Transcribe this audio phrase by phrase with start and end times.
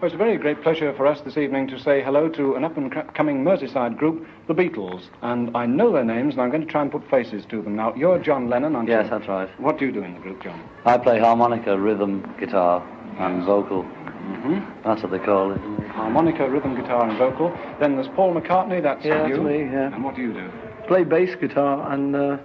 [0.00, 2.64] Well, it's a very great pleasure for us this evening to say hello to an
[2.64, 5.02] up-and-coming Merseyside group, the Beatles.
[5.20, 7.76] And I know their names, and I'm going to try and put faces to them.
[7.76, 9.10] Now, you're John Lennon, aren't Yes, you?
[9.10, 9.48] that's right.
[9.60, 10.58] What do you do in the group, John?
[10.86, 12.82] I play harmonica, rhythm, guitar,
[13.18, 13.82] and vocal.
[13.82, 14.60] Mm-hmm.
[14.88, 15.60] That's what they call it.
[15.88, 17.50] Harmonica, rhythm, guitar, and vocal.
[17.78, 19.34] Then there's Paul McCartney, that's Yeah, you.
[19.36, 19.92] that's me, yeah.
[19.94, 20.50] And what do you do?
[20.88, 22.38] Play bass guitar and uh,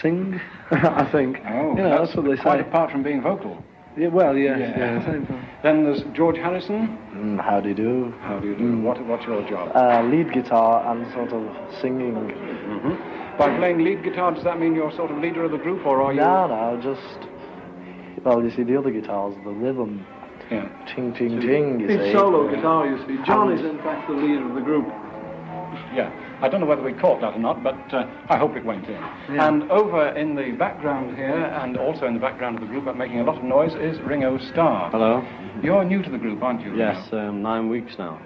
[0.00, 0.40] sing,
[0.72, 1.38] I think.
[1.46, 2.68] Oh, you know, that's, what they quite say.
[2.68, 3.62] apart from being vocal.
[3.96, 4.78] Yeah, well, yeah, Yeah.
[4.78, 5.04] yeah.
[5.04, 5.38] same thing.
[5.62, 6.98] Then there's George Harrison.
[7.14, 8.14] Mm, how do you do?
[8.22, 8.80] How do you do?
[8.80, 9.70] What, what's your job?
[9.74, 11.42] Uh, lead guitar and sort of
[11.80, 12.14] singing.
[13.38, 16.00] By playing lead guitar, does that mean you're sort of leader of the group, or
[16.02, 16.20] are you?
[16.20, 17.28] No, no, just.
[18.24, 20.06] Well, you see, the other guitars, the rhythm,
[20.50, 20.68] Yeah.
[20.94, 21.80] ting, ting, ting.
[21.80, 22.12] You It's see.
[22.12, 23.18] solo guitar, you see.
[23.24, 24.86] John And- is in fact the leader of the group.
[25.94, 26.10] Yeah.
[26.42, 28.88] I don't know whether we caught that or not, but uh, I hope it went
[28.88, 29.00] in.
[29.38, 32.96] And over in the background here, and also in the background of the group, but
[32.96, 34.90] making a lot of noise, is Ringo Starr.
[34.90, 35.24] Hello.
[35.62, 36.76] You're new to the group, aren't you?
[36.76, 38.20] Yes, um, nine weeks now.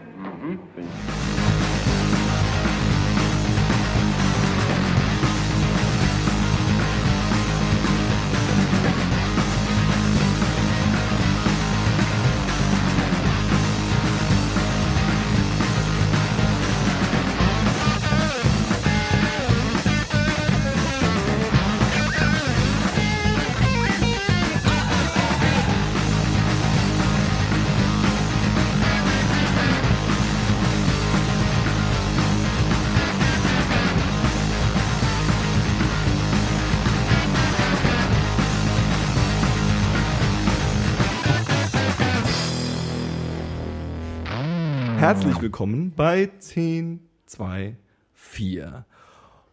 [45.07, 47.77] Herzlich willkommen bei 10, 2,
[48.13, 48.85] 4.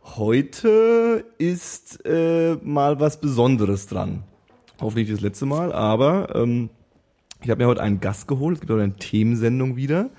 [0.02, 4.24] Heute ist äh, mal was Besonderes dran.
[4.82, 6.72] Hoffentlich das letzte Mal, aber ähm,
[7.44, 8.56] ich habe mir heute einen Gast geholt.
[8.56, 10.10] Es gibt heute eine Themensendung wieder.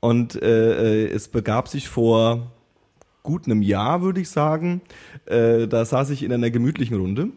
[0.00, 2.50] Und äh, äh, es begab sich vor
[3.22, 4.80] gut einem Jahr, würde ich sagen.
[5.26, 7.28] Äh, da saß ich in einer gemütlichen Runde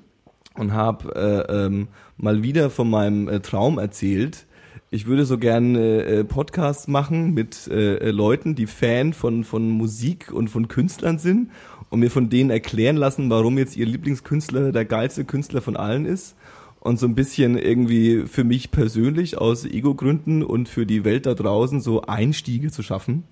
[0.56, 4.46] und habe äh, ähm, mal wieder von meinem äh, Traum erzählt.
[4.94, 9.68] Ich würde so gerne äh, Podcasts machen mit äh, äh, Leuten, die Fan von, von
[9.68, 11.50] Musik und von Künstlern sind
[11.90, 16.06] und mir von denen erklären lassen, warum jetzt ihr Lieblingskünstler der geilste Künstler von allen
[16.06, 16.36] ist.
[16.80, 21.34] Und so ein bisschen irgendwie für mich persönlich aus Ego-Gründen und für die Welt da
[21.34, 23.24] draußen so Einstiege zu schaffen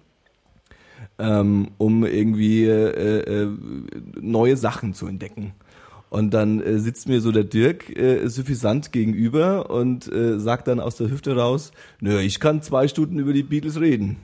[1.21, 3.49] ähm, um irgendwie äh, äh,
[4.19, 5.53] neue Sachen zu entdecken.
[6.11, 10.81] Und dann äh, sitzt mir so der Dirk äh, suffisant gegenüber und äh, sagt dann
[10.81, 14.17] aus der Hüfte raus, nö, ich kann zwei Stunden über die Beatles reden.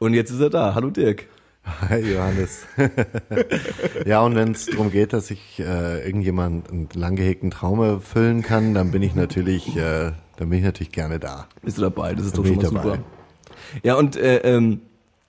[0.00, 0.74] Und jetzt ist er da.
[0.74, 1.28] Hallo Dirk.
[1.64, 2.66] Hi Johannes.
[4.04, 8.42] ja, und wenn es darum geht, dass ich äh, irgendjemand einen lang gehegten Traum erfüllen
[8.42, 11.46] kann, dann bin ich natürlich, äh, dann bin ich natürlich gerne da.
[11.62, 12.16] Bist du dabei?
[12.16, 12.82] Das ist Dann doch schon mal dabei.
[12.96, 12.98] super.
[13.84, 14.80] Ja, und äh, ähm,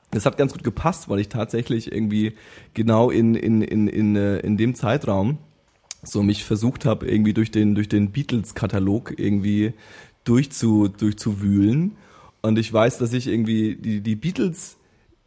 [0.10, 2.34] das hat ganz gut gepasst, weil ich tatsächlich irgendwie
[2.74, 5.38] genau in, in, in, in, äh, in dem Zeitraum
[6.04, 9.74] so mich versucht habe, irgendwie durch den, durch den Beatles-Katalog irgendwie
[10.24, 11.96] durchzu, durchzuwühlen.
[12.42, 14.78] Und ich weiß, dass ich irgendwie, die, die Beatles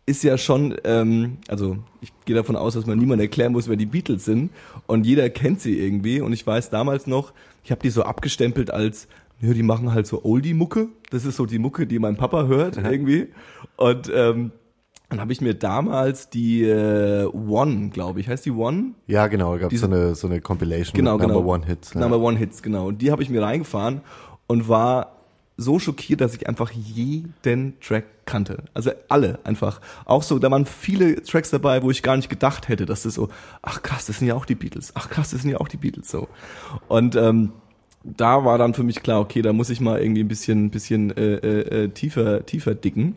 [0.04, 3.76] ist ja schon, ähm, also ich gehe davon aus, dass man niemand erklären muss, wer
[3.76, 4.50] die Beatles sind.
[4.86, 6.20] Und jeder kennt sie irgendwie.
[6.20, 7.32] Und ich weiß damals noch,
[7.64, 9.08] ich habe die so abgestempelt als,
[9.40, 10.88] ja, die machen halt so Oldie-Mucke.
[11.10, 13.28] Das ist so die Mucke, die mein Papa hört irgendwie.
[13.76, 14.52] Und ähm,
[15.08, 18.92] dann habe ich mir damals die äh, One, glaube ich, heißt die One?
[19.06, 21.34] Ja, genau, gab es so eine, so eine Compilation Genau, genau.
[21.34, 21.94] Number One Hits.
[21.94, 22.00] Ja.
[22.00, 22.88] Number One Hits, genau.
[22.88, 24.00] Und die habe ich mir reingefahren
[24.46, 25.12] und war
[25.56, 28.64] so schockiert, dass ich einfach jeden Track kannte.
[28.74, 29.80] Also alle einfach.
[30.04, 33.14] Auch so, da waren viele Tracks dabei, wo ich gar nicht gedacht hätte, dass das
[33.14, 33.28] so,
[33.62, 34.92] ach krass, das sind ja auch die Beatles.
[34.94, 36.28] Ach krass, das sind ja auch die Beatles so.
[36.88, 37.52] Und ähm,
[38.04, 41.16] da war dann für mich klar, okay, da muss ich mal irgendwie ein bisschen, bisschen
[41.16, 43.16] äh, äh, äh, tiefer, tiefer dicken.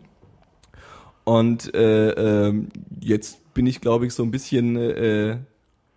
[1.24, 2.10] Und äh,
[2.48, 2.70] ähm,
[3.00, 5.38] jetzt bin ich, glaube ich, so ein bisschen äh,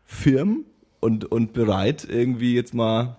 [0.04, 0.64] firm
[1.00, 3.16] und, und bereit, irgendwie jetzt mal,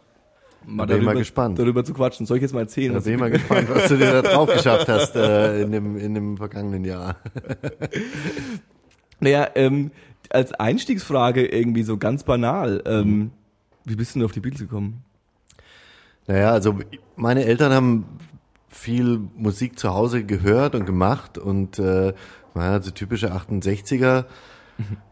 [0.65, 1.59] mal, bin ich mal darüber, gespannt.
[1.59, 2.25] darüber zu quatschen.
[2.25, 2.93] Soll ich jetzt mal erzählen?
[2.93, 5.71] Da bin ich ich- mal gespannt, was du dir da drauf geschafft hast äh, in,
[5.71, 7.17] dem, in dem vergangenen Jahr.
[9.19, 9.91] Naja, ähm,
[10.29, 12.83] als Einstiegsfrage irgendwie so ganz banal.
[12.85, 13.31] Ähm,
[13.85, 15.03] Wie bist du denn auf die Beatles gekommen?
[16.27, 16.77] Naja, also
[17.15, 18.06] meine Eltern haben
[18.73, 22.13] viel Musik zu Hause gehört und gemacht und äh,
[22.53, 24.25] man hat so typische 68er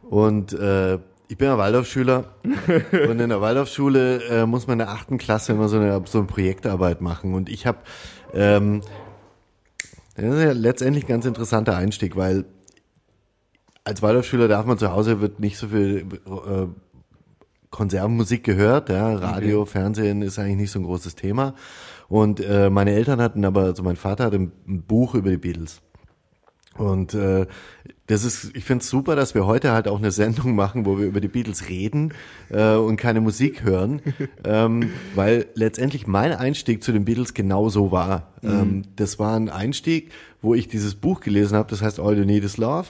[0.09, 0.95] und äh,
[1.27, 2.35] ich bin ja Waldorfschüler
[3.09, 6.17] und in der Waldorfschule äh, muss man in der achten Klasse immer so eine, so
[6.17, 7.33] eine Projektarbeit machen.
[7.33, 7.77] Und ich habe
[8.33, 8.81] ähm,
[10.15, 12.45] das ist ja letztendlich ein ganz interessanter Einstieg, weil
[13.83, 16.67] als Waldorfschüler darf man zu Hause wird nicht so viel äh,
[17.69, 21.55] Konservenmusik gehört, ja, Radio, Fernsehen ist eigentlich nicht so ein großes Thema.
[22.11, 24.51] Und äh, meine Eltern hatten aber, also mein Vater hatte ein
[24.85, 25.81] Buch über die Beatles.
[26.77, 27.47] Und äh,
[28.07, 30.99] das ist, ich finde es super, dass wir heute halt auch eine Sendung machen, wo
[30.99, 32.13] wir über die Beatles reden
[32.49, 34.01] äh, und keine Musik hören,
[34.43, 38.33] ähm, weil letztendlich mein Einstieg zu den Beatles genau so war.
[38.43, 40.11] Ähm, das war ein Einstieg,
[40.41, 42.89] wo ich dieses Buch gelesen habe, das heißt All You Need Is Love.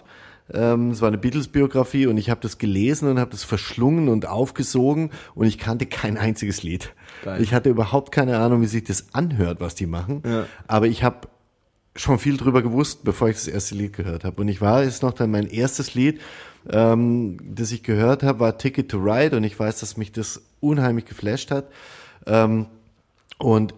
[0.51, 4.27] Ähm, es war eine Beatles-Biografie und ich habe das gelesen und habe das verschlungen und
[4.27, 6.95] aufgesogen und ich kannte kein einziges Lied.
[7.23, 7.41] Geil.
[7.41, 10.23] Ich hatte überhaupt keine Ahnung, wie sich das anhört, was die machen.
[10.25, 10.45] Ja.
[10.67, 11.27] Aber ich habe
[11.95, 14.41] schon viel drüber gewusst, bevor ich das erste Lied gehört habe.
[14.41, 16.21] Und ich war jetzt noch dann mein erstes Lied,
[16.69, 20.41] ähm, das ich gehört habe, war Ticket to Ride und ich weiß, dass mich das
[20.59, 21.65] unheimlich geflasht hat.
[22.25, 22.67] Ähm,
[23.37, 23.73] und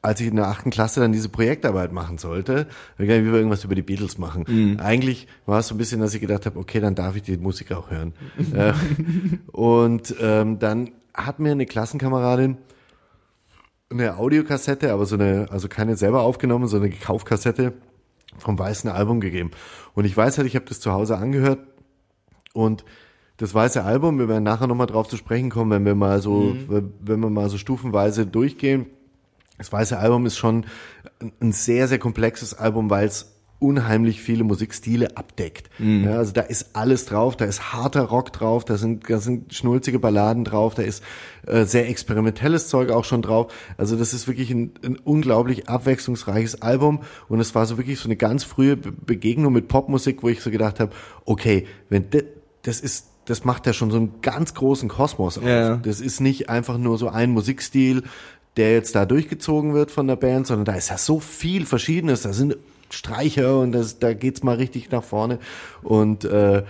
[0.00, 2.66] als ich in der achten Klasse dann diese Projektarbeit machen sollte,
[2.98, 4.44] wie wir irgendwas über die Beatles machen.
[4.80, 7.36] Eigentlich war es so ein bisschen, dass ich gedacht habe, okay, dann darf ich die
[7.36, 8.12] Musik auch hören.
[8.54, 8.72] äh,
[9.52, 12.58] und ähm, dann hat mir eine Klassenkameradin
[13.92, 17.74] eine Audiokassette, aber so eine, also keine selber aufgenommen, sondern eine Kaufkassette
[18.38, 19.50] vom weißen Album gegeben.
[19.94, 21.60] Und ich weiß halt, ich habe das zu Hause angehört
[22.52, 22.84] und
[23.36, 26.56] das weiße Album, wir werden nachher nochmal drauf zu sprechen kommen, wenn wir mal so,
[26.68, 28.86] wenn wir mal so stufenweise durchgehen.
[29.58, 30.66] Das weiße Album ist schon
[31.40, 33.31] ein sehr, sehr komplexes Album, weil es
[33.62, 35.70] unheimlich viele Musikstile abdeckt.
[36.04, 39.54] Ja, also da ist alles drauf, da ist harter Rock drauf, da sind, da sind
[39.54, 41.02] schnulzige Balladen drauf, da ist
[41.46, 43.52] äh, sehr experimentelles Zeug auch schon drauf.
[43.78, 48.06] Also das ist wirklich ein, ein unglaublich abwechslungsreiches Album und es war so wirklich so
[48.06, 50.92] eine ganz frühe Be Begegnung mit Popmusik, wo ich so gedacht habe,
[51.24, 52.06] okay, wenn
[52.62, 55.44] das ist das macht ja schon so einen ganz großen Kosmos auf.
[55.44, 55.76] Ja.
[55.76, 58.02] Das ist nicht einfach nur so ein Musikstil,
[58.56, 62.22] der jetzt da durchgezogen wird von der Band, sondern da ist ja so viel Verschiedenes.
[62.22, 62.56] Da sind
[62.92, 65.38] Streicher und das, da geht's mal richtig nach vorne.
[65.82, 66.62] Und äh,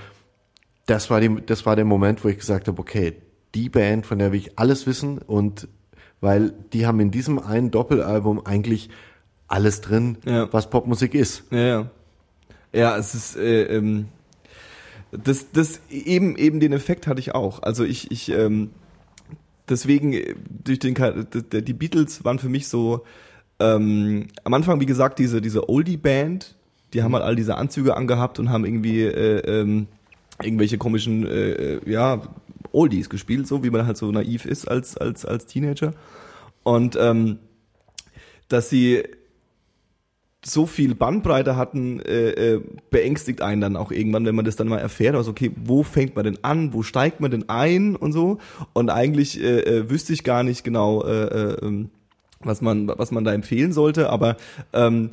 [0.86, 3.14] das war die, das war der Moment, wo ich gesagt habe, okay,
[3.54, 5.68] die Band, von der will ich alles wissen und
[6.20, 8.88] weil die haben in diesem einen Doppelalbum eigentlich
[9.48, 10.50] alles drin, Ja.
[10.52, 11.44] was Popmusik ist.
[11.50, 11.90] Ja, ja.
[12.72, 14.06] Ja, es ist äh, ähm,
[15.10, 17.62] das, das eben eben den Effekt hatte ich auch.
[17.62, 18.70] Also ich ich ähm,
[19.68, 23.04] deswegen äh, durch den die Beatles waren für mich so
[23.62, 26.56] ähm, am Anfang wie gesagt diese diese Oldie Band,
[26.92, 29.86] die haben halt all diese Anzüge angehabt und haben irgendwie äh, ähm,
[30.42, 32.22] irgendwelche komischen äh, äh, ja
[32.72, 35.92] Oldies gespielt, so wie man halt so naiv ist als als als Teenager.
[36.62, 37.38] Und ähm,
[38.48, 39.02] dass sie
[40.44, 42.60] so viel Bandbreite hatten, äh, äh,
[42.90, 46.16] beängstigt einen dann auch irgendwann, wenn man das dann mal erfährt, also okay, wo fängt
[46.16, 47.94] man denn an, wo steigt man denn ein?
[47.94, 48.38] Und so.
[48.72, 51.90] Und eigentlich äh, äh, wüsste ich gar nicht genau, äh, äh, ähm,
[52.44, 54.36] was man was man da empfehlen sollte, aber
[54.72, 55.10] ähm,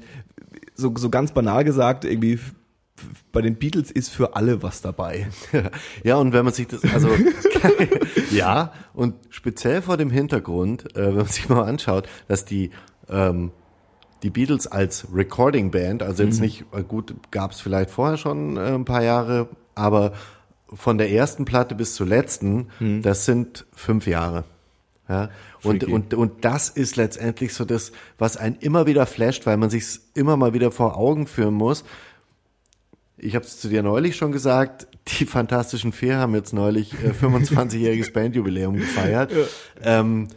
[0.76, 2.40] so, so ganz banal gesagt, irgendwie
[3.32, 5.28] bei den Beatles ist für alle was dabei.
[6.04, 7.10] Ja, und wenn man sich das, also,
[8.32, 12.72] ja, und speziell vor dem Hintergrund, äh, wenn man sich mal anschaut, dass die,
[13.10, 13.52] ähm,
[14.24, 18.58] die Beatles als Recording Band, also jetzt nicht, äh, gut, gab es vielleicht vorher schon
[18.58, 20.14] äh, ein paar Jahre, aber
[20.72, 22.68] von der ersten Platte bis zur letzten,
[23.02, 24.44] das sind fünf Jahre.
[25.08, 25.30] Ja,
[25.64, 25.94] und, Freaky.
[25.94, 30.00] und, und das ist letztendlich so das, was einen immer wieder flasht, weil man sich
[30.14, 31.84] immer mal wieder vor Augen führen muss.
[33.18, 34.88] Ich habe es zu dir neulich schon gesagt,
[35.20, 39.32] die Fantastischen Vier haben jetzt neulich äh, 25-jähriges Bandjubiläum gefeiert.
[39.82, 40.28] Ähm,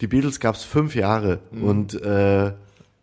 [0.00, 2.52] die Beatles gab es fünf Jahre und äh,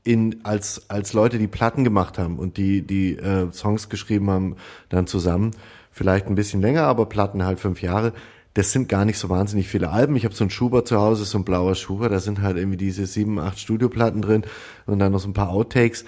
[0.07, 4.55] in, als, als Leute, die Platten gemacht haben und die, die äh, Songs geschrieben haben,
[4.87, 5.51] dann zusammen,
[5.91, 8.13] vielleicht ein bisschen länger, aber Platten halt fünf Jahre.
[8.57, 10.15] Das sind gar nicht so wahnsinnig viele Alben.
[10.15, 12.75] Ich habe so einen Schubert zu Hause, so ein blauer Schubert, da sind halt irgendwie
[12.75, 14.45] diese sieben, acht Studioplatten drin
[14.87, 16.05] und dann noch so ein paar Outtakes.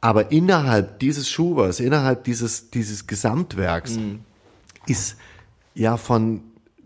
[0.00, 3.96] Aber innerhalb dieses Schubers, innerhalb dieses, dieses Gesamtwerks
[4.88, 5.16] ist
[5.76, 6.42] ja von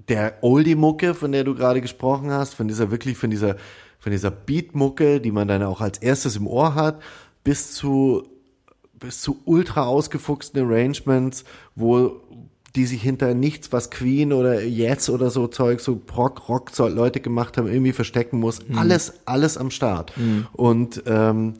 [0.09, 3.57] der Oldie-Mucke, von der du gerade gesprochen hast, von dieser wirklich, von dieser,
[3.99, 7.01] von dieser Beat-Mucke, die man dann auch als erstes im Ohr hat,
[7.45, 8.29] bis zu,
[8.93, 11.45] bis zu ultra ausgefuchsten Arrangements,
[11.75, 12.21] wo
[12.79, 17.19] die sich hinter nichts, was Queen oder Jetzt oder so Zeug, so Rock, Rock Leute
[17.19, 18.61] gemacht haben, irgendwie verstecken muss.
[18.77, 20.13] Alles, alles am Start.
[20.53, 21.55] Und ähm,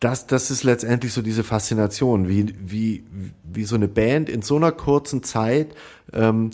[0.00, 3.04] das, das ist letztendlich so diese Faszination, wie, wie,
[3.42, 5.74] wie so eine Band in so einer kurzen Zeit
[6.12, 6.50] ähm,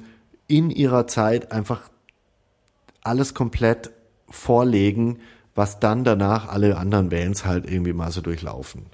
[0.46, 1.90] in ihrer Zeit einfach
[3.02, 3.90] alles komplett
[4.28, 5.18] vorlegen,
[5.56, 8.86] was dann danach alle anderen Bands halt irgendwie mal so durchlaufen.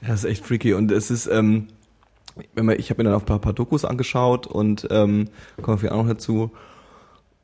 [0.00, 1.68] Das ist echt freaky und es ist, ähm,
[2.54, 5.28] wenn man, ich habe mir dann auch ein paar, paar Dokus angeschaut und ähm,
[5.62, 6.50] kommen wir vielleicht auch noch dazu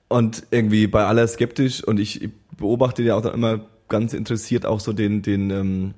[0.08, 4.80] und irgendwie bei aller skeptisch und ich beobachte ja auch dann immer ganz interessiert auch
[4.80, 5.94] so den den ähm,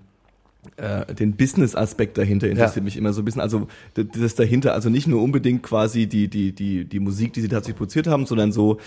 [0.77, 2.83] äh, den Business-Aspekt dahinter interessiert Ja.
[2.83, 3.41] mich immer so ein bisschen.
[3.41, 7.49] Also das dahinter, also nicht nur unbedingt quasi die die die die Musik, die sie
[7.49, 8.79] tatsächlich produziert haben, sondern so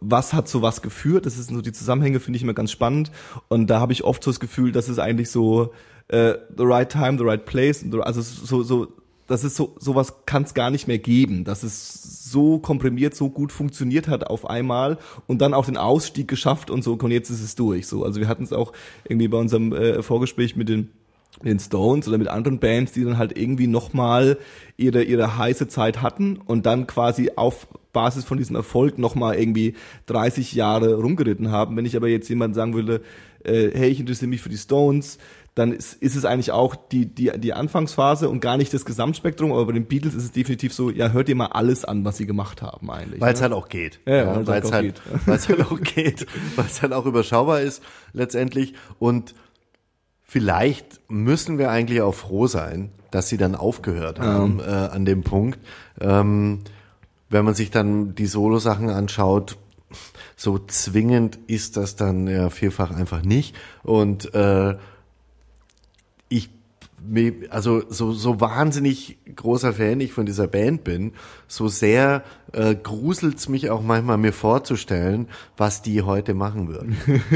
[0.00, 1.26] was hat zu was geführt.
[1.26, 3.10] Das ist so die Zusammenhänge finde ich immer ganz spannend.
[3.48, 5.72] Und da habe ich oft so das Gefühl, dass es eigentlich so
[6.08, 8.88] äh, the right time, the right place, also so so
[9.26, 13.30] das ist so sowas kann es gar nicht mehr geben, dass es so komprimiert, so
[13.30, 17.30] gut funktioniert hat auf einmal und dann auch den Ausstieg geschafft und so und jetzt
[17.30, 17.86] ist es durch.
[17.86, 18.72] So, also wir hatten es auch
[19.04, 20.90] irgendwie bei unserem äh, Vorgespräch mit den
[21.42, 24.38] mit den Stones oder mit anderen Bands, die dann halt irgendwie nochmal
[24.76, 29.74] ihre, ihre heiße Zeit hatten und dann quasi auf Basis von diesem Erfolg nochmal irgendwie
[30.06, 31.76] 30 Jahre rumgeritten haben.
[31.76, 33.02] Wenn ich aber jetzt jemand sagen würde,
[33.44, 35.18] äh, hey, ich interessiere mich für die Stones,
[35.56, 39.52] dann ist, ist es eigentlich auch die, die, die Anfangsphase und gar nicht das Gesamtspektrum,
[39.52, 42.18] aber bei den Beatles ist es definitiv so, ja, hört ihr mal alles an, was
[42.18, 43.22] sie gemacht haben eigentlich.
[43.22, 43.44] Weil es ne?
[43.44, 43.98] halt auch geht.
[44.04, 46.26] Ja, ja, weil halt es halt, weil's halt auch geht.
[46.56, 47.82] Weil es halt auch überschaubar ist
[48.12, 48.74] letztendlich.
[48.98, 49.34] Und
[50.22, 55.22] vielleicht müssen wir eigentlich auch froh sein, dass sie dann aufgehört haben äh, an dem
[55.22, 55.58] Punkt.
[55.98, 56.60] Ähm,
[57.30, 59.56] wenn man sich dann die Solo-Sachen anschaut,
[60.36, 63.56] so zwingend ist das dann ja vielfach einfach nicht.
[63.84, 64.76] Und äh,
[67.50, 71.12] also so, so wahnsinnig großer Fan ich von dieser Band bin,
[71.48, 76.96] so sehr äh, gruselt's mich auch manchmal mir vorzustellen, was die heute machen würden.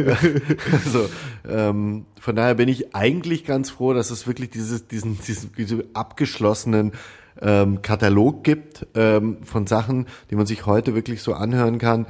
[0.85, 1.09] also
[1.49, 5.95] ähm, von daher bin ich eigentlich ganz froh, dass es wirklich dieses, diesen, diesen, diesen
[5.95, 6.93] abgeschlossenen
[7.41, 12.07] ähm, Katalog gibt ähm, von Sachen, die man sich heute wirklich so anhören kann,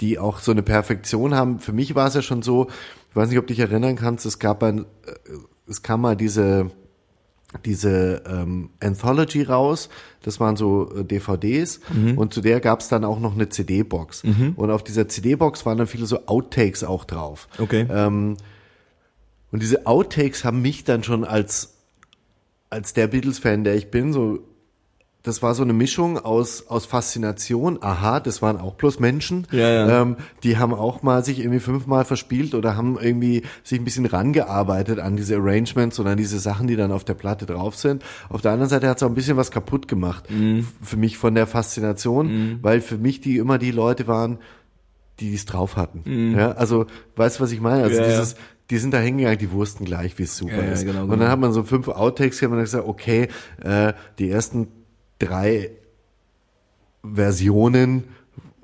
[0.00, 1.60] die auch so eine Perfektion haben.
[1.60, 2.68] Für mich war es ja schon so,
[3.10, 4.84] ich weiß nicht, ob du dich erinnern kannst, es gab ein, äh,
[5.72, 6.70] es kam mal diese,
[7.64, 9.88] diese ähm, Anthology raus,
[10.22, 11.80] das waren so äh, DVDs
[12.16, 14.22] und zu der gab es dann auch noch eine CD-Box.
[14.56, 17.48] Und auf dieser CD-Box waren dann viele so Outtakes auch drauf.
[17.58, 17.86] Okay.
[17.90, 18.36] Ähm,
[19.50, 21.74] und diese Outtakes haben mich dann schon als,
[22.70, 24.38] als der Beatles-Fan, der ich bin, so,
[25.24, 27.78] das war so eine Mischung aus, aus Faszination.
[27.80, 29.46] Aha, das waren auch bloß Menschen.
[29.52, 30.02] Ja, ja.
[30.02, 34.06] Ähm, die haben auch mal sich irgendwie fünfmal verspielt oder haben irgendwie sich ein bisschen
[34.06, 38.02] rangearbeitet an diese Arrangements oder an diese Sachen, die dann auf der Platte drauf sind.
[38.30, 40.28] Auf der anderen Seite hat es auch ein bisschen was kaputt gemacht.
[40.28, 40.66] Mhm.
[40.82, 44.38] Für mich von der Faszination, weil für mich die immer die Leute waren,
[45.20, 46.34] die es drauf hatten.
[46.36, 47.84] Ja, also, weißt du, was ich meine?
[47.84, 48.02] Also Mhm.
[48.02, 48.34] Ja, dieses,
[48.70, 50.84] die sind da hingegangen, die wussten gleich, wie es super Ja, ja, ist.
[50.84, 51.22] genau, und genau.
[51.22, 53.28] dann hat man so fünf Outtakes hier und dann gesagt, okay,
[53.62, 54.66] äh, die ersten
[55.22, 55.70] drei
[57.02, 58.04] Versionen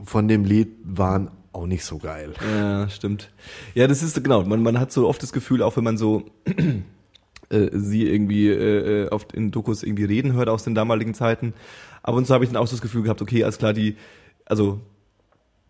[0.03, 2.35] von dem Lied waren auch nicht so geil.
[2.41, 3.31] Ja, stimmt.
[3.75, 4.45] Ja, das ist genau.
[4.45, 6.27] Man, man hat so oft das Gefühl, auch wenn man so
[7.51, 11.55] äh, sie irgendwie äh, äh, oft in Dokus irgendwie reden hört aus den damaligen Zeiten.
[12.03, 13.97] Ab und zu habe ich dann auch so das Gefühl gehabt, okay, alles klar, die,
[14.45, 14.81] also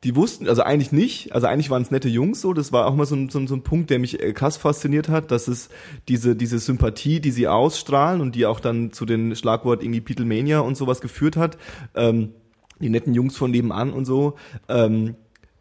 [0.04, 2.94] die wussten, also eigentlich nicht, also eigentlich waren es nette Jungs so, das war auch
[2.94, 5.70] mal so ein, so, so ein Punkt, der mich äh, krass fasziniert hat, dass es
[6.06, 10.60] diese, diese Sympathie, die sie ausstrahlen und die auch dann zu den Schlagwort irgendwie Beatlemania
[10.60, 11.58] und sowas geführt hat,
[11.94, 12.32] ähm,
[12.80, 14.36] die netten Jungs von nebenan und so,
[14.68, 15.16] ähm,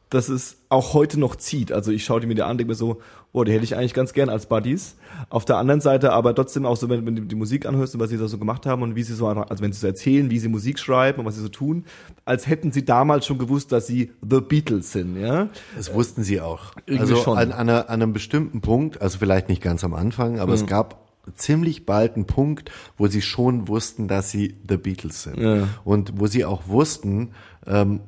[0.10, 1.72] dass es auch heute noch zieht.
[1.72, 3.02] Also ich schaue die mir da an, denke mir so,
[3.34, 4.96] oh, die hätte ich eigentlich ganz gern als Buddies.
[5.30, 8.00] Auf der anderen Seite aber trotzdem auch so, wenn, wenn du die Musik anhörst und
[8.02, 10.30] was sie da so gemacht haben und wie sie so, also wenn sie so erzählen,
[10.30, 11.86] wie sie Musik schreiben und was sie so tun,
[12.26, 15.50] als hätten sie damals schon gewusst, dass sie The Beatles sind, ja.
[15.76, 16.72] Das wussten sie auch.
[16.86, 17.38] Irgendwie Also schon.
[17.38, 20.62] An, an, einer, an einem bestimmten Punkt, also vielleicht nicht ganz am Anfang, aber es
[20.64, 20.68] Mhm.
[20.68, 25.38] gab ziemlich bald einen Punkt, wo sie schon wussten, dass sie The Beatles sind.
[25.38, 25.68] Ja.
[25.84, 27.32] Und wo sie auch wussten,
[27.66, 28.00] ähm,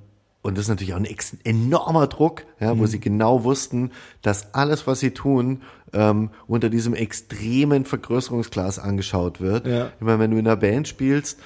[0.49, 1.07] und das ist natürlich auch ein
[1.45, 2.79] enormer Druck, ja, Mhm.
[2.79, 3.91] wo sie genau wussten,
[4.21, 5.61] dass alles, was sie tun,
[5.93, 9.65] ähm, unter diesem extremen Vergrößerungsglas angeschaut wird.
[9.65, 9.87] Ja.
[9.99, 11.39] Ich meine, wenn du in einer Band spielst,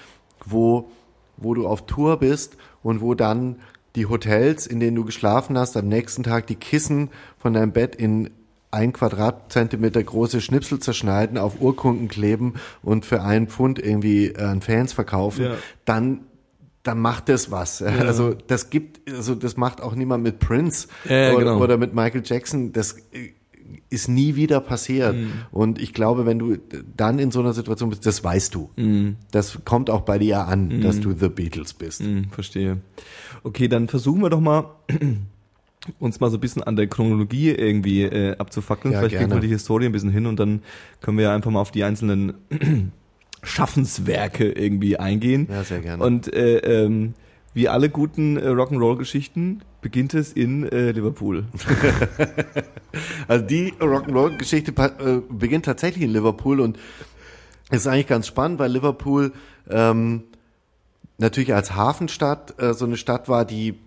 [0.45, 0.89] wo,
[1.37, 3.57] wo du auf Tour bist und wo dann
[3.95, 7.95] die Hotels, in denen du geschlafen hast, am nächsten Tag die Kissen von deinem Bett
[7.95, 8.31] in
[8.71, 14.61] ein Quadratzentimeter große Schnipsel zerschneiden, auf Urkunden kleben und für einen Pfund irgendwie äh, an
[14.61, 15.51] Fans verkaufen, Ja.
[15.85, 16.21] dann
[16.83, 17.81] dann macht das was.
[18.03, 21.57] Also das gibt, also das macht auch niemand mit Prince Ja, ja, oder, genau.
[21.59, 22.73] oder mit Michael Jackson.
[22.73, 23.33] Das äh,
[23.89, 25.15] ist nie wieder passiert.
[25.15, 25.31] Mhm.
[25.51, 26.57] Und ich glaube, wenn du
[26.95, 28.69] dann in so einer Situation bist, das weißt du.
[28.75, 29.15] Mhm.
[29.31, 32.01] Das kommt auch bei dir an, dass du The Beatles bist.
[32.01, 32.77] Hm, verstehe.
[33.43, 34.75] Okay, dann versuchen wir doch mal
[35.99, 38.93] uns mal so ein bisschen an der Chronologie irgendwie äh, abzufackeln.
[38.93, 39.41] Ja, Vielleicht kriegen gerne.
[39.41, 40.61] wir die Historie ein bisschen hin und dann
[41.01, 42.33] können wir ja einfach mal auf die einzelnen
[43.43, 45.47] Schaffenswerke irgendwie eingehen.
[45.49, 46.03] Ja, sehr gerne.
[46.03, 47.13] Und äh, ähm,
[47.53, 51.45] wie alle guten äh, Rock'n'Roll-Geschichten beginnt es in äh, Liverpool.
[53.27, 56.77] Also die Rock'n'Roll-Geschichte äh, beginnt tatsächlich in Liverpool und
[57.71, 59.31] ist eigentlich ganz spannend, weil Liverpool
[59.67, 60.25] ähm,
[61.17, 63.79] natürlich als Hafenstadt äh, so eine Stadt war, die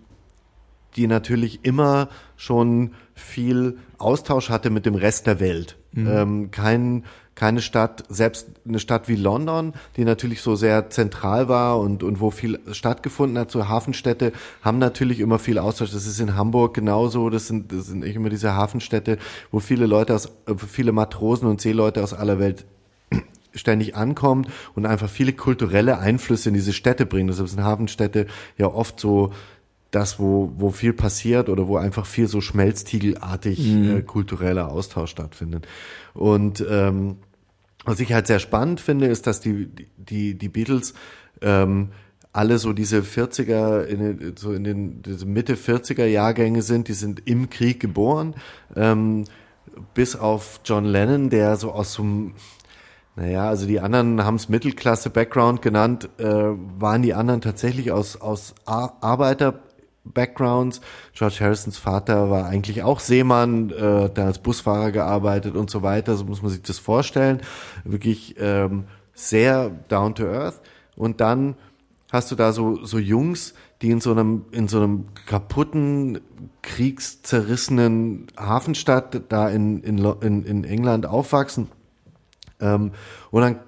[0.97, 5.77] die natürlich immer schon viel Austausch hatte mit dem Rest der Welt.
[5.95, 7.05] Ähm, kein
[7.37, 12.19] keine Stadt, selbst eine Stadt wie London, die natürlich so sehr zentral war und, und
[12.19, 15.91] wo viel stattgefunden hat, so Hafenstädte, haben natürlich immer viel Austausch.
[15.91, 19.19] Das ist in Hamburg genauso, das sind, das sind immer diese Hafenstädte,
[19.51, 22.65] wo viele Leute aus, äh, viele Matrosen und Seeleute aus aller Welt
[23.53, 27.27] ständig ankommen und einfach viele kulturelle Einflüsse in diese Städte bringen.
[27.27, 28.25] Deshalb sind Hafenstädte
[28.57, 29.31] ja oft so
[29.91, 35.67] das, wo, wo viel passiert oder wo einfach viel so schmelztiegelartig äh, kultureller Austausch stattfindet.
[36.13, 37.17] Und ähm,
[37.87, 40.93] was ich halt sehr spannend finde, ist, dass die, die, die Beatles
[41.41, 41.89] ähm,
[42.33, 47.21] alle so diese 40er, in, so in den diese Mitte 40er Jahrgänge sind, die sind
[47.25, 48.35] im Krieg geboren,
[48.75, 49.23] ähm,
[49.93, 52.33] bis auf John Lennon, der so aus so einem
[53.15, 58.53] naja, also die anderen haben es Mittelklasse-Background genannt, äh, waren die anderen tatsächlich aus, aus
[58.65, 58.97] Ar-
[60.07, 60.81] Arbeiter-Backgrounds.
[61.13, 66.15] George Harrisons Vater war eigentlich auch Seemann, äh, der als Busfahrer gearbeitet und so weiter,
[66.15, 67.41] so muss man sich das vorstellen.
[67.83, 70.61] Wirklich ähm, sehr down to earth.
[70.95, 71.55] Und dann
[72.11, 76.19] hast du da so, so Jungs, die in so einem, in so einem kaputten,
[76.61, 81.69] kriegszerrissenen Hafenstadt da in, in, in, in England aufwachsen
[82.59, 82.91] ähm,
[83.31, 83.59] und dann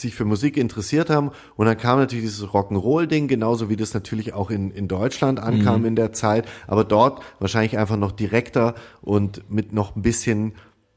[0.00, 1.30] sich für Musik interessiert haben.
[1.56, 5.84] Und dann kam natürlich dieses Rock'n'Roll-Ding, genauso wie das natürlich auch in, in Deutschland ankam
[5.84, 10.52] in der Zeit, aber dort wahrscheinlich einfach noch direkter und mit noch ein bisschen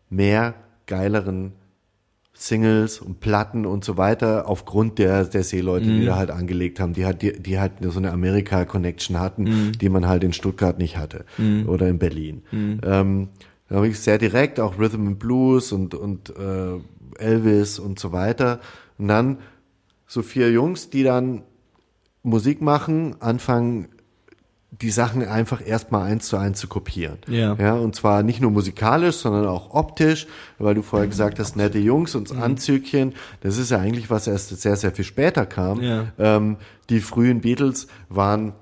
[0.09, 0.53] mehr
[0.85, 1.53] geileren
[2.33, 6.93] Singles und Platten und so weiter aufgrund der, der Seeleute, die da halt angelegt haben,
[6.93, 9.43] die halt, die, die halt so eine Amerika-Connection hatten,
[9.73, 11.25] die man halt in Stuttgart nicht hatte
[11.67, 12.43] oder in Berlin.
[12.83, 13.29] Ähm,
[13.69, 16.79] da habe ich sehr direkt, auch Rhythm and Blues und, und äh,
[17.19, 18.59] Elvis und so weiter.
[19.01, 19.39] Und dann
[20.05, 21.41] so vier Jungs, die dann
[22.21, 23.87] Musik machen, anfangen,
[24.69, 27.17] die Sachen einfach erstmal eins zu eins zu kopieren.
[27.27, 27.55] Ja.
[27.55, 27.73] ja.
[27.73, 30.27] Und zwar nicht nur musikalisch, sondern auch optisch,
[30.59, 33.15] weil du vorher gesagt hast, nette Jungs und Anzügchen.
[33.41, 35.81] Das ist ja eigentlich, was erst sehr, sehr viel später kam.
[35.81, 36.05] Ja.
[36.19, 36.57] Ähm,
[36.91, 38.53] die frühen Beatles waren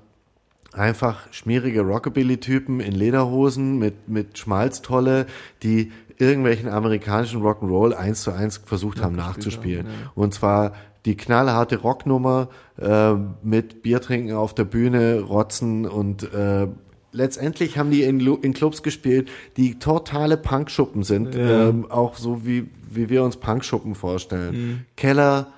[0.72, 5.26] einfach schmierige Rockabilly-Typen in Lederhosen mit, mit Schmalztolle,
[5.62, 9.86] die irgendwelchen amerikanischen Rock'n'Roll eins zu eins versucht haben nachzuspielen.
[10.14, 10.72] Und zwar
[11.04, 16.68] die knallharte Rocknummer äh, mit Bier trinken auf der Bühne, Rotzen und äh,
[17.12, 22.68] letztendlich haben die in, in Clubs gespielt, die totale Punkschuppen sind, ähm, auch so wie,
[22.90, 24.86] wie wir uns Punkschuppen vorstellen.
[24.96, 25.48] Keller,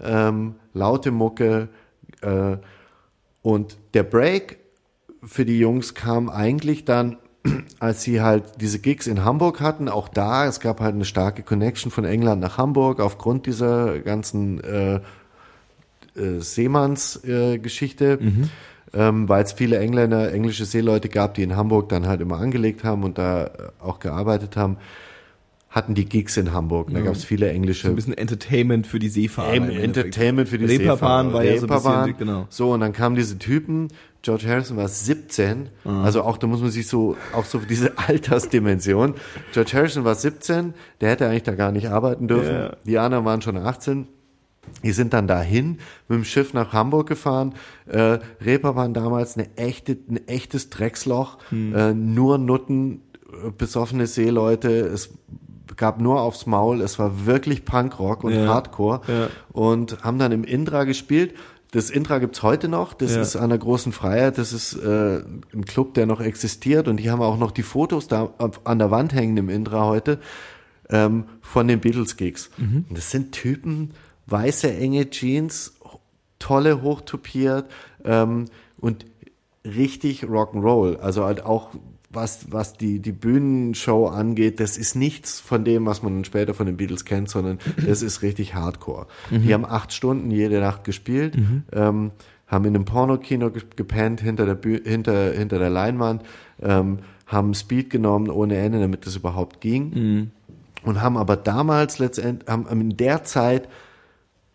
[0.00, 1.68] ähm, laute Mucke
[2.20, 2.56] äh,
[3.42, 4.58] und der Break
[5.22, 7.16] für die Jungs kam eigentlich dann,
[7.80, 11.42] als sie halt diese Gigs in Hamburg hatten, auch da, es gab halt eine starke
[11.42, 15.00] Connection von England nach Hamburg aufgrund dieser ganzen äh,
[16.16, 18.18] äh, Seemanns-Geschichte,
[18.92, 22.84] ähm, weil es viele Engländer, englische Seeleute gab, die in Hamburg dann halt immer angelegt
[22.84, 23.48] haben und da äh,
[23.80, 24.76] auch gearbeitet haben,
[25.70, 26.88] hatten die Gigs in Hamburg.
[26.92, 29.54] Da gab es viele englische So ein bisschen Entertainment für die Seefahrer.
[29.54, 29.84] Endeffekt.
[29.84, 31.32] Entertainment für die Reeperbahn Seefahrer.
[31.32, 32.46] war ja so ein bisschen, genau.
[32.50, 33.88] So, und dann kamen diese Typen,
[34.22, 39.14] George Harrison war 17, also auch, da muss man sich so, auch so diese Altersdimension.
[39.52, 42.52] George Harrison war 17, der hätte eigentlich da gar nicht arbeiten dürfen.
[42.54, 42.76] Ja.
[42.84, 44.08] Die anderen waren schon 18.
[44.82, 45.78] Die sind dann dahin
[46.08, 47.54] mit dem Schiff nach Hamburg gefahren.
[47.86, 51.38] Äh, Reeperbahn damals eine echte, ein echtes Drecksloch.
[51.48, 51.74] Hm.
[51.74, 53.00] Äh, nur Nutten,
[53.44, 54.70] äh, besoffene Seeleute.
[54.70, 55.14] Es
[55.80, 56.80] gab nur aufs Maul.
[56.82, 58.46] Es war wirklich Punkrock und Ja.
[58.46, 59.00] Hardcore.
[59.08, 59.28] Ja.
[59.50, 61.34] Und haben dann im Indra gespielt.
[61.72, 62.92] Das Indra gibt's heute noch.
[62.94, 63.22] Das Ja.
[63.22, 64.38] ist an der großen Freiheit.
[64.38, 65.22] Das ist äh,
[65.54, 66.86] ein Club, der noch existiert.
[66.86, 68.30] Und die haben auch noch die Fotos da
[68.64, 70.18] an der Wand hängen im Indra heute
[70.90, 72.50] ähm, von den Beatles-Gigs.
[72.58, 72.84] Mhm.
[72.90, 73.92] Das sind Typen,
[74.26, 75.74] weiße, enge Jeans,
[76.38, 77.70] tolle, hochtupiert
[78.04, 78.46] ähm,
[78.78, 79.06] und
[79.64, 80.96] richtig Rock'n'Roll.
[80.98, 81.70] Also halt auch
[82.12, 86.66] was, was die, die Bühnenshow angeht, das ist nichts von dem, was man später von
[86.66, 89.06] den Beatles kennt, sondern das ist richtig Hardcore.
[89.30, 91.36] Die haben acht Stunden jede Nacht gespielt,
[91.72, 92.10] ähm,
[92.48, 96.22] haben in einem Pornokino ge- gepennt hinter der, Büh hinter, hinter der Leinwand,
[96.60, 99.92] ähm, haben Speed genommen ohne Ende, damit das überhaupt ging.
[100.82, 103.68] Und haben aber damals letztendlich, haben in der Zeit,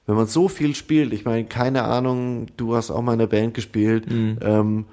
[0.08, 3.28] wenn man so viel spielt, ich meine, keine Ahnung, du hast auch mal in der
[3.28, 4.08] Band gespielt,
[4.42, 4.86] ähm,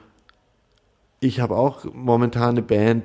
[1.22, 3.04] ich habe auch momentan eine Band,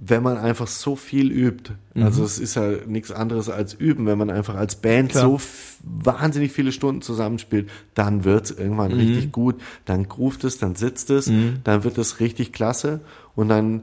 [0.00, 4.16] wenn man einfach so viel übt, also es ist ja nichts anderes als üben, wenn
[4.16, 5.24] man einfach als Band Klar.
[5.24, 5.40] so
[5.82, 11.30] wahnsinnig viele Stunden zusammenspielt, dann wird's irgendwann richtig gut, dann groovt es, dann sitzt es,
[11.64, 13.00] dann wird es richtig klasse.
[13.34, 13.82] Und dann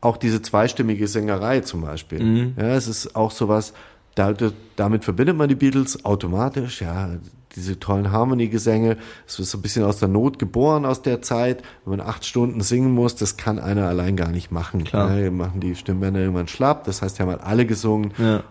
[0.00, 2.52] auch diese zweistimmige Sängerei zum Beispiel.
[2.56, 3.74] Ja, es ist auch sowas,
[4.16, 7.10] da, da, damit verbindet man die Beatles automatisch, ja,
[7.56, 8.98] diese tollen Harmony-Gesänge.
[9.26, 11.62] Es ist so ein bisschen aus der Not geboren aus der Zeit.
[11.84, 14.84] Wenn man acht Stunden singen muss, das kann einer allein gar nicht machen.
[14.84, 15.16] Klar.
[15.16, 16.84] Ja, machen die Stimmbänder irgendwann schlapp.
[16.84, 18.12] Das heißt, die haben halt alle gesungen.
[18.18, 18.44] Ja.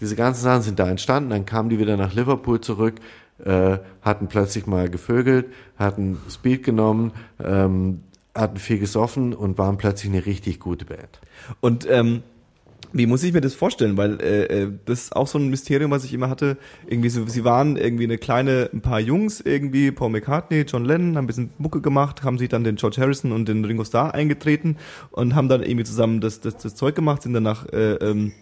[0.00, 1.30] Diese ganzen Sachen sind da entstanden.
[1.30, 2.94] Dann kamen die wieder nach Liverpool zurück,
[3.44, 5.46] äh, hatten plötzlich mal gevögelt,
[5.76, 8.02] hatten Speed genommen, ähm,
[8.34, 11.20] hatten viel gesoffen und waren plötzlich eine richtig gute Band.
[11.60, 12.22] Und ähm,
[12.92, 13.96] wie muss ich mir das vorstellen?
[13.96, 16.56] Weil äh, äh, das ist auch so ein Mysterium, was ich immer hatte.
[16.86, 21.16] Irgendwie so, sie waren irgendwie eine kleine, ein paar Jungs irgendwie, Paul McCartney, John Lennon,
[21.16, 24.14] haben ein bisschen Mucke gemacht, haben sich dann den George Harrison und den Ringo Starr
[24.14, 24.76] eingetreten
[25.10, 28.32] und haben dann irgendwie zusammen das, das, das Zeug gemacht, sind dann nach, äh, ähm,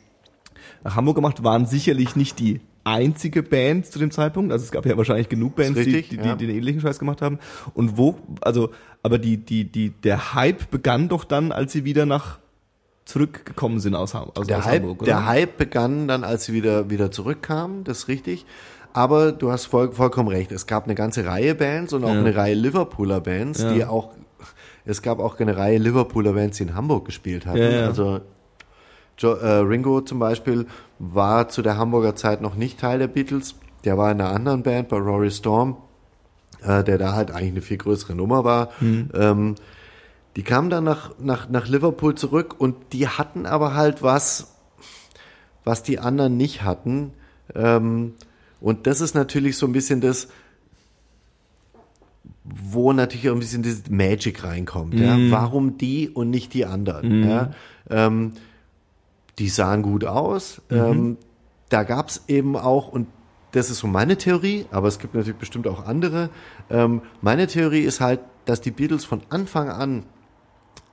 [0.85, 4.53] nach Hamburg gemacht, waren sicherlich nicht die einzige Band zu dem Zeitpunkt.
[4.53, 6.37] Also es gab ja wahrscheinlich genug Bands, richtig, die, die, ja.
[6.37, 7.41] die den ähnlichen Scheiß gemacht haben.
[7.75, 8.71] Und wo, also,
[9.03, 12.39] aber die, die, die, der Hype begann doch dann, als sie wieder nach
[13.07, 15.07] zurückgekommen sind aus, aus, Der, aus Hype, Hamburg, oder?
[15.07, 18.45] der Hype begann dann, als sie wieder, wieder zurückkamen, das ist richtig.
[18.92, 20.53] Aber du hast voll, vollkommen recht.
[20.53, 22.19] Es gab eine ganze Reihe Bands und auch Ja.
[22.21, 23.73] eine Reihe Liverpooler Bands, Ja.
[23.73, 24.11] die auch,
[24.85, 27.59] es gab auch eine Reihe Liverpooler Bands, die in Hamburg gespielt hatten.
[27.59, 27.87] Ja.
[27.87, 28.21] Also
[29.19, 30.66] jo, äh, Ringo zum Beispiel
[30.99, 33.55] war zu der Hamburger Zeit noch nicht Teil der Beatles.
[33.85, 35.77] Der war in einer anderen Band bei Rory Storm,
[36.62, 38.71] äh, der da halt eigentlich eine viel größere Nummer war.
[38.81, 39.55] Ähm,
[40.37, 44.55] die kamen dann nach, nach, nach Liverpool zurück und die hatten aber halt was,
[45.64, 47.12] was die anderen nicht hatten.
[47.55, 48.14] Ähm,
[48.61, 50.29] und das ist natürlich so ein bisschen das,
[52.44, 54.94] wo natürlich auch ein bisschen dieses Magic reinkommt.
[54.94, 55.16] Ja?
[55.31, 57.29] Warum die und nicht die anderen?
[57.29, 57.51] Ja?
[57.88, 58.33] Ähm,
[59.38, 60.61] die sahen gut aus.
[60.70, 61.16] Ähm,
[61.70, 63.09] da gab's eben auch, und
[63.53, 66.29] das ist so meine Theorie, aber es gibt natürlich bestimmt auch andere.
[66.68, 70.05] Ähm, meine Theorie ist halt, dass die Beatles von Anfang an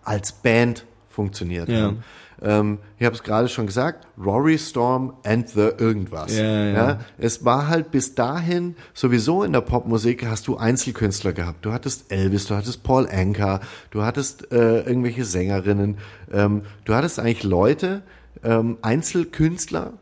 [0.03, 1.81] als Band funktioniert Ja.
[1.83, 2.03] haben.
[2.41, 6.35] Ähm, ich habe es gerade schon gesagt, Rory Storm and the irgendwas.
[6.35, 6.99] Ja, ja, ja.
[7.17, 11.63] Es war halt bis dahin sowieso in der Popmusik hast du Einzelkünstler gehabt.
[11.63, 13.61] Du hattest Elvis, du hattest Paul Anka,
[13.91, 15.97] du hattest äh, irgendwelche Sängerinnen.
[16.33, 18.01] Ähm, du hattest eigentlich Leute,
[18.43, 19.93] ähm, Einzelkünstler,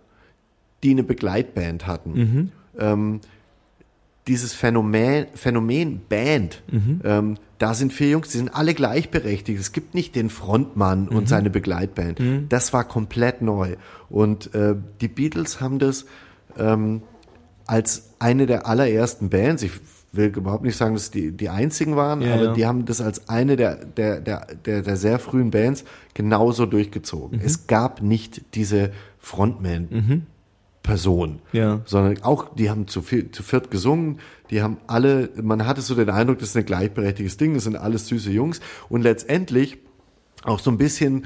[0.83, 2.51] die eine Begleitband hatten.
[2.79, 3.19] Ähm,
[4.31, 6.63] dieses Phänomen, Phänomen Band,
[7.03, 9.59] ähm, da sind vier Jungs, die sind alle gleichberechtigt.
[9.59, 12.17] Es gibt nicht den Frontmann und seine Begleitband.
[12.47, 13.75] Das war komplett neu.
[14.09, 16.05] Und äh, die Beatles haben das
[16.57, 17.01] ähm,
[17.67, 19.73] als eine der allerersten Bands, ich
[20.13, 22.53] will überhaupt nicht sagen, dass die die einzigen waren, Ja, aber ja.
[22.53, 27.39] die haben das als eine der, der, der, der, der sehr frühen Bands genauso durchgezogen.
[27.39, 27.45] Mhm.
[27.45, 30.25] Es gab nicht diese Frontman.
[30.83, 31.81] Person, Ja.
[31.85, 35.95] sondern auch, die haben zu, viel, zu viert gesungen, die haben alle, man hatte so
[35.95, 38.59] den Eindruck, das ist ein gleichberechtigtes Ding, das sind alles süße Jungs.
[38.89, 39.77] Und letztendlich
[40.43, 41.25] auch so ein bisschen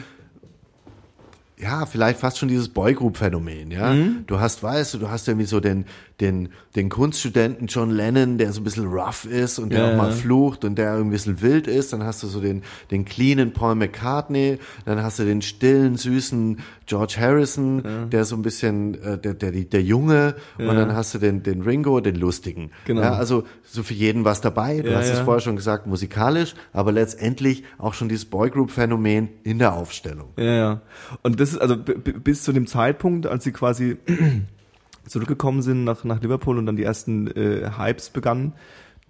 [1.58, 3.94] ja, vielleicht fast schon dieses Boygroup-Phänomen, ja.
[3.94, 4.24] Mhm.
[4.28, 5.86] Du hast, weißt du, du hast irgendwie so den,
[6.20, 9.98] den, den Kunststudenten John Lennon, der so ein bisschen rough ist und der Ja, auch
[9.98, 10.16] mal ja.
[10.16, 11.94] flucht und der irgendwie ein bisschen wild ist.
[11.94, 14.60] Dann hast du so den, den cleanen Paul McCartney.
[14.86, 19.52] Dann hast du den stillen, süßen George Harrison, der so ein bisschen, äh, der, der,
[19.52, 20.36] der Junge.
[20.58, 22.72] Und dann hast du den, den Ringo, den lustigen.
[22.86, 23.02] Genau.
[23.02, 24.82] Ja, also so für jeden was dabei.
[24.82, 25.24] Du Ja, hast es ja.
[25.26, 30.30] vorher schon gesagt, musikalisch, aber letztendlich auch schon dieses Boygroup-Phänomen in der Aufstellung.
[30.38, 30.82] Ja, ja.
[31.24, 33.98] Und das ist also bis zu dem Zeitpunkt, als sie quasi
[35.08, 38.54] zurückgekommen sind nach, nach Liverpool und dann die ersten äh, Hypes begannen,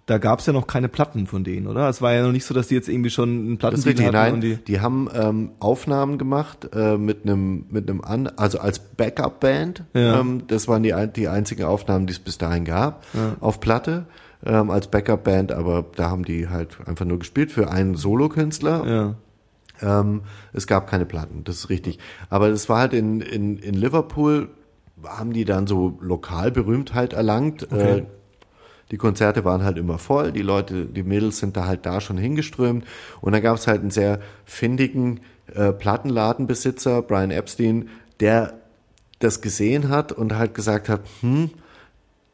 [0.04, 1.88] da gab es ja noch keine Platten von denen, oder?
[1.88, 4.34] Es war ja noch nicht so, dass die jetzt irgendwie schon einen richtig, hatten nein.
[4.34, 4.56] und die.
[4.56, 9.84] Die, haben ähm, Aufnahmen gemacht äh, mit einem mit einem an, also als Backup-Band.
[9.94, 10.20] Ja.
[10.20, 13.04] Ähm, das waren die die einzigen Aufnahmen, die es bis dahin gab
[13.40, 14.06] auf Platte
[14.44, 15.50] ähm, als Backup-Band.
[15.50, 18.86] Aber da haben die halt einfach nur gespielt für einen Solokünstler.
[18.86, 19.14] Ja.
[19.82, 21.98] Ähm, es gab keine Platten, das ist richtig.
[22.30, 24.48] Aber es war halt in, in, in Liverpool,
[25.04, 27.64] haben die dann so Lokalberühmtheit erlangt.
[27.70, 27.98] Okay.
[27.98, 28.06] Äh,
[28.92, 32.18] die Konzerte waren halt immer voll, die Leute, die Mädels sind da halt da schon
[32.18, 32.84] hingeströmt.
[33.20, 35.20] Und dann gab es halt einen sehr findigen
[35.52, 37.88] äh, Plattenladenbesitzer, Brian Epstein,
[38.20, 38.54] der
[39.18, 41.50] das gesehen hat und halt gesagt hat, hm,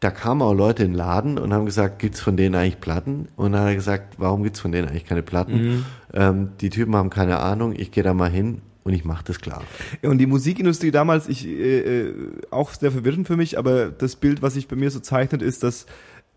[0.01, 3.29] da kamen auch Leute in den Laden und haben gesagt, gibt's von denen eigentlich Platten?
[3.37, 5.87] Und dann hat er gesagt, warum gibt's von denen eigentlich keine Platten?
[6.15, 9.41] Ähm, die Typen haben keine Ahnung, ich gehe da mal hin und ich mache das
[9.41, 9.63] klar.
[10.03, 12.15] Und die Musikindustrie damals, ich äh, äh,
[12.51, 15.63] auch sehr verwirrend für mich, aber das Bild, was sich bei mir so zeichnet, ist,
[15.63, 15.87] dass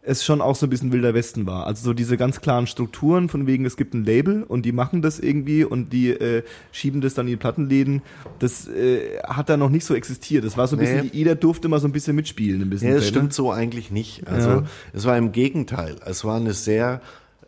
[0.08, 1.66] es schon auch so ein bisschen wilder Westen war.
[1.66, 5.02] Also so diese ganz klaren Strukturen, von wegen, es gibt ein Label und die machen
[5.02, 8.04] das irgendwie und die äh, schieben das dann in die Plattenläden.
[8.38, 10.46] Das äh, hat da noch nicht so existiert.
[10.46, 10.94] Das war so ein Nee.
[10.94, 12.62] bisschen, jeder durfte mal so ein bisschen mitspielen.
[12.62, 13.10] Ein bisschen Ja, das ne?
[13.10, 14.28] stimmt so eigentlich nicht.
[14.28, 14.64] Also Ja.
[14.94, 15.96] es war im Gegenteil.
[16.06, 17.02] Es war eine sehr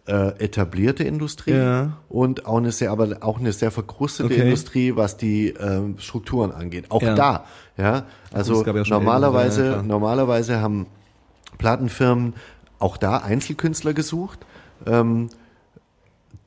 [0.08, 1.98] äh, etablierte Industrie Ja.
[2.10, 4.42] und auch eine sehr, aber auch eine sehr verkrustete Okay.
[4.42, 6.86] Industrie, was die ähm, Strukturen angeht.
[6.92, 7.16] Auch Ja.
[7.16, 7.46] da,
[7.78, 8.06] ja.
[8.34, 9.84] Also ja normalerweise, klar.
[9.84, 10.88] normalerweise haben
[11.58, 12.34] Plattenfirmen
[12.80, 14.46] auch da Einzelkünstler gesucht,
[14.86, 15.30] ähm,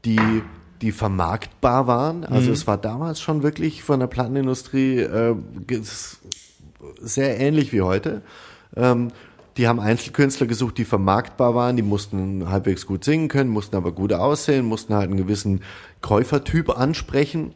[0.05, 0.42] die,
[0.81, 2.25] die vermarktbar waren.
[2.25, 5.35] Also es war damals schon wirklich von der Plattenindustrie äh,
[7.01, 8.23] sehr ähnlich wie heute.
[8.77, 9.09] Ähm,
[9.61, 13.92] die haben Einzelkünstler gesucht, die vermarktbar waren, die mussten halbwegs gut singen können, mussten aber
[13.92, 15.61] gut aussehen, mussten halt einen gewissen
[16.01, 17.53] Käufertyp ansprechen.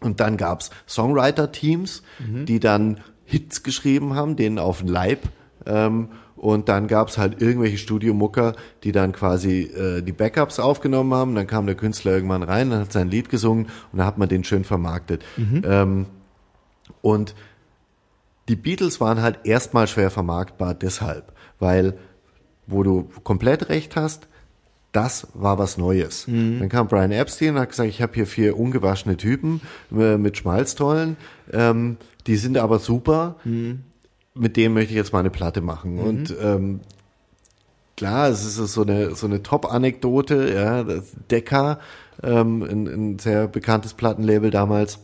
[0.00, 2.02] Und dann gab's Songwriter-Teams,
[2.46, 5.28] die dann Hits geschrieben haben, denen auf den Leib.
[5.66, 11.34] Ähm, und dann gab's halt irgendwelche Studiomucker, die dann quasi äh, die Backups aufgenommen haben.
[11.34, 14.30] Dann kam der Künstler irgendwann rein, dann hat sein Lied gesungen und dann hat man
[14.30, 15.22] den schön vermarktet.
[15.64, 16.06] Ähm,
[17.02, 17.34] und
[18.48, 21.94] die Beatles waren halt erstmal schwer vermarktbar deshalb, weil
[22.66, 24.28] wo du komplett recht hast,
[24.92, 26.26] das war was Neues.
[26.58, 29.60] Dann kam Brian Epstein und hat gesagt, ich habe hier vier ungewaschene Typen
[29.92, 31.16] äh, mit Schmalztollen,
[31.52, 33.36] ähm, die sind aber super,
[34.34, 35.98] mit denen möchte ich jetzt mal eine Platte machen.
[35.98, 36.80] Und ähm,
[37.96, 40.84] klar, es ist so eine, so eine Top-Anekdote, ja,
[41.30, 41.78] Decca,
[42.22, 44.98] ähm, ein, ein sehr bekanntes Plattenlabel damals,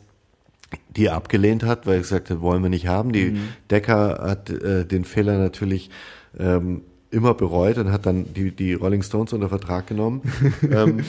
[0.97, 3.13] die er abgelehnt hat, weil er gesagt hat, wollen wir nicht haben.
[3.13, 3.39] Die
[3.71, 5.91] Decker hat äh, den Fehler natürlich
[6.39, 10.23] ähm, immer bereut und hat dann die, die Rolling Stones unter Vertrag genommen.
[10.71, 11.01] ähm,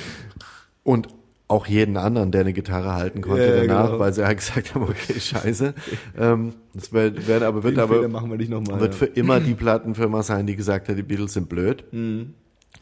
[0.83, 1.07] und
[1.47, 3.99] auch jeden anderen, der eine Gitarre halten konnte Ja, ja, danach, genau.
[3.99, 5.73] weil sie halt gesagt haben, okay, scheiße.
[6.17, 8.79] ähm, das wird, werden aber, wird Den aber wir nochmal.
[8.79, 8.97] wird ja.
[8.97, 11.83] für immer die Plattenfirma sein, die gesagt hat, die Beatles sind blöd.
[11.91, 12.33] Mhm.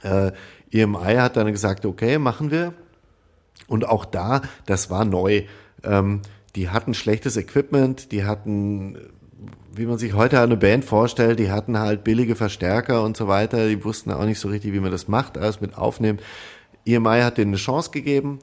[0.04, 0.32] Äh,
[0.72, 2.74] EMI hat dann gesagt, okay, machen wir.
[3.68, 5.44] Und auch da, das war neu.
[5.84, 6.22] Ähm,
[6.56, 8.98] die hatten schlechtes Equipment, die hatten,
[9.74, 13.68] wie man sich heute eine Band vorstellt, die hatten halt billige Verstärker und so weiter.
[13.68, 16.22] Die wussten auch nicht so richtig, wie man das macht, alles mit aufnimmt.
[16.86, 18.40] EMI hat denen eine Chance gegeben.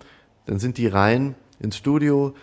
[0.47, 2.35] Dann sind die rein ins Studio.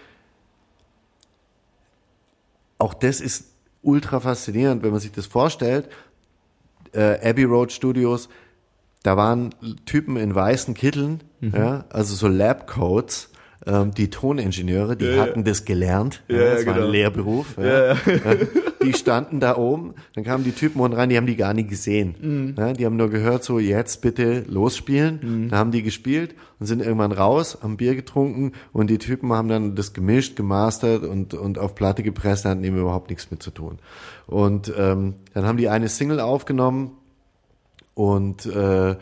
[2.78, 3.46] Auch das ist
[3.82, 5.90] ultra faszinierend, wenn man sich das vorstellt.
[6.94, 8.30] Äh, Abbey Road Studios,
[9.04, 9.54] da waren
[9.86, 11.54] Typen in weißen Kitteln, Mhm.
[11.56, 13.30] ja, also so Labcoats,
[13.68, 15.22] ähm, die Toningenieure, die Ja, ja.
[15.24, 16.86] hatten das gelernt, Ja, ja, ja, das war genau.
[16.86, 17.58] ein Lehrberuf.
[17.58, 17.66] Ja.
[17.66, 18.36] Ja, ja.
[18.84, 21.66] Die standen da oben, dann kamen die Typen unten rein, die haben die gar nie
[21.66, 22.16] gesehen.
[22.22, 22.56] Mhm.
[22.58, 25.48] Ja, die haben nur gehört, so jetzt bitte losspielen.
[25.50, 29.50] Dann haben die gespielt und sind irgendwann raus, haben Bier getrunken und die Typen haben
[29.50, 33.42] dann das gemischt, gemastert und, und auf Platte gepresst, da hatten eben überhaupt nichts mit
[33.42, 33.80] zu tun.
[34.28, 36.92] Und ähm, dann haben die eine Single aufgenommen
[37.96, 38.96] und äh,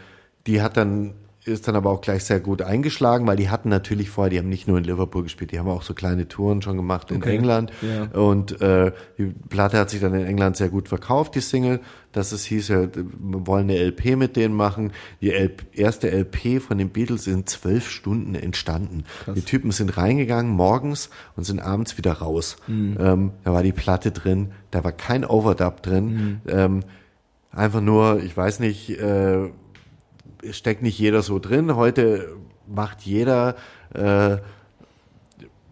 [0.48, 1.14] die hat dann
[1.46, 4.50] ist dann aber auch gleich sehr gut eingeschlagen, weil die hatten natürlich vorher, die haben
[4.50, 7.36] nicht nur in Liverpool gespielt, die haben auch so kleine Touren schon gemacht in Okay.
[7.36, 7.72] England.
[7.82, 8.06] Ja.
[8.20, 11.80] Und äh, die Platte hat sich dann in England sehr gut verkauft, die Single.
[12.12, 14.92] Dass es hieß, ja, wir wollen eine LP mit denen machen.
[15.22, 19.04] Die LP, erste LP von den Beatles ist in zwölf Stunden entstanden.
[19.36, 22.58] Die Typen sind reingegangen morgens und sind abends wieder raus.
[22.68, 22.98] Mhm.
[23.00, 26.06] Ähm, da war die Platte drin, da war kein Overdub drin.
[26.06, 26.42] Mhm.
[26.48, 26.80] Ähm,
[27.52, 29.50] einfach nur, ich weiß nicht, äh,
[30.52, 31.76] steckt nicht jeder so drin.
[31.76, 32.36] Heute
[32.68, 33.56] macht jeder
[33.94, 34.38] äh,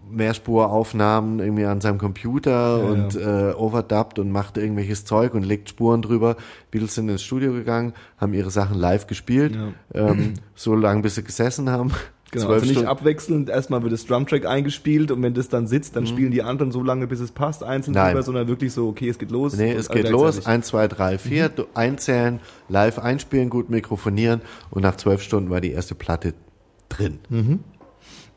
[0.09, 5.69] Mehrspuraufnahmen irgendwie an seinem Computer Ja, und Äh, overdubbt und macht irgendwelches Zeug und legt
[5.69, 6.35] Spuren drüber.
[6.69, 10.09] Beatles sind ins Studio gegangen, haben ihre Sachen live gespielt, Ja.
[10.09, 11.91] ähm, so lange bis sie gesessen haben.
[12.31, 12.87] Genau, also nicht Stunden.
[12.87, 16.71] abwechselnd, erstmal wird das Drumtrack eingespielt und wenn das dann sitzt, dann spielen die anderen
[16.71, 17.95] so lange, bis es passt, einzeln Mhm.
[17.99, 18.07] Nein.
[18.11, 19.57] drüber, sondern wirklich so, okay, es geht los.
[19.57, 20.45] Nee, es alle geht los.
[20.45, 21.49] Eins, zwei, drei, vier.
[21.49, 22.39] Du einzählen,
[22.69, 26.33] live einspielen, gut mikrofonieren und nach zwölf Stunden war die erste Platte
[26.87, 27.19] drin.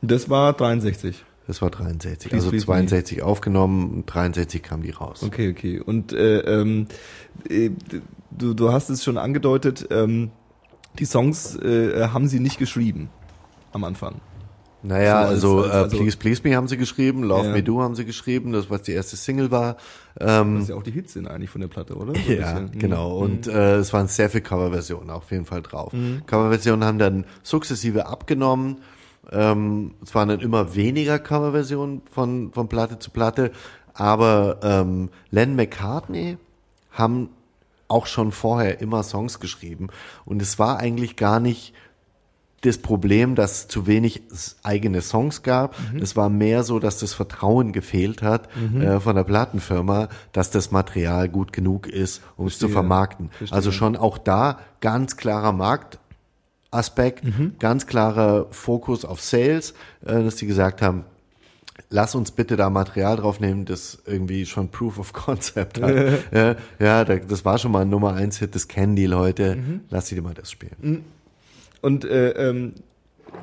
[0.02, 1.24] Das war 63.
[1.46, 2.30] Das war 63.
[2.30, 5.22] Please, also please, 62 aufgenommen und 63 kam die raus.
[5.22, 5.78] Okay, okay.
[5.78, 6.87] Und äh, ähm,
[7.48, 7.70] äh,
[8.30, 10.30] du, du hast es schon angedeutet, ähm,
[10.98, 13.09] die Songs äh, haben sie nicht geschrieben
[13.74, 14.16] am Anfang.
[14.87, 17.52] Naja, So als- also, als- äh, also- Please Please Me haben sie geschrieben, Love Ja.
[17.52, 19.76] Me Do haben sie geschrieben, das was die erste Single war.
[20.20, 22.12] Ähm, Was ja auch die Hits sind eigentlich von der Platte, oder?
[22.14, 22.64] So ja, bisschen.
[22.74, 22.78] Mhm.
[22.78, 23.16] genau.
[23.18, 25.92] Und äh, es waren sehr viele Coverversionen auf jeden Fall drauf.
[26.26, 28.78] Coverversionen haben dann sukzessive abgenommen.
[29.32, 33.52] Ähm, es waren dann immer weniger Coverversionen von, von Platte zu Platte.
[33.94, 36.37] Aber ähm, Len McCartney
[36.90, 37.30] haben
[37.88, 39.88] auch schon vorher immer Songs geschrieben.
[40.26, 41.72] Und es war eigentlich gar nicht
[42.64, 44.22] das Problem, dass es zu wenig
[44.62, 45.77] eigene Songs gab.
[46.00, 48.48] Es war mehr so, dass das Vertrauen gefehlt hat
[48.81, 53.29] äh, von der Plattenfirma, dass das Material gut genug ist, um es zu vermarkten.
[53.31, 53.55] Verstehe.
[53.57, 55.53] Also schon auch da ganz klarer
[56.70, 57.22] Marktaspekt,
[57.59, 59.74] ganz klarer Fokus auf Sales,
[60.05, 61.05] äh, dass die gesagt haben,
[61.90, 65.94] lass uns bitte da Material draufnehmen, das irgendwie schon Proof of Concept hat.
[66.33, 69.57] ja, ja, da- das war schon mal ein Nummer eins Hit, das kennen die Leute.
[69.90, 71.05] Lass sie dir mal das spielen.
[71.85, 72.73] Und äh, ähm,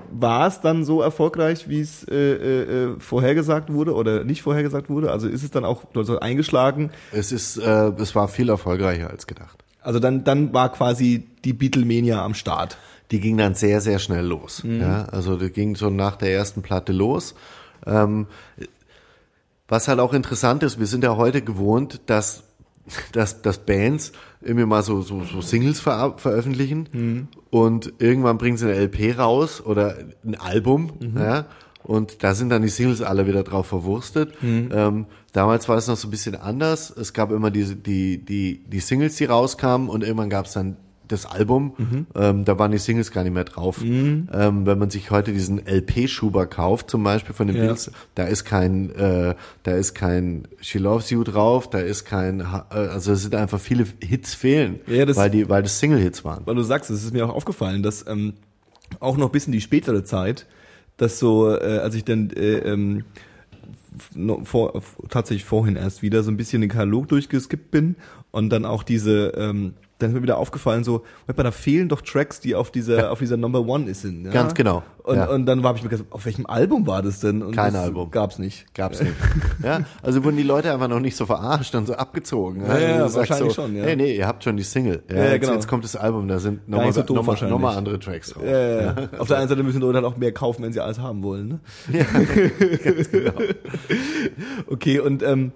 [0.10, 4.90] war es dann so erfolgreich, wie es äh, äh, äh, vorhergesagt wurde oder nicht vorhergesagt
[4.90, 5.12] wurde?
[5.12, 6.90] Also ist es dann auch also eingeschlagen?
[7.12, 9.64] Es ist, äh, es war viel erfolgreicher als gedacht.
[9.82, 12.78] Also dann, dann war quasi die Beatlemania am Start.
[13.12, 14.64] die ging dann sehr, sehr schnell los.
[14.64, 17.36] Ja, also die ging so nach der ersten Platte los.
[17.86, 18.28] Ähm,
[19.68, 22.44] was halt auch interessant ist, wir sind ja heute gewohnt, dass,
[23.14, 28.66] dass, dass Bands immer mal so, so, so Singles ver veröffentlichen und irgendwann bringen sie
[28.66, 31.46] eine LP raus oder ein Album, ja,
[31.84, 34.34] und da sind dann die Singles alle wieder drauf verwurstet.
[34.72, 36.92] Ähm, damals war es noch so ein bisschen anders.
[36.96, 40.78] Es gab immer diese, die, die, die Singles, die rauskamen und irgendwann gab es dann
[41.12, 41.74] das Album,
[42.16, 43.82] ähm, da waren die Singles gar nicht mehr drauf.
[43.84, 44.28] Ähm,
[44.66, 47.62] wenn man sich heute diesen LP-Schuber kauft, zum Beispiel von den Ja.
[47.64, 52.40] Beatles, da ist kein, äh, da ist kein She Loves You drauf, da ist kein,
[52.42, 52.44] äh,
[52.74, 56.42] also es sind einfach viele Hits fehlen, Ja, das- weil die, weil das Single-Hits waren.
[56.46, 58.34] weil du sagst, es ist mir auch aufgefallen, dass ähm,
[59.00, 60.48] auch noch bis in die spätere Zeit,
[60.98, 63.04] dass so, äh, als ich dann äh, ähm,
[64.44, 67.96] vor, tatsächlich vorhin erst wieder so ein bisschen den Katalog durchgeskippt bin
[68.32, 72.40] und dann auch diese, ähm, dann ist mir wieder aufgefallen, so, da fehlen doch Tracks,
[72.40, 74.02] die auf dieser, auf dieser Number One ist.
[74.02, 74.26] sind.
[74.26, 74.32] Ja?
[74.32, 75.30] Ganz genau, Und, ja.
[75.30, 77.42] und dann habe ich mir gedacht, auf welchem Album war das denn?
[77.42, 78.12] Und Kein das Album.
[78.12, 78.74] Gab's nicht.
[78.74, 79.14] Gab's nicht.
[79.64, 82.64] ja, also wurden die Leute einfach noch nicht so verarscht und so abgezogen.
[82.66, 83.86] Ja, ja, Du sagst wahrscheinlich so, schon, ja.
[83.86, 85.04] Nee, nee, ihr habt schon die Single.
[85.10, 85.54] Ja, Ja, ja, jetzt, genau.
[85.54, 88.44] jetzt kommt das Album, da sind nochmal so noch mal, noch mal andere Tracks drauf.
[88.44, 88.96] Ja, ja, ja.
[89.18, 91.48] Auf der einen Seite müssen Leute halt auch mehr kaufen, wenn sie alles haben wollen.
[91.48, 91.60] Ne?
[93.12, 93.34] genau.
[94.68, 95.52] Okay, und ähm,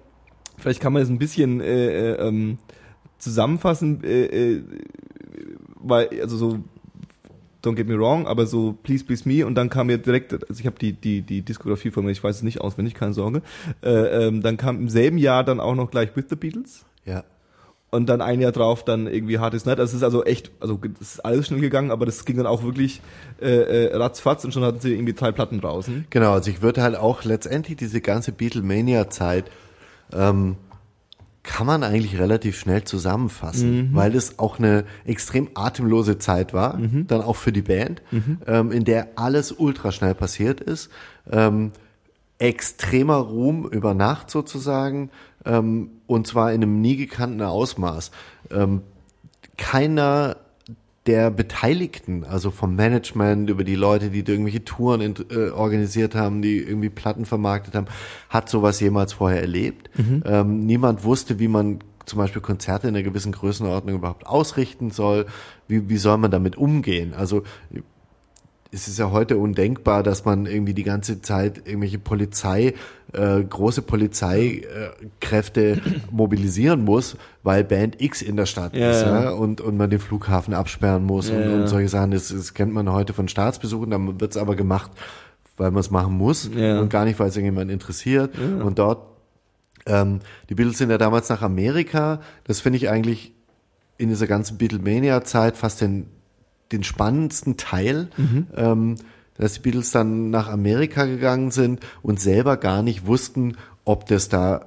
[0.58, 2.58] vielleicht kann man das ein bisschen äh, äh, ähm,
[3.18, 4.62] zusammenfassen, äh, äh,
[5.76, 6.58] weil, also so,
[7.64, 10.60] don't get me wrong, aber so Please Please Me und dann kam mir direkt, also
[10.60, 13.42] ich habe die, die, die Diskografie von mir, ich weiß es nicht auswendig, keine Sorge,
[13.82, 17.24] äh, ähm, dann kam im selben Jahr dann auch noch gleich With the Beatles Ja.
[17.90, 19.80] und dann ein Jahr drauf dann irgendwie Hard is Night.
[19.80, 22.46] Also es ist also echt, also es ist alles schnell gegangen, aber das ging dann
[22.46, 23.00] auch wirklich
[23.40, 23.46] äh,
[23.86, 26.06] äh, ratzfatz und schon hatten sie irgendwie drei Platten draußen.
[26.10, 29.50] Genau, also ich würde halt auch letztendlich diese ganze Beatlemania-Zeit
[30.12, 30.56] ähm,
[31.46, 37.22] kann man eigentlich relativ schnell zusammenfassen, weil es auch eine extrem atemlose Zeit war, dann
[37.22, 38.02] auch für die Band,
[38.46, 40.90] ähm, in der alles ultra schnell passiert ist.
[41.30, 41.72] Ähm,
[42.38, 45.10] extremer Ruhm über Nacht sozusagen
[45.46, 48.10] ähm, und zwar in einem nie gekannten Ausmaß.
[48.50, 48.82] Ähm,
[49.56, 50.36] keiner
[51.06, 56.42] der Beteiligten, also vom Management über die Leute, die irgendwelche Touren in, äh, organisiert haben,
[56.42, 57.86] die irgendwie Platten vermarktet haben,
[58.28, 59.90] hat sowas jemals vorher erlebt.
[60.24, 65.26] Ähm, niemand wusste, wie man zum Beispiel Konzerte in einer gewissen Größenordnung überhaupt ausrichten soll.
[65.68, 67.14] Wie, wie soll man damit umgehen?
[67.14, 67.42] Also
[68.72, 72.74] es ist ja heute undenkbar, dass man irgendwie die ganze Zeit irgendwelche Polizei,
[73.12, 79.22] äh, große Polizeikräfte mobilisieren muss, weil Band X in der Stadt Ja, ist ja.
[79.24, 79.30] ja?
[79.30, 81.54] Und, und man den Flughafen absperren muss und, Ja, ja.
[81.60, 82.10] und solche Sachen.
[82.10, 84.90] Das, das kennt man heute von Staatsbesuchen, dann wird's aber gemacht,
[85.56, 88.36] weil man es machen muss und gar nicht, weil es irgendjemand interessiert.
[88.38, 89.06] Und dort,
[89.86, 92.20] ähm, die Beatles sind ja damals nach Amerika.
[92.44, 93.32] Das finde ich eigentlich
[93.98, 96.08] in dieser ganzen Beatlemania-Zeit fast den,
[96.72, 98.08] den spannendsten Teil,
[98.56, 98.96] ähm,
[99.38, 104.28] dass die Beatles dann nach Amerika gegangen sind und selber gar nicht wussten, ob das
[104.28, 104.66] da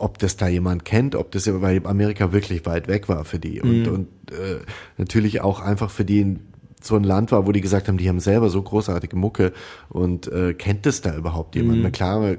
[0.00, 3.60] ob das da jemand kennt, ob das weil Amerika wirklich weit weg war für die.
[3.60, 4.60] Und, und äh,
[4.96, 6.40] natürlich auch einfach für die ein-
[6.80, 9.52] so ein Land war, wo die gesagt haben, die haben selber so großartige Mucke
[9.88, 11.82] und äh, kennt es da überhaupt jemand?
[11.82, 12.36] Na klar,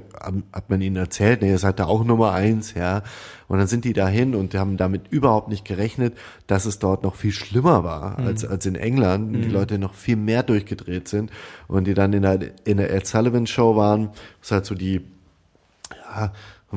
[0.52, 3.02] hat man ihnen erzählt, nee, ihr seid da auch Nummer eins, ja.
[3.48, 7.16] Und dann sind die dahin und haben damit überhaupt nicht gerechnet, dass es dort noch
[7.16, 9.34] viel schlimmer war als, als in England.
[9.34, 11.30] Die Leute noch viel mehr durchgedreht sind
[11.66, 15.00] und die dann in der, in der Ed Sullivan Show waren, was halt so die,
[15.90, 16.32] ja,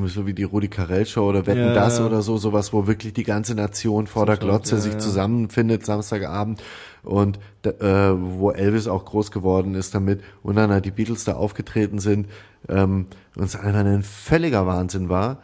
[0.06, 2.06] so wie die Rudi Carell Show oder Wetten Ja, das ja.
[2.06, 6.60] oder so, sowas, wo wirklich die ganze Nation vor der Glotze sich zusammenfindet, Samstagabend
[7.04, 11.34] und äh, wo Elvis auch groß geworden ist damit und dann halt die Beatles da
[11.34, 12.28] aufgetreten sind
[12.68, 15.38] ähm, und es einfach ein völliger Wahnsinn war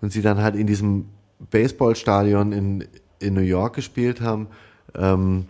[0.00, 1.06] und sie dann halt in diesem
[1.50, 2.84] Baseballstadion in,
[3.18, 4.48] in New York gespielt haben,
[4.94, 5.46] ähm,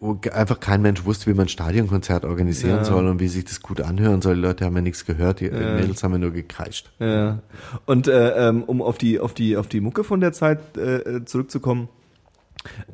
[0.00, 2.84] wo einfach kein Mensch wusste, wie man ein Stadionkonzert organisieren Ja.
[2.84, 4.34] soll und wie sich das gut anhören soll.
[4.34, 6.92] Die Leute haben ja nichts gehört, die Mädels haben ja nur gekreischt.
[6.98, 7.38] Ja.
[7.86, 11.24] Und äh, ähm, um auf die auf die auf die Mucke von der Zeit äh,
[11.24, 11.88] zurückzukommen.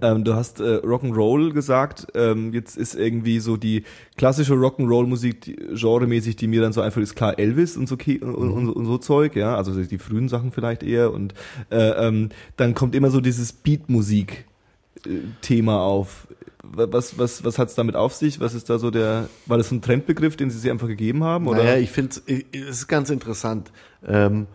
[0.00, 2.06] Ähm, du hast äh, Rock'n'Roll gesagt.
[2.14, 3.82] Ähm, jetzt ist irgendwie so die
[4.16, 8.68] klassische Rock'n'Roll-Musik genremäßig, die mir dann so einfach ist klar Elvis und so und, und,
[8.68, 11.12] und so Zeug, ja, also die frühen Sachen vielleicht eher.
[11.12, 11.34] Und
[11.70, 16.28] äh, ähm, dann kommt immer so dieses Beatmusik-Thema auf.
[16.62, 18.38] Was was was hat's damit auf sich?
[18.38, 19.28] Was ist da so der?
[19.46, 21.48] War das so ein Trendbegriff, den sie sich einfach gegeben haben?
[21.48, 21.64] Oder?
[21.64, 23.72] Naja, ich finde es ist ganz interessant.
[24.06, 24.46] Ähm,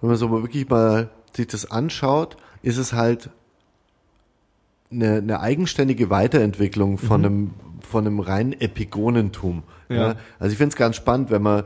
[0.00, 3.30] wenn man so mal wirklich mal sich das anschaut, ist es halt
[4.90, 7.50] eine, eine eigenständige Weiterentwicklung von einem
[7.88, 9.62] von einem reinen Epigonentum.
[9.88, 9.96] Ja.
[9.96, 10.14] Ja.
[10.38, 11.64] Also ich finde es ganz spannend, wenn man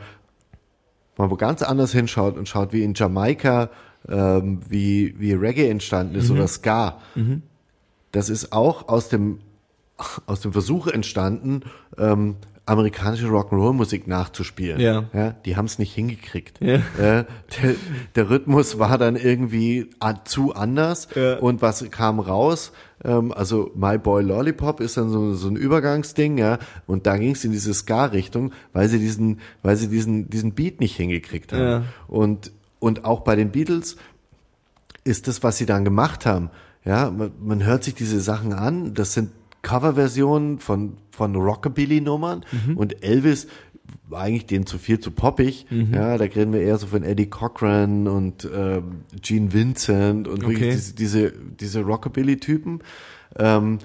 [1.16, 3.70] mal wo ganz anders hinschaut und schaut, wie in Jamaika
[4.08, 6.98] ähm, wie, wie Reggae entstanden ist oder Ska,
[8.12, 9.40] das ist auch aus dem,
[10.26, 11.62] aus dem Versuch entstanden,
[11.98, 14.80] ähm, amerikanische Rock'n'Roll-Musik nachzuspielen.
[14.80, 15.04] Ja.
[15.12, 16.60] Ja, die haben es nicht hingekriegt.
[16.60, 16.76] Ja.
[16.76, 16.80] Äh,
[17.62, 17.74] der,
[18.14, 19.90] der Rhythmus war dann irgendwie
[20.24, 21.38] zu anders Ja.
[21.38, 22.72] und was kam raus?
[23.04, 27.32] Ähm, also My Boy Lollipop ist dann so, so ein Übergangsding, ja, und da ging
[27.32, 31.62] es in diese Ska-Richtung, weil sie diesen, weil sie diesen, diesen Beat nicht hingekriegt haben.
[31.62, 31.82] Ja.
[32.08, 32.52] Und
[32.84, 33.96] und auch bei den Beatles
[35.04, 36.50] ist das, was sie dann gemacht haben.
[36.84, 38.92] Ja, man, man hört sich diese Sachen an.
[38.92, 39.30] Das sind
[39.62, 42.44] Coverversionen von, von Rockabilly-Nummern
[42.76, 43.46] und Elvis
[44.08, 45.66] war eigentlich denen zu viel zu poppig.
[45.70, 50.52] Ja, da reden wir eher so von Eddie Cochran und ähm, Gene Vincent und Okay.
[50.60, 52.80] wirklich diese, diese, diese Rockabilly-Typen.
[53.36, 53.78] Ähm,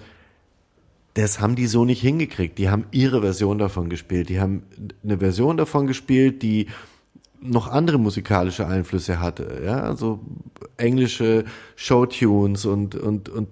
[1.16, 2.58] das haben die so nicht hingekriegt.
[2.58, 4.30] Die haben ihre Version davon gespielt.
[4.30, 4.64] Die haben
[5.04, 6.68] eine Version davon gespielt, die
[7.41, 10.20] noch andere musikalische Einflüsse hatte, ja, also
[10.76, 11.45] englische
[11.78, 13.47] Showtunes und, und, und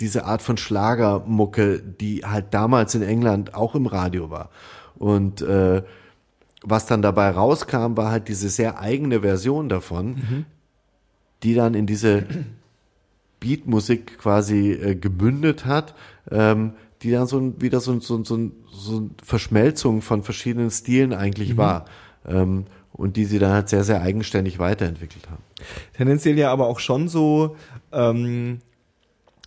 [0.00, 4.50] diese Art von Schlagermucke, die halt damals in England auch im Radio war.
[4.98, 5.82] Und äh,
[6.62, 10.16] was dann dabei rauskam, war halt diese sehr eigene Version davon,
[11.42, 12.24] die dann in diese
[13.40, 15.94] Beatmusik quasi äh, gebündet hat,
[16.30, 16.72] ähm,
[17.02, 21.56] die dann so ein, wieder so, so, so, so eine Verschmelzung von verschiedenen Stilen eigentlich
[21.56, 21.84] war.
[22.26, 25.42] Ähm, und die sie dann halt sehr, sehr eigenständig weiterentwickelt haben.
[25.94, 27.56] Tendenziell ja aber auch schon so,
[27.92, 28.60] ähm,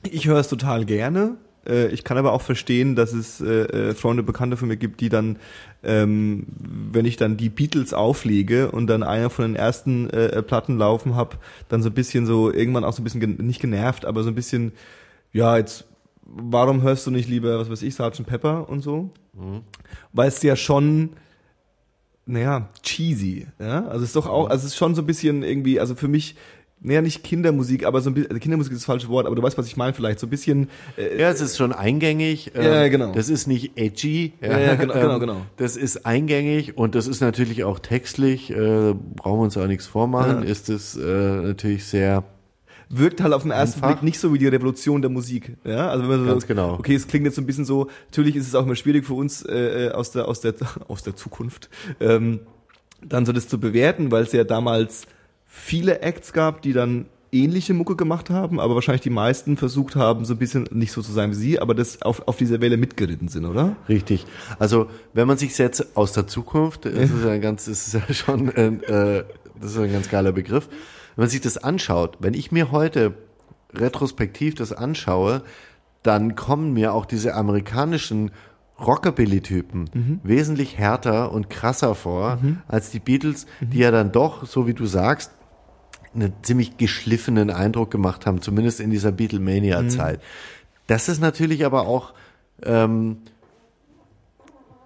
[0.04, 1.38] ich höre es total gerne.
[1.70, 5.00] Äh, ich kann aber auch verstehen, dass es äh, äh, Freunde, Bekannte von mir gibt,
[5.02, 5.38] die dann,
[5.84, 10.42] ähm, wenn ich dann die Beatles auflege und dann einer von den ersten äh, äh,
[10.42, 11.38] Platten laufen hab,
[11.70, 14.30] dann so ein bisschen so, irgendwann auch so ein bisschen, gen nicht genervt, aber so
[14.30, 14.74] ein bisschen,
[15.32, 15.86] ja, jetzt,
[16.24, 18.26] warum hörst du nicht lieber, was weiß ich, Sgt.
[18.26, 19.12] Pepper und so?
[20.12, 21.12] Weil es ja schon,
[22.26, 23.86] naja, cheesy, ja.
[23.86, 26.08] Also es ist doch auch, also es ist schon so ein bisschen irgendwie, also für
[26.08, 26.36] mich,
[26.82, 29.42] naja, nicht Kindermusik, aber so ein bisschen, also Kindermusik ist das falsche Wort, aber du
[29.44, 32.52] weißt, was ich meine vielleicht, so ein bisschen, äh, Ja, es ist schon eingängig.
[32.56, 33.12] ähm, Ja, genau.
[33.12, 34.34] Das ist nicht edgy.
[34.42, 35.42] Ja, ja, genau, genau, ähm, genau.
[35.58, 39.88] Das ist eingängig und das ist natürlich auch textlich, äh, brauchen wir uns auch nichts
[39.88, 40.50] vormachen, Ja.
[40.50, 42.24] ist es äh, natürlich sehr
[42.92, 44.00] wirkt halt auf den ersten Einfach.
[44.00, 45.90] Blick nicht so wie die Revolution der Musik, ja.
[45.90, 46.74] Also wenn man so, Ganz genau.
[46.74, 49.14] okay, es klingt jetzt so ein bisschen so, natürlich ist es auch immer schwierig für
[49.14, 50.56] uns äh, äh, aus der, aus der,
[50.88, 51.70] aus der Zukunft,
[52.00, 52.40] ähm,
[53.06, 55.06] dann so das zu bewerten, weil es ja damals
[55.50, 60.26] viele Acts gab, die dann ähnliche Mucke gemacht haben, aber wahrscheinlich die meisten versucht haben,
[60.26, 62.78] so ein bisschen nicht so zu sein wie sie, aber das auf, auf dieser Welle
[62.78, 63.76] mitgeritten sind, oder?
[63.88, 64.26] Richtig.
[64.58, 67.94] Also wenn man sich jetzt aus der Zukunft, das ist ja ein ganz, das ist
[67.94, 69.24] ja schon, ein, äh,
[69.60, 70.70] das ist ein ganz geiler Begriff.
[71.16, 73.16] Wenn man sich das anschaut, wenn ich mir heute
[73.74, 75.44] retrospektiv das anschaue,
[76.04, 78.32] dann kommen mir auch diese amerikanischen
[78.80, 84.74] Rockabilly-Typen wesentlich härter und krasser vor als die Beatles, die ja dann doch, so wie
[84.74, 85.32] du sagst,
[86.14, 90.22] einen ziemlich geschliffenen Eindruck gemacht haben, zumindest in dieser Beatlemania-Zeit.
[90.88, 92.14] Das ist natürlich aber auch
[92.64, 93.18] ähm,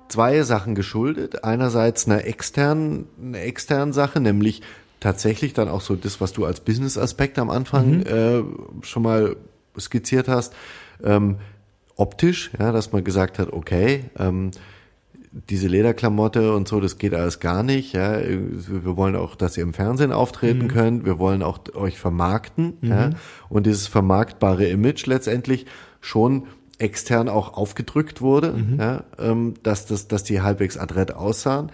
[0.09, 1.43] zwei Sachen geschuldet.
[1.43, 4.61] Einerseits einer externen, einer externen Sache, nämlich
[4.99, 8.43] tatsächlich dann auch so das, was du als Business-Aspekt am Anfang äh,
[8.82, 9.36] schon mal
[9.80, 10.53] skizziert hast,
[11.03, 11.38] ähm,
[11.95, 14.51] optisch, ja, dass man gesagt hat, okay, ähm,
[15.49, 17.93] diese Lederklamotte und so, das geht alles gar nicht.
[17.93, 18.19] Ja.
[18.21, 21.05] Wir wollen auch, dass ihr im Fernsehen auftreten könnt.
[21.05, 22.77] Wir wollen auch euch vermarkten.
[22.81, 23.09] Ja.
[23.49, 25.65] Und dieses vermarktbare Image letztendlich
[26.01, 26.43] schon
[26.77, 31.71] extern auch aufgedrückt wurde, ja, ähm, dass, das, dass die halbwegs adrett aussahen.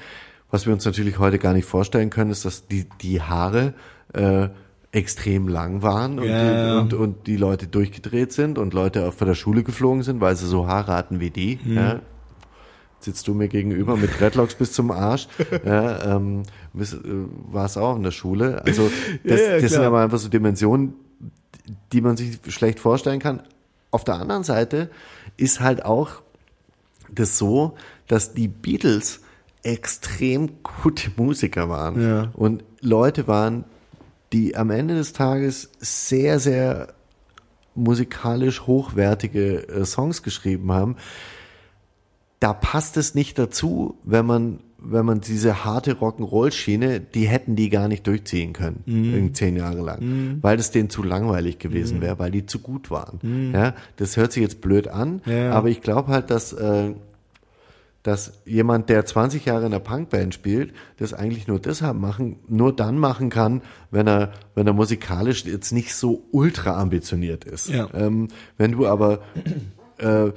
[0.51, 3.73] Was wir uns natürlich heute gar nicht vorstellen können, ist, dass die, die Haare
[4.13, 4.49] äh,
[4.91, 6.75] extrem lang waren und, Ja.
[6.75, 10.21] die, und, und die Leute durchgedreht sind und Leute auch von der Schule geflogen sind,
[10.21, 11.59] weil sie so Haare hatten wie die.
[11.65, 11.99] Ja
[12.99, 15.27] sitzt du mir gegenüber mit Dreadlocks bis zum Arsch.
[15.65, 16.43] Ja, ähm,
[16.77, 16.85] äh,
[17.51, 18.63] war es auch in der Schule.
[18.65, 18.91] Also
[19.23, 20.93] das, Ja, ja, das sind aber einfach so Dimensionen,
[21.93, 23.41] die man sich schlecht vorstellen kann.
[23.91, 24.89] Auf der anderen Seite
[25.37, 26.21] ist halt auch
[27.11, 27.75] das so,
[28.07, 29.21] dass die Beatles
[29.63, 30.51] extrem
[30.83, 32.29] gute Musiker waren Ja.
[32.33, 33.65] und Leute waren,
[34.31, 36.93] die am Ende des Tages sehr, sehr
[37.75, 40.97] musikalisch hochwertige äh, Songs geschrieben haben
[42.39, 47.69] da passt es nicht dazu, wenn man, wenn man diese harte Rock'n'Roll-Schiene, die hätten die
[47.69, 52.17] gar nicht durchziehen können, irgendwie zehn Jahre lang, weil das denen zu langweilig gewesen wäre,
[52.17, 53.51] weil die zu gut waren.
[53.53, 55.51] Ja, das hört sich jetzt blöd an, Ja.
[55.51, 56.93] aber ich glaube halt, dass, äh,
[58.03, 62.73] dass jemand, der 20 Jahre in einer Punkband spielt, das eigentlich nur deshalb machen, nur
[62.73, 63.61] dann machen kann,
[63.91, 67.67] wenn er, wenn er musikalisch jetzt nicht so ultra ambitioniert ist.
[67.67, 67.89] Ja.
[67.93, 69.19] Ähm, wenn du aber
[69.97, 70.31] äh,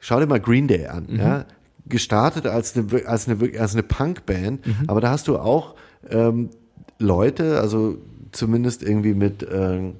[0.00, 1.44] schau dir mal Green Day an, ja,
[1.86, 5.76] gestartet als eine als eine als eine Punkband, aber da hast du auch
[6.08, 6.50] ähm,
[6.98, 7.98] Leute, also
[8.32, 9.92] zumindest irgendwie mit, äh,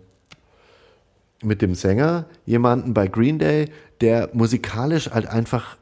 [1.42, 3.70] mit dem Sänger jemanden bei Green Day,
[4.00, 5.76] der musikalisch halt einfach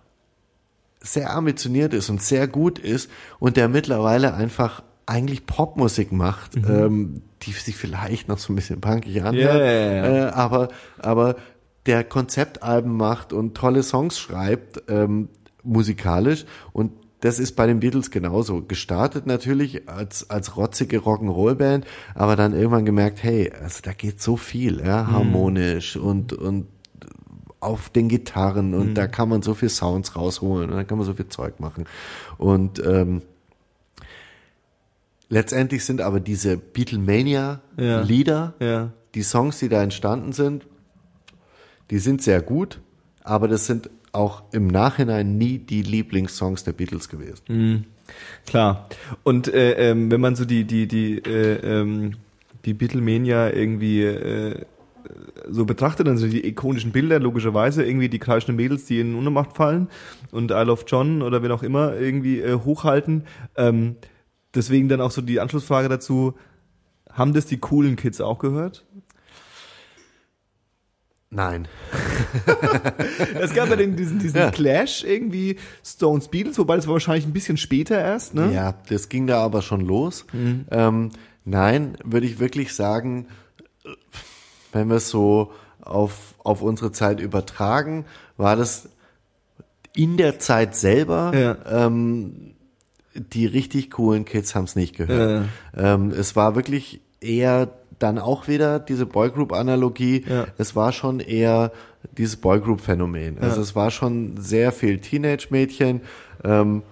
[1.01, 7.23] sehr ambitioniert ist und sehr gut ist und der mittlerweile einfach eigentlich Popmusik macht, ähm,
[7.43, 10.29] die sich vielleicht noch so ein bisschen punkig anhört, ja.
[10.29, 11.37] Äh, aber, aber
[11.89, 15.29] der Konzeptalben macht und tolle Songs schreibt, ähm,
[15.65, 18.63] musikalisch und das ist bei den Beatles genauso.
[18.63, 21.85] Gestartet natürlich als, als rotzige Rock'n'Roll-Band,
[22.15, 26.69] aber dann irgendwann gemerkt, hey, also da geht so viel, ja, harmonisch und, und
[27.59, 31.05] auf den Gitarren und da kann man so viel Sounds rausholen und da kann man
[31.09, 31.87] so viel Zeug machen.
[32.37, 33.23] Und ähm,
[35.29, 38.93] letztendlich sind aber diese Beatlemania-Lieder, Ja.
[39.17, 40.67] die Songs, die da entstanden sind,
[41.91, 42.81] die sind sehr gut,
[43.23, 47.43] aber das sind auch im Nachhinein nie die Lieblingssongs der Beatles gewesen.
[48.47, 48.89] Klar.
[49.23, 52.15] Und äh, ähm, wenn man so die die die äh, ähm,
[52.65, 54.65] die Beatlemania irgendwie äh,
[55.49, 59.55] so betrachtet, dann sind die ikonischen Bilder logischerweise irgendwie die kreischenden Mädels, die in Unmacht
[59.55, 59.89] fallen
[60.33, 63.25] und I Love John oder wen auch immer irgendwie äh, hochhalten.
[63.57, 63.97] Ähm,
[64.55, 66.35] deswegen dann auch so die Anschlussfrage dazu:
[67.11, 68.85] Haben das die coolen Kids auch gehört?
[71.31, 71.69] Nein.
[73.41, 77.33] Es gab ja den, diesen, diesen Clash irgendwie Stones Beatles, wobei das war wahrscheinlich ein
[77.33, 78.53] bisschen später erst, ne?
[78.53, 80.25] Ja, das ging da aber schon los.
[80.71, 81.11] Ähm,
[81.45, 83.27] nein, würde ich wirklich sagen,
[84.73, 88.05] wenn wir es so auf, auf unsere Zeit übertragen,
[88.37, 88.89] war das
[89.95, 91.85] in der Zeit selber, Ja.
[91.87, 92.55] ähm,
[93.15, 95.49] die richtig coolen Kids haben es nicht gehört.
[95.77, 100.25] Ähm, es war wirklich eher dann auch wieder diese Boygroup-Analogie.
[100.29, 100.47] Ja.
[100.57, 101.73] Es war schon eher
[102.17, 103.39] dieses Boygroup-Phänomen.
[103.39, 106.03] Also es war schon sehr viel Teenage-Mädchen.
[106.45, 106.83] Ähm,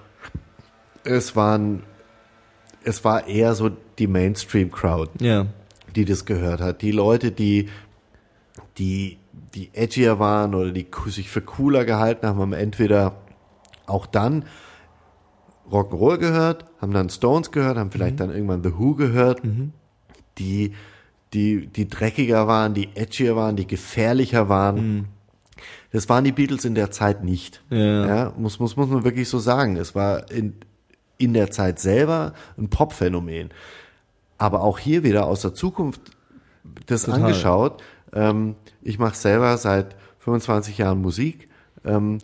[1.04, 1.84] es waren,
[2.84, 5.46] es war eher so die Mainstream-Crowd, Ja.
[5.94, 6.82] die das gehört hat.
[6.82, 7.68] Die Leute, die,
[8.78, 9.18] die,
[9.54, 13.14] die edgier waren oder die sich für cooler gehalten haben, haben entweder
[13.86, 14.44] auch dann
[15.70, 19.40] Rock'n'Roll gehört, haben dann Stones gehört, haben vielleicht dann irgendwann The Who gehört,
[20.38, 20.74] die,
[21.36, 25.08] die, die dreckiger waren, die edgier waren, die gefährlicher waren.
[25.92, 27.62] Das waren die Beatles in der Zeit nicht.
[27.68, 28.32] Ja.
[28.38, 29.76] muss, muss, muss man wirklich so sagen.
[29.76, 30.54] Es war in,
[31.18, 33.50] in der Zeit selber ein Popphänomen.
[34.38, 36.00] Aber auch hier wieder aus der Zukunft
[36.86, 37.20] das Total.
[37.20, 37.82] angeschaut.
[38.14, 41.50] Ähm, ich mache selber seit 25 Jahren Musik.
[41.84, 42.18] Ähm,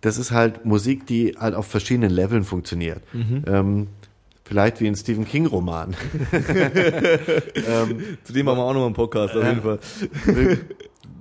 [0.00, 3.02] das ist halt Musik, die halt auf verschiedenen Leveln funktioniert.
[3.46, 3.88] Ähm,
[4.48, 5.94] vielleicht wie ein Stephen King Roman.
[8.24, 9.78] Zu dem haben wir auch noch einen Podcast, auf jeden Fall.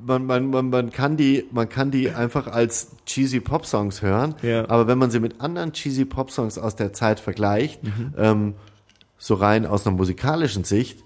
[0.05, 4.69] man, man, man, man, kann die, man kann die einfach als cheesy Pop-Songs hören, Ja.
[4.69, 8.13] aber wenn man sie mit anderen cheesy Pop-Songs aus der Zeit vergleicht, Mhm.
[8.17, 8.53] ähm,
[9.17, 10.99] so rein aus einer musikalischen Sicht,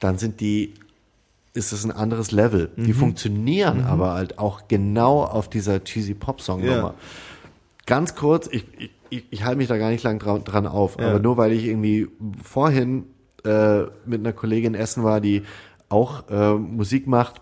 [0.00, 0.74] dann sind die,
[1.54, 2.70] ist es ein anderes Level.
[2.76, 2.96] Die Mhm.
[2.96, 6.76] funktionieren aber halt auch genau auf dieser cheesy Pop-Song-Nummer.
[6.76, 6.94] Ja.
[7.86, 10.96] Ganz kurz, ich, ich, ich, ich halte mich da gar nicht lang dran, dran auf,
[11.00, 11.08] Ja.
[11.08, 12.08] aber nur weil ich irgendwie
[12.42, 13.04] vorhin
[13.44, 15.42] äh, mit einer Kollegin essen war, die
[15.88, 17.40] auch äh, Musik macht,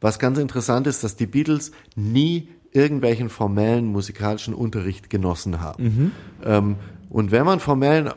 [0.00, 6.12] was ganz interessant ist, dass die Beatles nie irgendwelchen formellen musikalischen Unterricht genossen haben.
[6.44, 6.76] Ähm,
[7.10, 8.10] und wenn man formellen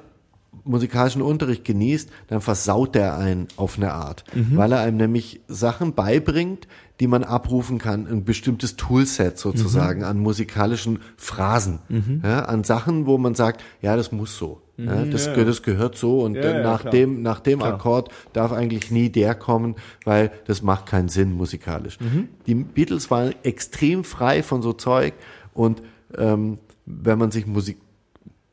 [0.64, 4.24] musikalischen Unterricht genießt, dann versaut der einen auf eine Art,
[4.56, 6.68] weil er einem nämlich Sachen beibringt,
[7.00, 11.80] die man abrufen kann, ein bestimmtes Toolset sozusagen an musikalischen Phrasen,
[12.24, 15.44] ja, an Sachen, wo man sagt, ja, das muss so, ja, das, ja.
[15.44, 17.74] das gehört so und nach dem nach dem Klar.
[17.74, 22.00] Akkord darf eigentlich nie der kommen, weil das macht keinen Sinn musikalisch.
[22.00, 22.30] Mhm.
[22.46, 25.14] Die Beatles waren extrem frei von so Zeug
[25.54, 25.82] und
[26.18, 27.78] ähm, wenn man sich Musik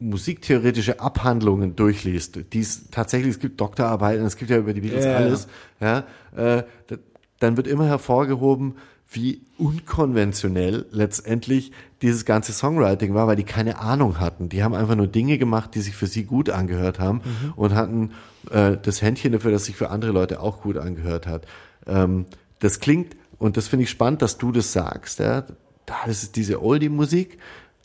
[0.01, 5.05] musiktheoretische Abhandlungen durchliest, die es tatsächlich, es gibt Doktorarbeiten, es gibt ja über die Beatles
[5.07, 5.13] ja.
[5.17, 5.49] alles,
[5.81, 5.99] ja,
[6.37, 6.97] äh, da-
[7.41, 8.75] dann wird immer hervorgehoben,
[9.11, 11.73] wie unkonventionell letztendlich
[12.03, 14.49] dieses ganze Songwriting war, weil die keine Ahnung hatten.
[14.51, 17.53] Die haben einfach nur Dinge gemacht, die sich für sie gut angehört haben Mhm.
[17.57, 18.11] und hatten
[18.51, 21.47] äh, das Händchen dafür, dass sich für andere Leute auch gut angehört hat.
[21.87, 22.27] Ähm,
[22.61, 25.45] das klingt, und das finde ich spannend, dass du das sagst, ja,
[25.87, 27.39] da ist es diese Oldie-Musik,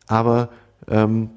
[0.07, 0.49] aber
[0.89, 1.30] ähm,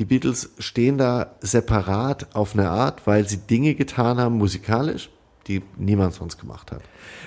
[0.00, 5.10] die Beatles stehen da separat auf eine Art, weil sie Dinge getan haben, musikalisch,
[5.46, 6.80] die niemand sonst gemacht hat.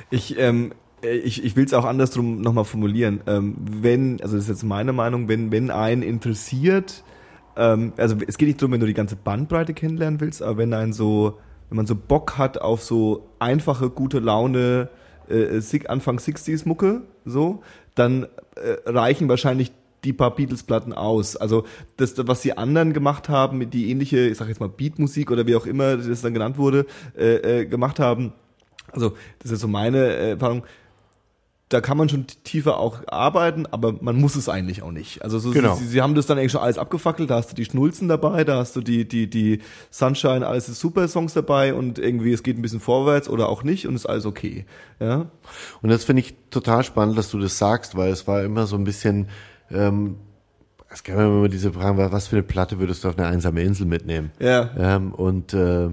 [0.09, 3.21] Ich, ähm, äh, ich, ich will es auch andersrum nochmal formulieren.
[3.27, 7.03] Ähm, wenn, also das ist jetzt meine Meinung, wenn, wenn einen interessiert,
[7.55, 10.73] ähm, also es geht nicht darum, wenn du die ganze Bandbreite kennenlernen willst, aber wenn
[10.73, 11.37] ein so,
[11.69, 14.89] wenn man so Bock hat auf so einfache, gute Laune,
[15.29, 17.61] äh, Anfang 60s Mucke, so,
[17.93, 18.23] dann
[18.55, 19.71] äh, reichen wahrscheinlich
[20.03, 21.35] die paar Beatles-Platten aus.
[21.35, 21.65] Also
[21.97, 25.55] das, was die anderen gemacht haben, die ähnliche, ich sag jetzt mal Beatmusik oder wie
[25.55, 26.85] auch immer das dann genannt wurde,
[27.17, 28.33] äh, äh, gemacht haben.
[28.91, 30.63] Also das ist so meine äh, Erfahrung
[31.73, 35.23] da kann man schon tiefer auch arbeiten, aber man muss es eigentlich auch nicht.
[35.23, 35.75] Also so, Genau.
[35.75, 38.43] sie, sie haben das dann eigentlich schon alles abgefackelt, da hast du die Schnulzen dabei,
[38.43, 42.43] da hast du die, die, die Sunshine, alles ist super Songs dabei und irgendwie es
[42.43, 44.65] geht ein bisschen vorwärts oder auch nicht und ist alles okay.
[44.99, 45.31] Ja.
[45.81, 48.75] Und das finde ich total spannend, dass du das sagst, weil es war immer so
[48.75, 49.29] ein bisschen,
[49.73, 50.17] ähm,
[50.89, 53.87] es gab immer diese Frage, was für eine Platte würdest du auf eine einsame Insel
[53.87, 54.31] mitnehmen?
[54.39, 54.69] Ja.
[54.77, 55.89] Ähm, und äh,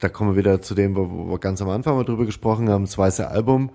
[0.00, 2.84] da kommen wir wieder zu dem, wo, wir ganz am Anfang mal drüber gesprochen haben,
[2.84, 3.70] das weiße Album.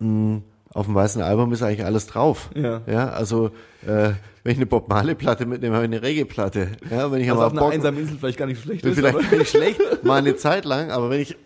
[0.00, 0.42] Mh,
[0.74, 2.50] auf dem weißen Album ist eigentlich alles drauf.
[2.54, 2.82] Ja.
[2.86, 3.46] Ja, also
[3.86, 4.10] äh,
[4.42, 6.72] wenn ich eine Bob Marley Platte mitnehme, habe ich eine Reggae-Platte.
[6.90, 8.94] Ja, wenn ich aber auf einer einsamen Insel vielleicht gar nicht schlecht ist.
[8.94, 11.36] vielleicht nicht schlecht, mal eine Zeit lang, aber wenn ich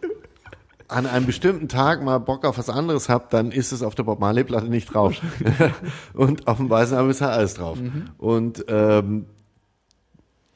[0.90, 4.02] an einem bestimmten Tag mal Bock auf was anderes habe, dann ist es auf der
[4.02, 5.14] Bob Marley Platte nicht drauf.
[6.14, 7.78] und auf dem weißen Album ist halt alles drauf.
[8.18, 9.26] Und ähm,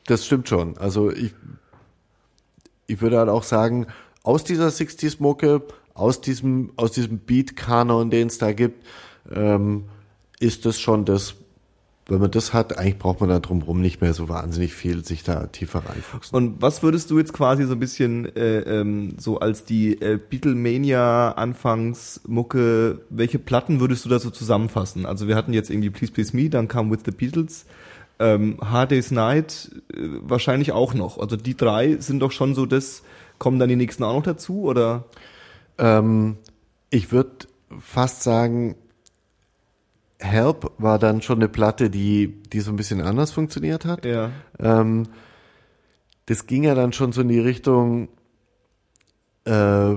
[0.06, 0.76] das stimmt schon.
[0.78, 1.34] Also ich,
[2.86, 3.86] ich würde halt auch sagen,
[4.22, 5.62] aus dieser 60s Mucke,
[5.94, 8.84] aus diesem, aus diesem Beat-Kanon, den es da gibt,
[9.32, 9.84] ähm,
[10.40, 11.36] ist das schon das,
[12.06, 15.22] wenn man das hat, eigentlich braucht man da drumherum nicht mehr so wahnsinnig viel sich
[15.22, 16.36] da tiefer reinfuchsen.
[16.36, 20.18] Und was würdest du jetzt quasi so ein bisschen äh, ähm, so als die äh,
[20.18, 25.06] Beatlemania Anfangsmucke, welche Platten würdest du da so zusammenfassen?
[25.06, 27.64] Also wir hatten jetzt irgendwie Please Please Me, dann kam With the Beatles,
[28.18, 31.18] ähm, Hard Day's Night äh, wahrscheinlich auch noch.
[31.18, 33.02] Also die drei sind doch schon so das,
[33.38, 35.04] kommen dann die nächsten auch noch dazu oder?
[35.78, 36.36] Ähm,
[36.90, 37.30] ich würde
[37.80, 38.76] fast sagen,
[40.18, 44.04] Help war dann schon eine Platte, die, die so ein bisschen anders funktioniert hat.
[44.04, 44.30] Ja.
[44.58, 45.08] Ähm,
[46.26, 48.08] das ging ja dann schon so in die Richtung,
[49.44, 49.94] äh,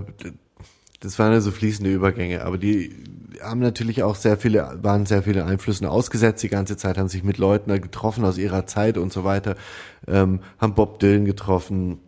[1.00, 2.94] das waren ja so fließende Übergänge, aber die
[3.42, 7.24] haben natürlich auch sehr viele, waren sehr viele Einflüssen ausgesetzt die ganze Zeit, haben sich
[7.24, 9.56] mit Leuten da getroffen aus ihrer Zeit und so weiter,
[10.08, 12.00] ähm, haben Bob Dylan getroffen,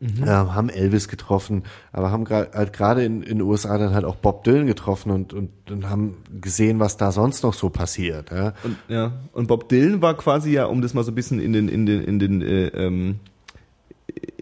[0.00, 4.04] äh, haben Elvis getroffen, aber haben gra- halt gerade in, in den USA dann halt
[4.04, 8.30] auch Bob Dylan getroffen und, und, und haben gesehen, was da sonst noch so passiert.
[8.30, 8.54] Ja.
[8.64, 9.12] Und, ja.
[9.32, 11.86] Und Bob Dylan war quasi ja, um das mal so ein bisschen in den, in
[11.86, 13.20] den, in den, äh, ähm,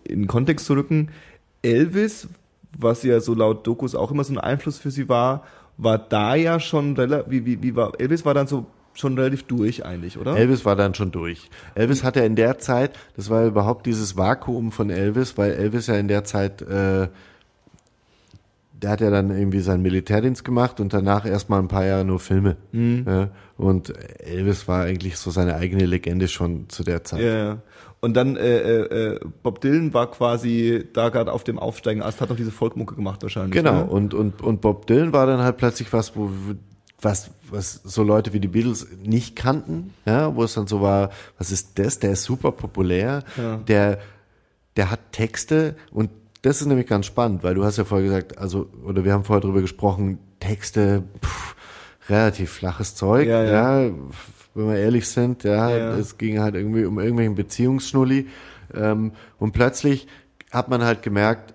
[0.05, 1.11] in den Kontext zu rücken,
[1.63, 2.29] Elvis,
[2.77, 5.45] was ja so laut Dokus auch immer so ein Einfluss für sie war,
[5.77, 9.45] war da ja schon relativ, wie, wie, wie war, Elvis war dann so schon relativ
[9.45, 10.37] durch eigentlich, oder?
[10.37, 11.49] Elvis war dann schon durch.
[11.75, 15.95] Elvis hatte in der Zeit, das war überhaupt dieses Vakuum von Elvis, weil Elvis ja
[15.95, 17.09] in der Zeit, äh,
[18.73, 22.19] der hat ja dann irgendwie seinen Militärdienst gemacht und danach erstmal ein paar Jahre nur
[22.19, 22.57] Filme.
[22.73, 27.21] Ja, und Elvis war eigentlich so seine eigene Legende schon zu der Zeit.
[27.21, 27.59] Ja, ja.
[28.01, 32.21] Und dann äh, äh, äh, Bob Dylan war quasi da gerade auf dem Aufsteigen Ast,
[32.21, 33.53] hat noch diese Folkmucke gemacht wahrscheinlich.
[33.53, 33.85] Genau, Ne?
[33.85, 36.29] und, und, und Bob Dylan war dann halt plötzlich was, wo
[37.03, 41.11] was, was so Leute wie die Beatles nicht kannten, ja, wo es dann so war,
[41.39, 41.99] was ist das?
[41.99, 43.25] Der ist super populär,
[43.69, 43.99] der,
[44.77, 46.11] der hat Texte und
[46.43, 49.25] das ist nämlich ganz spannend, weil du hast ja vorher gesagt, also, oder wir haben
[49.25, 51.55] vorher drüber gesprochen, Texte, pff,
[52.09, 53.91] relativ flaches Zeug, Ja, ja, ja.
[54.55, 55.97] wenn wir ehrlich sind, ja, Ja.
[55.97, 58.27] es ging halt irgendwie um irgendwelchen Beziehungsschnulli,
[58.75, 60.09] ähm, und plötzlich
[60.51, 61.52] hat man halt gemerkt,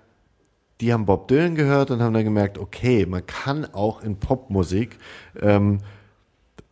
[0.80, 4.98] die haben Bob Dylan gehört und haben dann gemerkt, okay, man kann auch in Popmusik
[5.40, 5.78] ähm,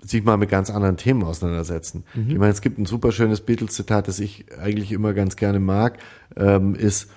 [0.01, 2.05] sich mal mit ganz anderen Themen auseinandersetzen.
[2.29, 5.99] Ich meine, es gibt ein super schönes Beatles-Zitat, das ich eigentlich immer ganz gerne mag,
[6.37, 7.11] ähm, ist,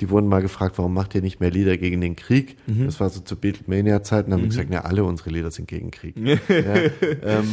[0.00, 2.56] die wurden mal gefragt, warum macht ihr nicht mehr Lieder gegen den Krieg?
[2.66, 5.68] Das war so zur Beatlemania-Zeit und dann haben wir gesagt, na, alle unsere Lieder sind
[5.68, 6.16] gegen Krieg.
[6.18, 6.36] ja,
[7.22, 7.52] ähm,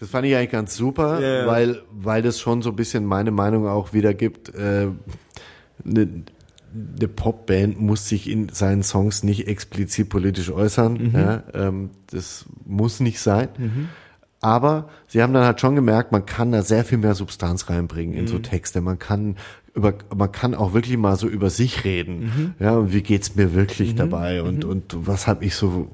[0.00, 1.46] das fand ich eigentlich ganz super, ja.
[1.46, 4.88] weil, weil das schon so ein bisschen meine Meinung auch wiedergibt, äh,
[5.84, 6.24] eine
[6.98, 11.12] eine Popband muss sich in seinen Songs nicht explizit politisch äußern.
[11.14, 13.48] Ja, ähm, das muss nicht sein.
[14.40, 18.14] Aber sie haben dann halt schon gemerkt, man kann da sehr viel mehr Substanz reinbringen
[18.16, 18.80] in so Texte.
[18.80, 19.36] Man kann
[19.74, 22.54] über, man kann auch wirklich mal so über sich reden.
[22.58, 24.42] Ja, und wie geht's mir wirklich dabei?
[24.42, 25.88] Und, und was habe ich so,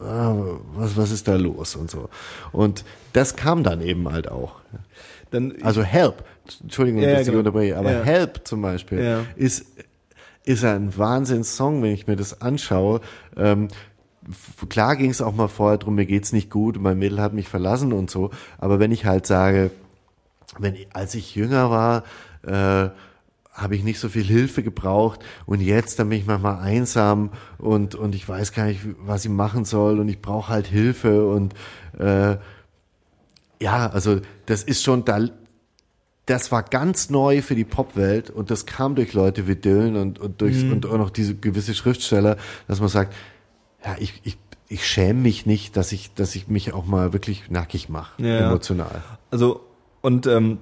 [0.00, 0.34] ah,
[0.74, 2.08] was, was ist da los und so.
[2.52, 4.56] Und das kam dann eben halt auch.
[5.30, 6.24] Dann, Also Help,
[6.62, 7.38] Entschuldigung, Ja, dass ja, ich genau.
[7.40, 8.02] unterbreche, aber Ja.
[8.02, 9.20] Help zum Beispiel Ja.
[9.36, 9.66] ist,
[10.44, 13.00] ist ein Wahnsinns-Song, wenn ich mir das anschaue.
[13.36, 13.68] Ähm,
[14.68, 17.48] klar ging es auch mal vorher drum, mir geht's nicht gut, mein Mädel hat mich
[17.48, 19.70] verlassen und so, aber wenn ich halt sage,
[20.58, 22.04] wenn als ich jünger war,
[22.42, 22.90] äh,
[23.52, 27.94] habe ich nicht so viel Hilfe gebraucht und jetzt dann bin ich manchmal einsam und
[27.94, 31.54] und ich weiß gar nicht, was ich machen soll und ich brauche halt Hilfe und
[31.98, 32.36] äh,
[33.60, 35.20] ja, also das ist schon da
[36.30, 40.18] das war ganz neu für die Popwelt und das kam durch Leute wie Dylan und
[40.20, 42.36] und durch und auch noch diese gewisse Schriftsteller,
[42.68, 43.14] dass man sagt,
[43.84, 47.50] ja, ich ich ich schäme mich nicht, dass ich, dass ich mich auch mal wirklich
[47.50, 48.46] nackig mache, ja.
[48.46, 49.02] emotional.
[49.32, 49.62] Also,
[50.00, 50.58] und ähm,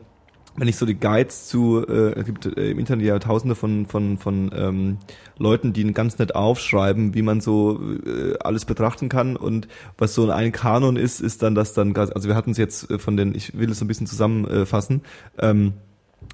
[0.59, 3.87] wenn ich so die Guides zu, äh, es gibt äh, im Internet ja tausende von,
[3.87, 4.99] von, von ähm,
[5.39, 10.29] Leuten, die ganz nett aufschreiben, wie man so äh, alles betrachten kann und was so
[10.31, 13.35] ein Kanon ist, ist dann das dann, also wir hatten es jetzt äh, von den,
[13.35, 15.03] ich will es so ein bisschen zusammenfassen,
[15.39, 15.75] ähm,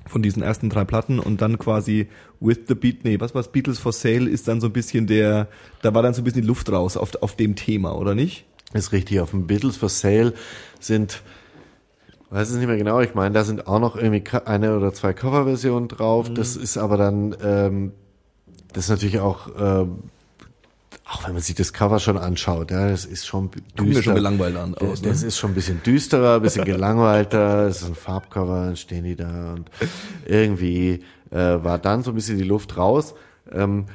[0.07, 2.09] von diesen ersten drei Platten und dann quasi
[2.41, 5.49] with the beat, nee, was war's, Beatles for Sale ist dann so ein bisschen der,
[5.83, 8.47] da war dann so ein bisschen die Luft raus auf, auf dem Thema, oder nicht?
[8.73, 10.33] Ist richtig, auf dem Beatles for Sale
[10.81, 11.23] sind,
[12.35, 15.13] weiß es nicht mehr genau, ich meine, da sind auch noch irgendwie eine oder zwei
[15.13, 16.31] Coverversionen drauf.
[16.31, 16.35] Mhm.
[16.35, 17.93] Das ist aber dann, ähm,
[18.73, 19.99] das ist natürlich auch, ähm,
[21.07, 24.57] auch wenn man sich das Cover schon anschaut, ja, das ist schon mir schon gelangweilt
[24.57, 25.09] an aus, ne?
[25.09, 29.05] Das ist schon ein bisschen düsterer, ein bisschen gelangweilter, es ist ein Farbcover, dann stehen
[29.05, 29.71] die da und
[30.27, 33.15] irgendwie äh, war dann so ein bisschen die Luft raus.
[33.53, 33.87] Ähm,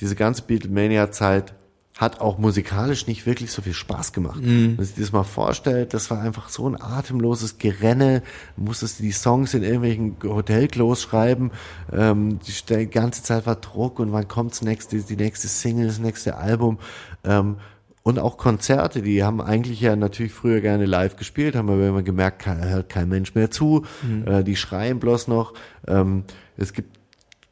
[0.00, 1.54] diese ganze Beatlemania-Zeit
[1.98, 4.38] hat auch musikalisch nicht wirklich so viel Spaß gemacht.
[4.40, 8.22] Wenn man sich das mal vorstellt, das war einfach so ein atemloses Gerenne.
[8.56, 11.50] Du musstest die Songs in irgendwelchen Hotelklos schreiben.
[11.92, 15.98] Ähm, die st- ganze Zeit war Druck und wann kommt's nächste, die nächste Single, das
[15.98, 16.78] nächste Album.
[17.24, 17.56] Ähm,
[18.04, 22.04] und auch Konzerte, die haben eigentlich ja natürlich früher gerne live gespielt, haben aber immer
[22.04, 23.84] gemerkt, kein, hört kein Mensch mehr zu.
[24.24, 25.52] Äh, die schreien bloß noch.
[25.88, 26.22] Ähm,
[26.56, 26.97] es gibt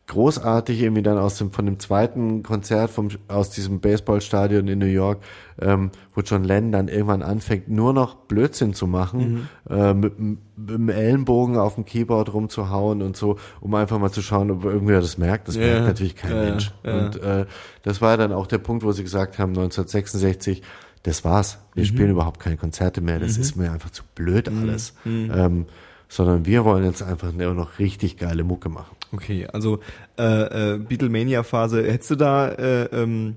[0.09, 4.87] großartig irgendwie dann aus dem von dem zweiten Konzert vom aus diesem Baseballstadion in New
[4.87, 5.19] York,
[5.61, 10.39] ähm, wo John Lennon dann irgendwann anfängt nur noch Blödsinn zu machen, äh, mit, dem-
[10.57, 14.65] mit dem Ellenbogen auf dem Keyboard rumzuhauen und so, um einfach mal zu schauen, ob
[14.65, 15.49] irgendwer das merkt.
[15.49, 16.73] Das Ja, merkt natürlich kein ja, Mensch.
[16.85, 16.99] ja.
[17.07, 17.47] Und äh,
[17.83, 20.63] das war dann auch der Punkt, wo sie gesagt haben, 1966,
[21.03, 21.59] das war's.
[21.75, 23.19] Wir spielen überhaupt keine Konzerte mehr.
[23.21, 24.95] Das ist mir einfach zu blöd alles.
[25.05, 25.67] Ähm,
[26.09, 28.96] sondern wir wollen jetzt einfach nur noch richtig geile Mucke machen.
[29.17, 29.81] Okay, also
[30.19, 33.37] äh, äh, Beatlemania-Phase, hättest du da äh, ähm,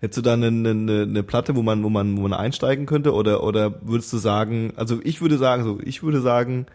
[0.00, 3.14] hättest du da eine, eine, eine Platte, wo man, wo man, wo man einsteigen könnte,
[3.14, 6.66] oder oder würdest du sagen, also ich würde sagen, so ich würde sagen,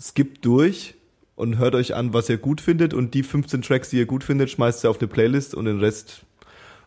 [0.00, 0.94] skippt durch
[1.34, 4.22] und hört euch an, was ihr gut findet und die 15 Tracks, die ihr gut
[4.22, 6.24] findet, schmeißt ihr auf eine Playlist und den Rest.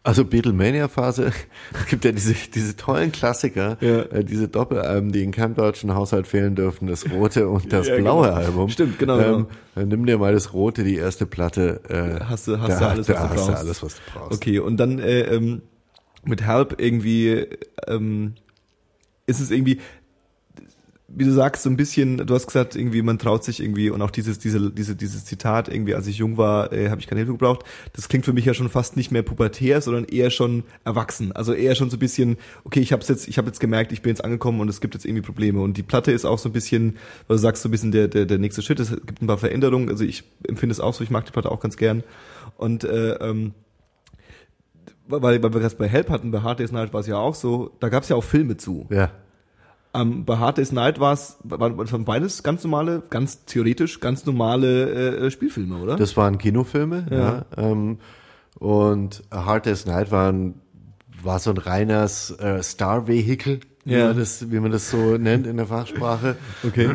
[0.07, 1.31] Also Beatlemania-Phase,
[1.73, 4.03] es gibt ja diese, diese tollen Klassiker, Ja.
[4.03, 7.97] äh, diese Doppelalben, die in keinem deutschen Haushalt fehlen dürfen, das rote und das Ja,
[7.97, 8.37] blaue genau.
[8.37, 8.69] Album.
[8.69, 9.47] Stimmt, genau, genau.
[9.75, 11.81] dann nimm dir mal das rote, die erste Platte.
[11.89, 13.49] Äh, Hast du, hast da du alles, da was du hast brauchst.
[13.49, 14.33] du alles, was du brauchst.
[14.37, 15.61] Okay, und dann äh, ähm,
[16.23, 17.45] mit Help irgendwie
[17.87, 18.35] ähm,
[19.25, 19.79] ist es irgendwie,
[21.17, 24.03] wie du sagst, so ein bisschen, du hast gesagt, irgendwie, man traut sich irgendwie und
[24.03, 27.19] auch dieses, diese, diese, dieses Zitat, irgendwie, als ich jung war, äh, habe ich keine
[27.19, 30.63] Hilfe gebraucht, das klingt für mich ja schon fast nicht mehr pubertär, sondern eher schon
[30.85, 31.31] erwachsen.
[31.31, 34.03] Also eher schon so ein bisschen, okay, ich habe jetzt, ich habe jetzt gemerkt, ich
[34.03, 35.59] bin jetzt angekommen und es gibt jetzt irgendwie Probleme.
[35.59, 36.97] Und die Platte ist auch so ein bisschen,
[37.27, 39.39] weil du sagst, so ein bisschen der, der, der nächste Schritt, es gibt ein paar
[39.39, 39.89] Veränderungen.
[39.89, 42.03] Also ich empfinde es auch so, ich mag die Platte auch ganz gern.
[42.57, 43.55] Und äh, ähm,
[45.07, 47.33] weil, weil wir das bei Help hatten, bei Hard Day's Night war es ja auch
[47.33, 48.85] so, da gab es ja auch Filme zu.
[48.91, 49.09] Ja.
[49.99, 54.25] Ähm, bei Hard Day's Night war es, waren waren beides ganz normale, ganz theoretisch, ganz
[54.25, 55.95] normale äh, Spielfilme, oder?
[55.95, 57.17] Das waren Kinofilme, ja.
[57.17, 57.45] Ja.
[57.57, 57.97] ähm,
[58.59, 60.55] und Hard Day's Night war, ein,
[61.21, 64.07] war so ein reines äh, Star-Vehicle, wie, Ja.
[64.07, 66.35] man das, wie man das so nennt in der Fachsprache.
[66.65, 66.89] okay.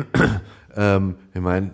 [0.75, 1.71] Ähm, ich meine,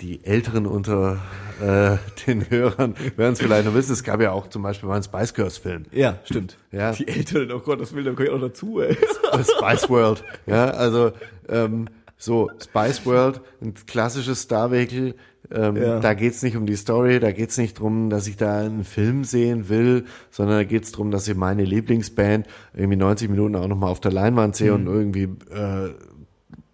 [0.00, 1.18] die Älteren unter
[1.60, 1.96] äh,
[2.26, 3.92] den Hörern werden es vielleicht noch wissen.
[3.92, 5.84] Es gab ja auch zum Beispiel mal einen Spice Girls Film.
[5.92, 6.56] Ja, stimmt.
[6.72, 6.92] Ja.
[6.92, 8.96] Die Älteren, oh Gott, das will da gehört auch dazu, ey.
[9.42, 10.24] Spice World.
[10.46, 11.12] Ja, also
[11.48, 15.14] ähm, so Spice World, ein klassisches Star-Vehicle.
[15.52, 15.98] Ähm, Ja.
[16.00, 19.24] Da geht's nicht um die Story, da geht's nicht drum, dass ich da einen Film
[19.24, 23.90] sehen will, sondern da geht's drum, dass ich meine Lieblingsband irgendwie 90 Minuten auch nochmal
[23.90, 25.90] auf der Leinwand sehe und irgendwie äh,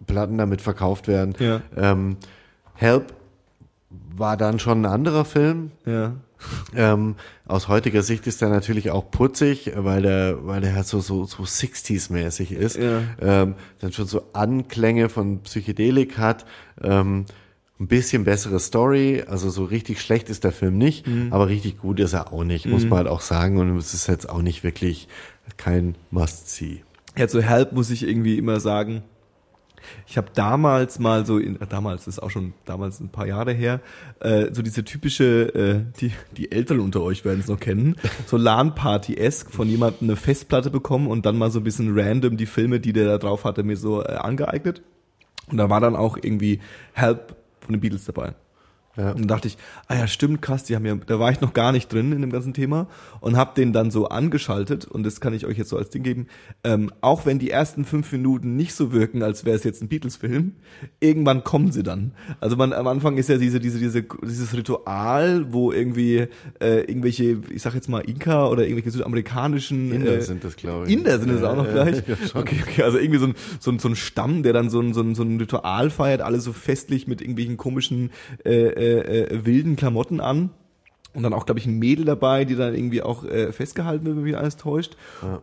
[0.05, 1.33] Platten damit verkauft werden.
[1.39, 1.61] Ja.
[1.75, 2.17] Ähm,
[2.77, 3.13] Help
[4.15, 5.71] war dann schon ein anderer Film.
[5.85, 6.13] Ja.
[6.75, 7.15] Ähm,
[7.47, 11.25] aus heutiger Sicht ist er natürlich auch putzig, weil der, weil der halt so, so,
[11.25, 12.77] so 60s-mäßig ist.
[12.77, 13.01] Ja.
[13.19, 16.45] Ähm, dann schon so Anklänge von Psychedelik hat.
[16.81, 17.25] Ähm,
[17.79, 21.31] ein bisschen bessere Story, also so richtig schlecht ist der Film nicht, Mhm.
[21.31, 23.57] aber richtig gut ist er auch nicht, muss man halt auch sagen.
[23.59, 25.07] Und es ist jetzt auch nicht wirklich
[25.57, 26.83] kein Must-See.
[27.15, 29.03] Ja, zu Help muss ich irgendwie immer sagen,
[30.07, 33.51] ich habe damals mal so, in, damals das ist auch schon damals ein paar Jahre
[33.53, 33.81] her,
[34.19, 38.37] äh, so diese typische, äh, die, die Älteren unter euch werden es noch kennen, so
[38.37, 42.79] LAN-Party-esque von jemandem eine Festplatte bekommen und dann mal so ein bisschen random die Filme,
[42.79, 44.81] die der da drauf hatte, mir so äh, angeeignet.
[45.49, 46.59] Und da war dann auch irgendwie
[46.93, 48.33] Help von den Beatles dabei.
[48.97, 49.11] Ja.
[49.11, 51.53] Und dann dachte ich, ah ja, stimmt, krass, die haben ja, da war ich noch
[51.53, 52.87] gar nicht drin in dem ganzen Thema
[53.21, 56.03] und habe den dann so angeschaltet und das kann ich euch jetzt so als Ding
[56.03, 56.27] geben.
[56.63, 59.87] Ähm, auch wenn die ersten fünf Minuten nicht so wirken, als wäre es jetzt ein
[59.87, 60.53] Beatles-Film,
[60.99, 62.13] irgendwann kommen sie dann.
[62.39, 66.27] Also man am Anfang ist ja diese, diese, diese, dieses Ritual, wo irgendwie
[66.59, 70.87] äh, irgendwelche, ich sag jetzt mal Inka oder irgendwelche südamerikanischen Inder äh, sind das, glaube
[70.87, 70.93] ich.
[70.93, 72.03] Inder sind es auch noch Ja, gleich.
[72.33, 74.93] okay, okay, also irgendwie so ein, so ein, so ein Stamm, der dann so ein,
[74.93, 78.11] so ein, so ein Ritual feiert, alle so festlich mit irgendwelchen komischen
[78.43, 80.49] äh, äh, äh, wilden Klamotten an.
[81.13, 84.17] Und dann auch, glaube ich, ein Mädel dabei, die dann irgendwie auch äh, festgehalten wird,
[84.17, 84.97] wenn mich alles täuscht.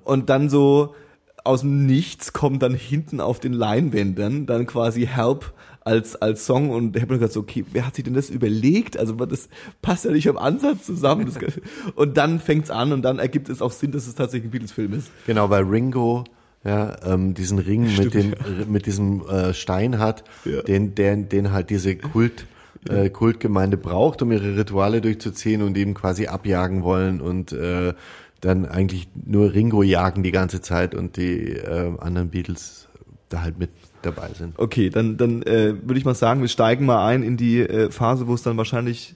[0.04, 0.94] Und dann so
[1.42, 6.70] aus dem Nichts kommt dann hinten auf den Leinwänden dann quasi Help als, als Song
[6.70, 8.96] und ich habe mir gedacht, so, okay, wer hat sich denn das überlegt?
[8.96, 9.50] Also das
[9.82, 11.26] passt ja nicht im Ansatz zusammen.
[11.26, 11.36] Das,
[11.94, 14.94] und dann fängt's an und dann ergibt es auch Sinn, dass es tatsächlich ein Beatles-Film
[14.94, 15.10] ist.
[15.26, 16.24] Genau, weil Ringo
[16.64, 18.34] ja, ähm, diesen Ring mit, Stimmt, dem,
[18.72, 20.62] mit diesem äh, Stein hat, Ja.
[20.62, 22.46] den, den, den halt diese Kult,
[22.88, 27.94] äh, Kultgemeinde braucht, um ihre Rituale durchzuziehen und eben quasi abjagen wollen und äh,
[28.40, 32.88] dann eigentlich nur Ringo jagen die ganze Zeit und die äh, anderen Beatles
[33.28, 33.70] da halt mit
[34.02, 34.58] dabei sind.
[34.58, 37.90] Okay, dann, dann äh, würde ich mal sagen, wir steigen mal ein in die äh,
[37.90, 39.14] Phase, wo es dann wahrscheinlich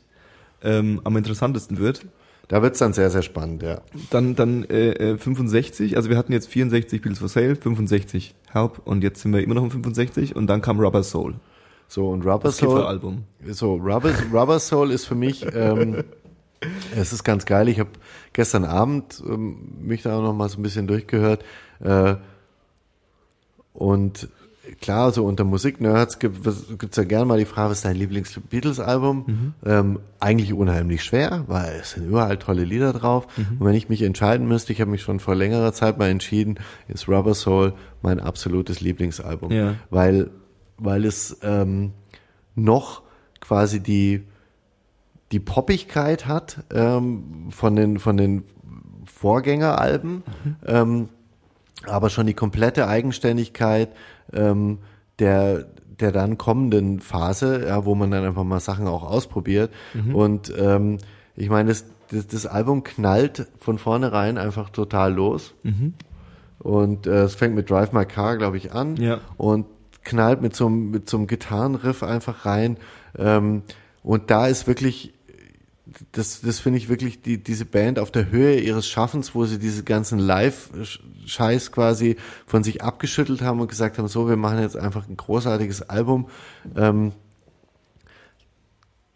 [0.63, 2.07] ähm, am interessantesten wird.
[2.49, 3.83] Da wird's dann sehr, sehr spannend, ja.
[4.09, 8.81] Dann, dann äh, äh, 65, also wir hatten jetzt 64 Beatles for Sale, 65 Help
[8.87, 11.35] und jetzt sind wir immer noch um 65 und dann kam Rubber Soul,
[11.89, 13.25] So, und Rubber das Soul, Kifferalbum.
[13.51, 16.05] so, Rubber, Rubber Soul ist für mich, ähm,
[16.95, 17.69] es ist ganz geil.
[17.69, 17.91] Ich habe
[18.33, 21.45] gestern Abend ähm, mich da auch noch mal so ein bisschen durchgehört.
[21.81, 22.17] Äh,
[23.73, 24.29] und
[24.81, 29.55] klar, so unter Musiknerds gibt es ja gerne mal die Frage, was ist dein Lieblings-Beatles-Album?
[29.65, 33.27] Ähm, eigentlich unheimlich schwer, weil es sind überall tolle Lieder drauf.
[33.37, 36.59] Und wenn ich mich entscheiden müsste, ich habe mich schon vor längerer Zeit mal entschieden,
[36.89, 37.73] ist Rubber Soul
[38.03, 39.53] mein absolutes Lieblingsalbum.
[39.53, 39.75] Ja.
[39.91, 40.31] Weil,
[40.79, 41.93] weil es ähm,
[42.55, 43.03] noch
[43.41, 44.25] quasi die,
[45.33, 48.45] die Poppigkeit hat ähm, von den, von den
[49.07, 50.23] Vorgängeralben,
[50.67, 51.09] ähm,
[51.87, 53.91] aber schon die komplette Eigenständigkeit
[54.33, 54.79] ähm,
[55.19, 55.67] der,
[56.01, 59.73] der dann kommenden Phase, ja, wo man dann einfach mal Sachen auch ausprobiert.
[60.15, 60.99] Und ähm,
[61.35, 65.55] ich meine, das, das, das Album knallt von vornherein einfach total los.
[66.61, 69.21] Und äh, es fängt mit Drive My Car, glaube ich, an Ja.
[69.37, 69.67] und
[70.09, 72.79] knallt mit so, einem- mit so einem Gitarrenriff einfach rein.
[73.17, 73.63] Ähm,
[74.03, 75.13] und da ist wirklich,
[76.13, 79.59] das, das finde ich wirklich die, diese Band auf der Höhe ihres Schaffens, wo sie
[79.59, 84.77] diese ganzen Live-Scheiß quasi von sich abgeschüttelt haben und gesagt haben, so, wir machen jetzt
[84.77, 86.29] einfach ein großartiges Album.
[86.77, 87.13] Ähm,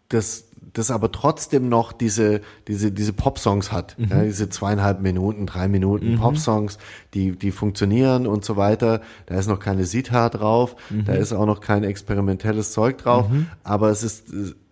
[0.09, 3.95] das, das aber trotzdem noch diese, diese, diese Pop-Songs hat.
[3.97, 6.77] Ja, diese zweieinhalb Minuten, drei Minuten Pop-Songs,
[7.13, 9.01] die, die funktionieren und so weiter.
[9.27, 13.27] Da ist noch keine Sitar drauf, da ist auch noch kein experimentelles Zeug drauf.
[13.63, 14.25] Aber es ist,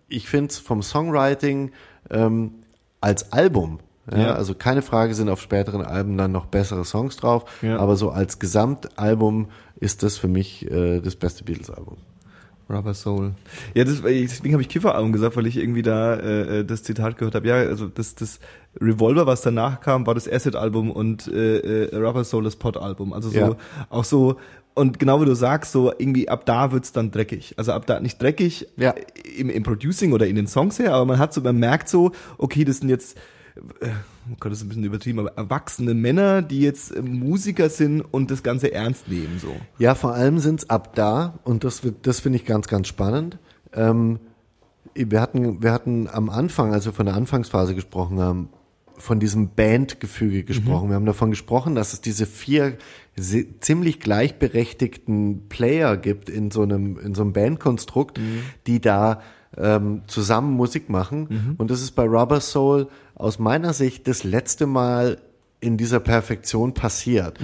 [0.08, 1.70] ich finde es vom Songwriting
[2.10, 2.52] ähm,
[3.00, 3.78] als Album,
[4.10, 4.34] ja, Ja.
[4.34, 7.44] also keine Frage, sind auf späteren Alben dann noch bessere Songs drauf,
[7.78, 9.46] aber so als Gesamtalbum
[9.78, 11.96] ist das für mich äh, das beste Beatles-Album.
[12.72, 13.32] Rubber Soul.
[13.74, 17.34] Ja, das, deswegen habe ich Kifferalbum gesagt, weil ich irgendwie da äh, das Zitat gehört
[17.34, 17.46] habe.
[17.48, 18.40] Ja, also das, das
[18.80, 23.12] Revolver, was danach kam, war das Acid-Album und äh, äh, Rubber Soul das Pot-Album.
[23.12, 23.56] Also so Ja.
[23.90, 24.36] auch so
[24.74, 27.52] und genau wie du sagst, so irgendwie ab da wird's dann dreckig.
[27.58, 28.94] Also ab da nicht dreckig Ja.
[29.36, 32.12] im, im Producing oder in den Songs her, aber man hat so, man merkt so,
[32.38, 33.18] okay, das sind jetzt
[34.40, 38.30] Gott, das ist ein bisschen übertrieben, aber erwachsene Männer, die jetzt äh, Musiker sind und
[38.30, 39.54] das Ganze ernst nehmen, so.
[39.78, 43.38] Ja, vor allem sind's ab da, und das, wird- das finde ich ganz, ganz spannend.
[43.72, 44.20] Ähm,
[44.94, 48.48] wir, hatten, wir hatten am Anfang, als wir von der Anfangsphase gesprochen haben,
[48.98, 50.88] von diesem Bandgefüge gesprochen.
[50.90, 52.76] Wir haben davon gesprochen, dass es diese vier
[53.60, 58.20] ziemlich gleichberechtigten Player gibt in so einem, in so einem Bandkonstrukt,
[58.66, 59.20] die da
[59.56, 61.54] ähm, zusammen Musik machen.
[61.58, 62.88] Und das ist bei Rubber Soul
[63.22, 65.18] aus meiner Sicht das letzte Mal
[65.60, 67.38] in dieser Perfektion passiert.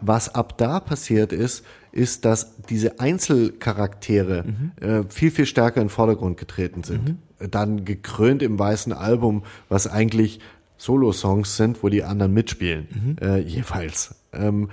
[0.00, 4.44] Was ab da passiert ist, ist, dass diese Einzelcharaktere
[4.80, 7.16] äh, viel, viel stärker in den Vordergrund getreten sind.
[7.38, 10.40] Dann gekrönt im weißen Album, was eigentlich
[10.78, 14.16] Solo-Songs sind, wo die anderen mitspielen, äh, jeweils.
[14.32, 14.70] Ähm,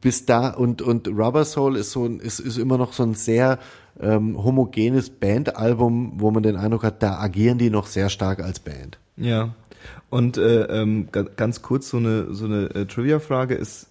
[0.00, 3.14] bis da und und Rubber Soul ist so ein, ist, ist immer noch so ein
[3.14, 3.58] sehr
[4.00, 8.60] ähm, homogenes Bandalbum, wo man den Eindruck hat, da agieren die noch sehr stark als
[8.60, 8.98] Band.
[9.16, 9.54] Ja.
[10.10, 13.88] Und äh, ähm, ga- ganz kurz so eine so eine äh, Trivia-Frage ist: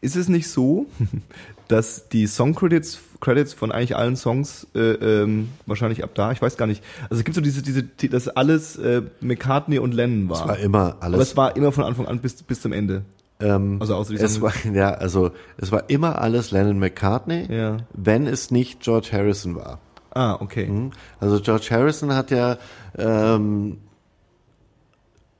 [0.00, 0.86] Ist es nicht so,
[1.68, 6.56] dass die Song-Credits Credits von eigentlich allen Songs äh, ähm, wahrscheinlich ab da, ich weiß
[6.56, 6.84] gar nicht.
[7.10, 10.42] Also es gibt so diese diese die- dass alles äh, McCartney und Lennon war.
[10.42, 11.36] Es war immer Aber es alles.
[11.36, 13.02] war immer von Anfang an bis bis zum Ende.
[13.40, 17.78] ähm, also außer die es war ja also es war immer alles Lennon McCartney, Ja.
[17.94, 19.80] wenn es nicht George Harrison war.
[20.14, 20.66] Ah, okay.
[20.66, 20.90] Mhm.
[21.20, 22.58] Also George Harrison hat ja
[22.96, 23.78] ähm,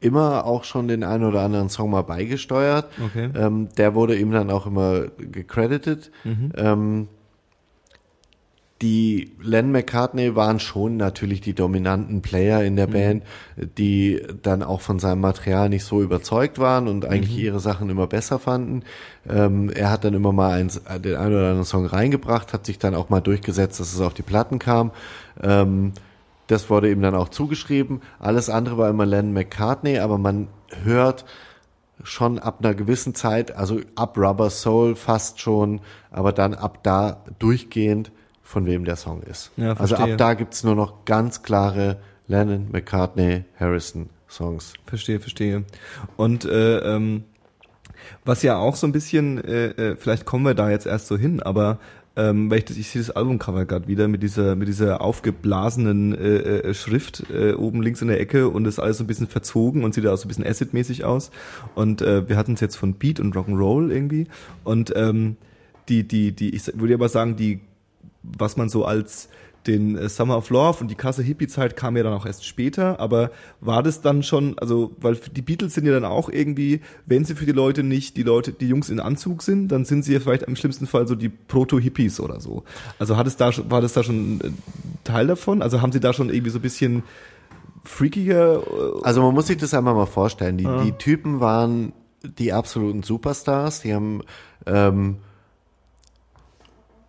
[0.07, 2.87] immer auch schon den einen oder anderen Song mal beigesteuert.
[3.05, 3.31] Okay.
[3.37, 6.11] Ähm, der wurde ihm dann auch immer gecredited.
[6.57, 7.09] Ähm,
[8.83, 13.23] die Len McCartney waren schon natürlich die dominanten Player in der Band,
[13.57, 18.07] die dann auch von seinem Material nicht so überzeugt waren und eigentlich ihre Sachen immer
[18.07, 18.83] besser fanden.
[19.27, 22.79] Ähm, er hat dann immer mal eins, den einen oder anderen Song reingebracht, hat sich
[22.79, 24.91] dann auch mal durchgesetzt, dass es auf die Platten kam.
[25.43, 25.93] Ähm,
[26.47, 28.01] das wurde ihm dann auch zugeschrieben.
[28.19, 30.49] Alles andere war immer Len McCartney, aber man
[30.83, 31.25] hört
[32.03, 35.81] schon ab einer gewissen Zeit, also ab Rubber Soul fast schon,
[36.11, 39.51] aber dann ab da durchgehend, von wem der Song ist.
[39.57, 44.75] Ja, also ab da gibt's nur noch ganz klare Lennon, McCartney, Harrison Songs.
[44.87, 45.65] Verstehe, verstehe.
[46.17, 47.25] Und äh, ähm,
[48.25, 51.17] was ja auch so ein bisschen, äh, äh, vielleicht kommen wir da jetzt erst so
[51.17, 51.79] hin, aber
[52.17, 56.15] ähm, weil ich, das, ich sehe das Albumcover gerade wieder mit dieser mit dieser aufgeblasenen
[56.15, 59.27] äh, äh, Schrift äh, oben links in der Ecke und ist alles so ein bisschen
[59.27, 61.31] verzogen und sieht auch so ein bisschen Acid-mäßig aus.
[61.75, 64.27] Und äh, wir hatten es jetzt von Beat und Rock'n'Roll irgendwie
[64.65, 65.37] und ähm,
[65.89, 67.61] die die die ich würde aber sagen die
[68.23, 69.29] was man so als
[69.67, 73.01] den äh, Summer of Love und die krasse Hippie-Zeit kam ja dann auch erst später,
[73.01, 77.25] aber war das dann schon, also, weil die Beatles sind ja dann auch irgendwie, wenn
[77.25, 80.13] sie für die Leute nicht die Leute, die Jungs in Anzug sind, dann sind sie
[80.15, 82.65] ja vielleicht im schlimmsten Fall so die Proto-Hippies oder so.
[82.99, 84.59] Also hat es da war das da schon ein
[85.05, 85.63] Teil davon?
[85.63, 87.03] Also haben sie da schon irgendwie so ein bisschen
[87.85, 90.57] freakiger, äh, Also man muss sich das einmal mal vorstellen.
[90.59, 90.83] Die, Ah.
[90.85, 91.93] die Typen waren
[92.23, 93.83] die absoluten Superstars.
[93.83, 94.23] Die haben
[94.67, 95.17] ähm,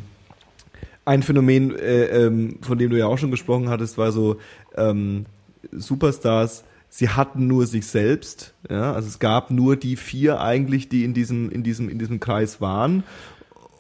[1.06, 4.38] ein Phänomen, äh, ähm, von dem du ja auch schon gesprochen hattest, war so
[4.76, 5.26] ähm,
[5.72, 6.64] Superstars.
[6.90, 11.14] Sie hatten nur sich selbst, ja, also es gab nur die vier eigentlich, die in
[11.14, 13.04] diesem in diesem in diesem Kreis waren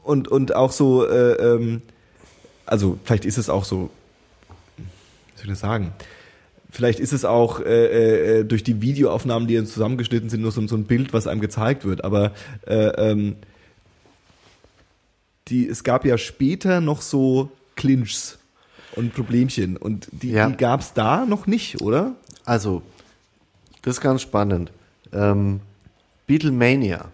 [0.03, 1.81] und und auch so, äh, ähm,
[2.67, 3.89] also vielleicht ist es auch so,
[4.77, 4.83] wie
[5.35, 5.91] soll ich das sagen?
[6.69, 10.65] Vielleicht ist es auch äh, äh, durch die Videoaufnahmen, die dann zusammengeschnitten sind, nur so,
[10.67, 12.03] so ein Bild, was einem gezeigt wird.
[12.03, 12.33] Aber
[12.67, 12.75] äh,
[13.11, 13.37] ähm,
[15.47, 18.37] die, es gab ja später noch so Clinchs
[18.95, 20.49] und Problemchen und die, Ja.
[20.49, 22.15] die gab es da noch nicht, oder?
[22.45, 22.81] Also,
[23.83, 24.71] das ist ganz spannend.
[25.13, 25.61] Ähm,
[26.27, 27.05] Beatlemania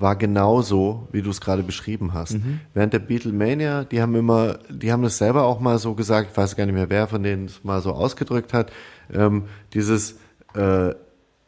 [0.00, 2.38] war genauso, wie du es gerade beschrieben hast.
[2.72, 6.36] Während der Beatlemania, die haben immer, die haben das selber auch mal so gesagt, ich
[6.36, 8.72] weiß gar nicht mehr, wer von denen es mal so ausgedrückt hat,
[9.12, 9.44] ähm,
[9.74, 10.18] dieses
[10.56, 10.94] äh,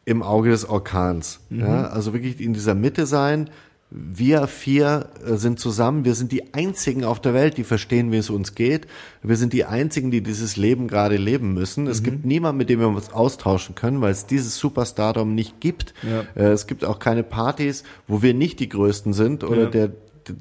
[0.05, 1.41] im Auge des Orkans.
[1.49, 1.87] Ja?
[1.87, 3.49] Also wirklich in dieser Mitte sein.
[3.89, 6.03] Wir vier äh, sind zusammen.
[6.03, 8.85] Wir sind die einzigen auf der Welt, die verstehen, wie es uns geht.
[9.23, 11.87] Wir sind die einzigen, die dieses Leben gerade leben müssen.
[11.87, 15.93] Es gibt niemanden, mit dem wir uns austauschen können, weil es dieses Superstardom nicht gibt.
[16.03, 16.25] Ja.
[16.35, 19.69] Äh, es gibt auch keine Partys, wo wir nicht die Größten sind oder Ja.
[19.69, 19.91] der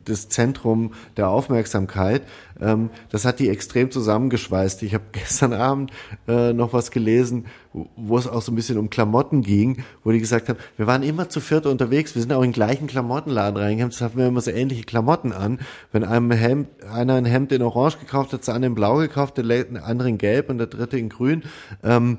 [0.04, 2.22] das Zentrum der Aufmerksamkeit.
[2.60, 4.82] Ähm, das hat die extrem zusammengeschweißt.
[4.82, 5.90] Ich habe gestern Abend
[6.28, 10.18] äh, noch was gelesen, wo- es auch so ein bisschen um Klamotten ging, wo die
[10.20, 13.56] gesagt haben, wir waren immer zu viert unterwegs, wir sind auch in den gleichen Klamottenladen
[13.56, 15.58] reingegangen, das hatten wir immer so ähnliche Klamotten an.
[15.92, 18.96] Wenn einem ein Hemd, einer ein Hemd in Orange gekauft hat, der andere in Blau
[18.96, 21.42] gekauft, der andere in Gelb und der dritte in Grün.
[21.82, 22.18] Ähm,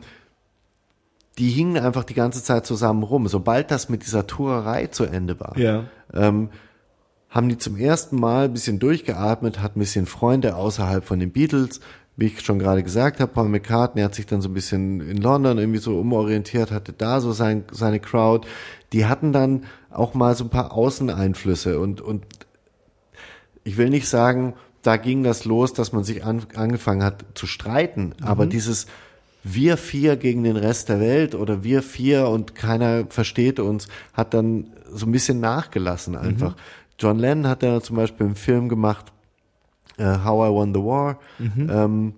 [1.38, 3.28] die hingen einfach die ganze Zeit zusammen rum.
[3.28, 5.84] Sobald das mit dieser Tourerei zu Ende war, Ja.
[6.14, 6.50] ähm,
[7.30, 11.32] haben die zum ersten Mal ein bisschen durchgeatmet, hat ein bisschen Freunde außerhalb von den
[11.32, 11.82] Beatles.
[12.16, 15.18] Wie ich schon gerade gesagt habe, Paul McCartney hat sich dann so ein bisschen in
[15.18, 18.48] London irgendwie so umorientiert, hatte da so sein, seine Crowd.
[18.92, 22.26] Die hatten dann auch mal so ein paar Außeneinflüsse und, und
[23.64, 27.46] ich will nicht sagen, da ging das los, dass man sich an, angefangen hat zu
[27.46, 28.88] streiten, aber dieses
[29.44, 34.34] wir vier gegen den Rest der Welt oder wir vier und keiner versteht uns, hat
[34.34, 36.56] dann so ein bisschen nachgelassen einfach.
[37.00, 39.12] John Lennon hat da zum Beispiel einen Film gemacht,
[39.98, 41.20] äh, How I Won the War,
[41.70, 42.14] ähm,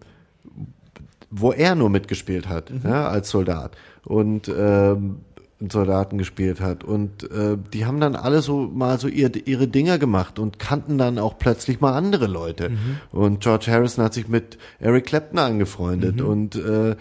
[1.29, 5.17] wo er nur mitgespielt hat, ja, als Soldat und ähm,
[5.59, 6.83] Soldaten gespielt hat.
[6.83, 10.97] Und äh, die haben dann alle so mal so ihr, ihre Dinger gemacht und kannten
[10.97, 12.71] dann auch plötzlich mal andere Leute.
[13.11, 16.95] Und George Harrison hat sich mit Eric Clapton angefreundet und äh,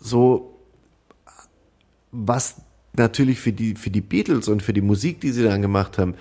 [0.00, 0.58] so
[2.12, 2.56] was
[2.94, 6.14] natürlich für die für die Beatles und für die Musik, die sie dann gemacht haben,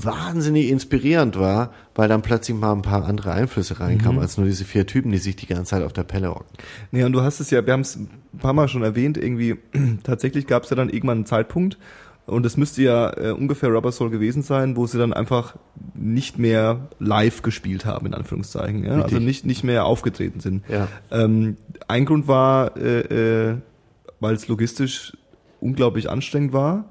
[0.00, 4.64] wahnsinnig inspirierend war, weil dann plötzlich mal ein paar andere Einflüsse reinkamen, als nur diese
[4.64, 6.56] vier Typen, die sich die ganze Zeit auf der Pelle hocken.
[6.90, 8.08] Nee, und du hast es ja, wir haben es ein
[8.38, 9.56] paar Mal schon erwähnt, irgendwie,
[10.02, 11.78] tatsächlich gab es ja dann irgendwann einen Zeitpunkt,
[12.24, 15.56] und es müsste ja äh, ungefähr Rubber Soul gewesen sein, wo sie dann einfach
[15.94, 18.84] nicht mehr live gespielt haben, in Anführungszeichen.
[18.84, 19.02] Ja?
[19.02, 20.62] Also nicht, nicht mehr aufgetreten sind.
[20.68, 20.86] Ja.
[21.10, 21.56] Ähm,
[21.88, 23.56] ein Grund war, äh, äh,
[24.20, 25.16] weil es logistisch
[25.60, 26.84] unglaublich anstrengend war.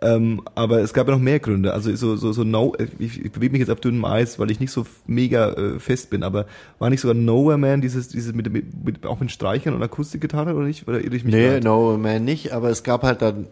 [0.00, 1.72] Ähm, aber es gab ja noch mehr Gründe.
[1.74, 4.60] Also so so so no, ich, ich bewege mich jetzt auf dünnem Eis, weil ich
[4.60, 6.22] nicht so mega äh, fest bin.
[6.22, 6.46] Aber
[6.78, 10.54] war nicht sogar Nowhere Man dieses dieses mit, mit, mit auch mit Streichern und Akustikgitarre
[10.54, 10.86] oder nicht?
[10.86, 11.34] Oder irre ich mich?
[11.34, 11.64] Nee, grad?
[11.64, 13.46] No Man nicht, aber es gab halt dann,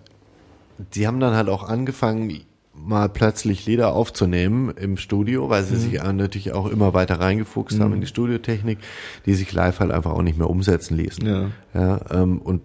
[0.94, 2.40] die haben dann halt auch angefangen,
[2.78, 5.78] mal plötzlich Lieder aufzunehmen im Studio, weil sie Mhm.
[5.80, 8.78] sich natürlich auch immer weiter reingefuchst haben in die Studiotechnik,
[9.24, 11.26] die sich live halt einfach auch nicht mehr umsetzen ließen.
[11.26, 11.50] Ja.
[11.74, 12.60] Ja, ähm, und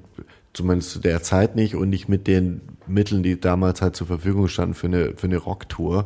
[0.53, 2.59] zumindest zu der Zeit nicht und nicht mit den
[2.93, 6.05] Mitteln, die damals halt zur Verfügung standen für eine, für eine Rocktour.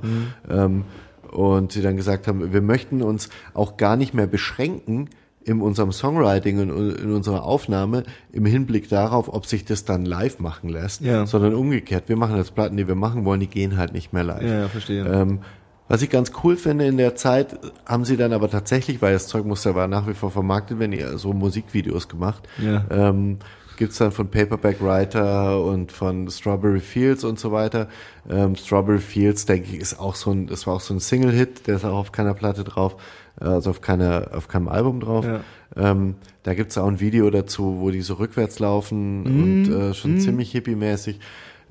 [0.49, 0.85] Ähm,
[1.31, 5.09] und sie dann gesagt haben, wir möchten uns auch gar nicht mehr beschränken
[5.43, 10.39] in unserem Songwriting und in unserer Aufnahme im Hinblick darauf, ob sich das dann live
[10.39, 11.25] machen lässt, Ja.
[11.27, 12.05] sondern umgekehrt.
[12.07, 14.41] Wir machen jetzt Platten, die wir machen wollen, die gehen halt nicht mehr live.
[14.43, 15.05] Ja, ja, verstehe.
[15.05, 15.39] Ähm,
[15.87, 19.27] was ich ganz cool finde in der Zeit, haben sie dann aber tatsächlich, weil das
[19.27, 22.47] Zeug musste aber nach wie vor vermarktet werden, so Musikvideos gemacht.
[22.59, 22.83] Ja.
[22.89, 23.37] Ähm,
[23.77, 27.87] gibt's dann von Paperback Writer und von Strawberry Fields und so weiter.
[28.29, 31.67] Ähm, Strawberry Fields, denke ich, ist auch so ein, das war auch so ein Single-Hit,
[31.67, 32.95] der ist auch auf keiner Platte drauf,
[33.39, 35.25] äh, also auf keiner, auf keinem Album drauf.
[35.25, 35.41] Ja.
[35.75, 40.19] Ähm, da gibt's auch ein Video dazu, wo die so rückwärts laufen und äh, schon
[40.19, 41.19] ziemlich hippie-mäßig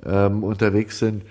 [0.05, 1.23] ähm, unterwegs sind.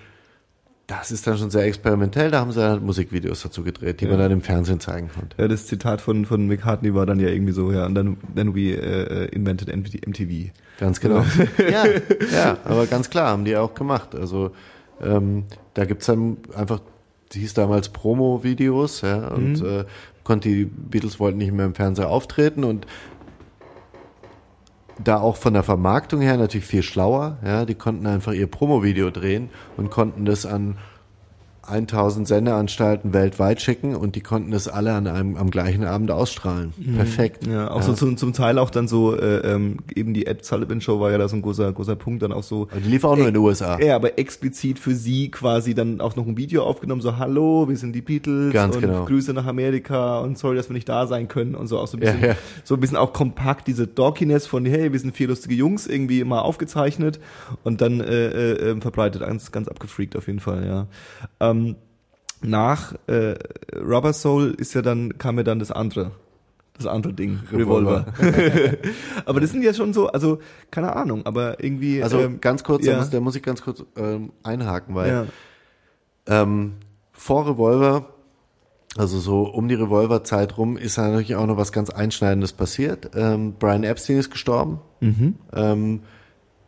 [0.86, 4.18] Das ist dann schon sehr experimentell, da haben sie halt Musikvideos dazu gedreht, die man
[4.18, 5.34] dann im Fernsehen zeigen konnte.
[5.40, 8.54] Ja, das Zitat von von McCartney war dann ja irgendwie so, ja, und dann then
[8.54, 10.50] we äh, invented MTV.
[10.78, 11.24] Ganz genau.
[11.58, 11.84] ja,
[12.32, 14.14] ja, aber ganz klar, haben die auch gemacht.
[14.14, 14.50] Also
[15.00, 16.80] ähm, da gibt's dann einfach,
[17.32, 19.84] die hieß damals Promo-Videos, ja, und äh,
[20.22, 22.86] konnte die Beatles wollten nicht mehr im Fernseher auftreten und
[25.02, 29.10] da auch von der Vermarktung her natürlich viel schlauer, ja, die konnten einfach ihr Promo-Video
[29.10, 30.76] drehen und konnten das an
[31.68, 36.72] 1000 Sendeanstalten weltweit schicken und die konnten das alle an einem am gleichen Abend ausstrahlen.
[36.96, 37.46] Perfekt.
[37.46, 40.80] Ja, auch so zum, zum Teil auch dann so, äh, ähm, eben die Ed Sullivan
[40.80, 42.68] Show war ja da so ein großer, großer Punkt, dann auch so.
[42.70, 43.78] Aber die lief auch nur in den USA.
[43.80, 47.76] Ja, aber explizit für sie quasi dann auch noch ein Video aufgenommen, so Hallo, wir
[47.76, 49.04] sind die Beatles Ganz und genau.
[49.04, 51.96] Grüße nach Amerika und sorry, dass wir nicht da sein können und so auch so
[51.96, 52.36] ein bisschen, Ja, ja.
[52.64, 56.24] so ein bisschen auch kompakt diese Dorkiness von hey, wir sind vier lustige Jungs irgendwie
[56.24, 57.20] mal aufgezeichnet
[57.62, 60.86] und dann äh, äh, äh, verbreitet, ganz, ganz abgefreakt auf jeden Fall, ja.
[61.40, 61.53] Ähm,
[62.44, 63.34] nach äh,
[63.74, 66.12] Rubber Soul ist ja dann, kam ja dann das andere.
[66.76, 68.06] Das andere Ding, Revolver.
[68.18, 68.78] Revolver.
[69.26, 70.40] aber das sind ja schon so, also
[70.72, 72.02] keine Ahnung, aber irgendwie.
[72.02, 72.94] Also ähm, ganz kurz, ja.
[72.94, 75.26] da, muss, da muss ich ganz kurz ähm, einhaken, weil ja.
[76.26, 76.72] ähm,
[77.12, 78.08] vor Revolver,
[78.96, 83.12] also so um die Revolver-Zeit rum, ist natürlich auch noch was ganz Einschneidendes passiert.
[83.14, 84.80] Ähm, Brian Epstein ist gestorben.
[85.00, 85.36] Mhm.
[85.54, 86.00] Ähm,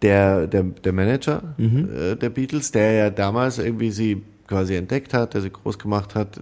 [0.02, 5.34] der, der, der Manager äh, der Beatles, der ja damals irgendwie sie quasi entdeckt hat,
[5.34, 6.40] der sie groß gemacht hat,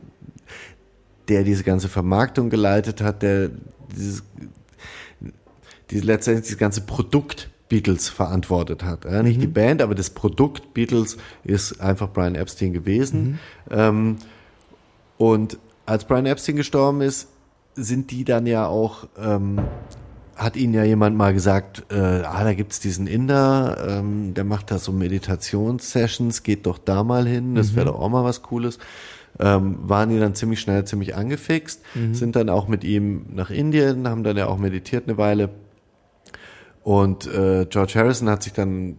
[1.29, 3.51] der diese ganze Vermarktung geleitet hat, der
[3.97, 4.23] dieses,
[5.91, 9.05] die letztendlich das ganze Produkt Beatles verantwortet hat.
[9.05, 13.39] Ja, nicht die Band, aber das Produkt Beatles ist einfach Brian Epstein gewesen.
[13.71, 14.19] Ähm,
[15.17, 17.29] Und als Brian Epstein gestorben ist,
[17.75, 19.61] sind die dann ja auch, ähm,
[20.37, 24.71] hat ihnen ja jemand mal gesagt, äh, ah, da gibt's diesen Inder, ähm, der macht
[24.71, 28.79] da so Meditationssessions, geht doch da mal hin, das wäre doch auch mal was Cooles.
[29.39, 31.83] Ähm, waren die dann ziemlich schnell ziemlich angefixt,
[32.13, 35.51] sind dann auch mit ihm nach Indien, haben dann ja auch meditiert eine Weile.
[36.85, 38.97] Und äh, George Harrison hat sich dann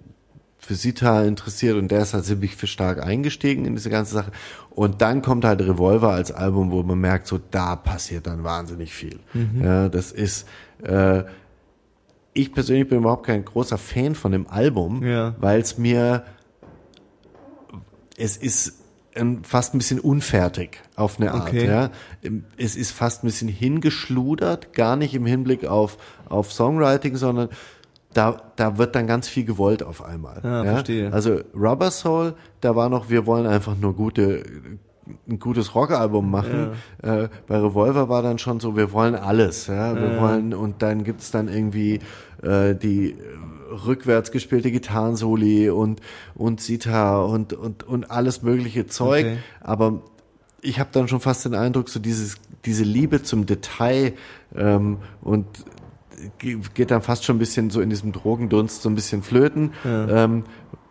[0.58, 4.32] für Sita interessiert und der ist halt ziemlich für stark eingestiegen in diese ganze Sache.
[4.72, 8.94] Und dann kommt halt Revolver als Album, wo man merkt, so da passiert dann wahnsinnig
[8.94, 9.20] viel.
[9.64, 10.48] Ja, das ist
[10.84, 11.24] äh,
[12.34, 15.36] ich persönlich bin überhaupt kein großer Fan von dem Album, Ja.
[15.40, 16.24] weil es mir
[18.18, 18.82] es ist
[19.16, 21.48] ähm, fast ein bisschen unfertig auf eine Art.
[21.50, 21.68] Okay.
[21.68, 21.90] Ja.
[22.58, 25.98] Es ist fast ein bisschen hingeschludert, gar nicht im Hinblick auf,
[26.28, 27.50] auf Songwriting, sondern
[28.14, 30.40] da, da wird dann ganz viel gewollt auf einmal.
[30.46, 31.12] Ah, verstehe.
[31.12, 34.44] Also Rubber Soul, da war noch, wir wollen einfach nur gute,
[35.30, 36.72] ein gutes Rockalbum machen.
[37.02, 39.68] Äh, bei Revolver war dann schon so, wir wollen alles.
[39.68, 39.96] Ja?
[39.96, 42.00] Wir wollen, und dann gibt's dann irgendwie
[42.42, 43.16] äh, die äh,
[43.86, 46.02] rückwärts gespielte Gitarrensoli und,
[46.36, 49.26] und Sita und, und, und alles mögliche Zeug.
[49.26, 49.38] Okay.
[49.62, 50.02] Aber
[50.62, 54.14] ich habe dann schon fast den Eindruck, so dieses, diese Liebe zum Detail
[54.56, 55.46] ähm, und
[56.40, 59.74] ge- geht dann fast schon ein bisschen so in diesem Drogendunst so ein bisschen flöten,
[59.86, 60.44] ähm,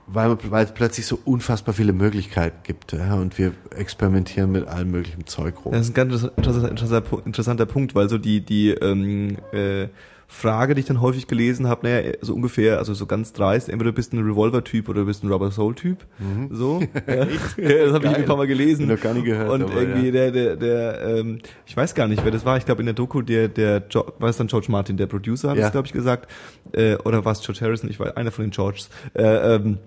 [0.06, 2.92] weil, weil es plötzlich so unfassbar viele Möglichkeiten gibt.
[2.92, 5.72] Ja, und wir experimentieren mit allem möglichen Zeug rum.
[5.72, 9.88] Das ist ein ganz interessanter, interessanter, Punkt, weil so die, die ähm, äh,
[10.26, 13.90] Frage, die ich dann häufig gelesen habe, naja, so ungefähr, also so ganz dreist, entweder
[13.92, 16.04] du bist ein Revolver-Typ oder du bist ein Rubber Soul-Typ.
[16.50, 16.80] So.
[17.06, 17.24] Ja.
[17.26, 18.88] das habe ich ein paar Mal gelesen.
[18.88, 20.12] Noch gar nie gehört, Und aber irgendwie ja.
[20.12, 22.56] der, der, der, ähm, ich weiß gar nicht, wer das war.
[22.56, 25.50] Ich glaube in der Doku, der, der, jo war es dann George Martin, der Producer,
[25.50, 25.66] hat Ja.
[25.66, 26.30] es, glaube ich, gesagt.
[26.72, 27.88] Äh, oder war es George Harrison?
[27.90, 28.88] Ich weiß, einer von den Georges.
[29.14, 29.78] Äh, ähm,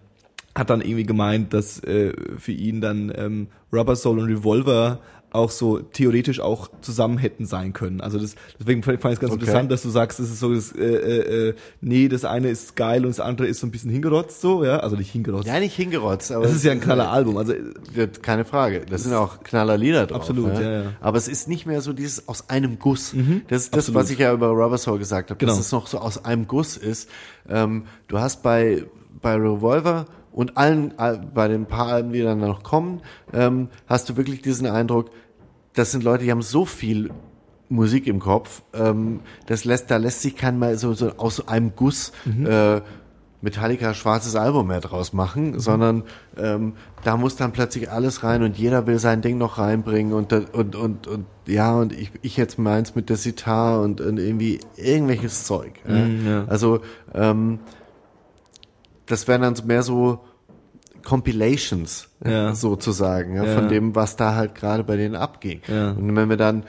[0.58, 5.52] hat dann irgendwie gemeint, dass äh, für ihn dann ähm, Rubber Soul und Revolver auch
[5.52, 8.00] so theoretisch auch zusammen hätten sein können.
[8.00, 9.42] Also das, deswegen fand ich es ganz Okay.
[9.42, 12.78] interessant, dass du sagst, es ist so, das, äh, äh, äh, nee, das eine ist
[12.78, 15.46] geil und das andere ist so ein bisschen hingerotzt, so, ja, also nicht hingerotzt.
[15.46, 17.54] Ja, nicht hingerotzt, aber das ist ja ein knaller Album, also
[17.94, 18.84] Ja, Keine Frage.
[18.90, 20.22] Das sind auch knaller Lieder drauf.
[20.22, 20.84] Absolut, ja, ja.
[21.02, 23.14] Aber es ist nicht mehr so dieses aus einem Guss.
[23.50, 24.02] das ist das, absolut.
[24.02, 25.52] was ich ja über Rubber Soul gesagt habe, Genau.
[25.52, 27.10] dass es noch so aus einem Guss ist.
[27.50, 28.86] Ähm, du hast bei,
[29.22, 30.06] bei Revolver
[30.38, 33.02] und allen, all- bei den paar Alben, die dann noch kommen,
[33.34, 35.10] ähm, hast du wirklich diesen Eindruck,
[35.74, 37.10] das sind Leute, die haben so viel
[37.70, 41.74] Musik im Kopf, ähm, das lässt, da lässt sich kein mal so, so aus einem
[41.76, 42.12] Guss
[42.46, 42.82] äh,
[43.42, 46.04] Metallica schwarzes Album mehr draus machen, sondern
[46.38, 46.74] ähm,
[47.04, 50.76] da muss dann plötzlich alles rein und jeder will sein Ding noch reinbringen und und
[50.76, 55.44] und und ja und ich, ich jetzt meins mit der Sitar und, und irgendwie irgendwelches
[55.46, 55.74] Zeug.
[55.88, 56.06] ja.
[56.08, 56.46] ja.
[56.48, 56.80] Also
[57.14, 57.60] ähm,
[59.08, 60.20] das wären dann so mehr so
[61.04, 62.54] Compilations Ja.
[62.54, 63.56] sozusagen ja, Ja.
[63.56, 65.62] von dem, was da halt gerade bei denen abging.
[65.68, 66.64] Und wenn wir dann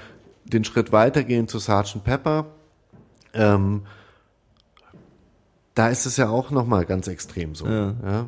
[0.44, 2.02] den Schritt weitergehen zu Sgt.
[2.04, 2.46] Pepper,
[3.34, 3.82] ähm,
[5.74, 7.66] da ist es ja auch nochmal ganz extrem so.
[7.66, 7.94] Ja.
[8.04, 8.26] Ja.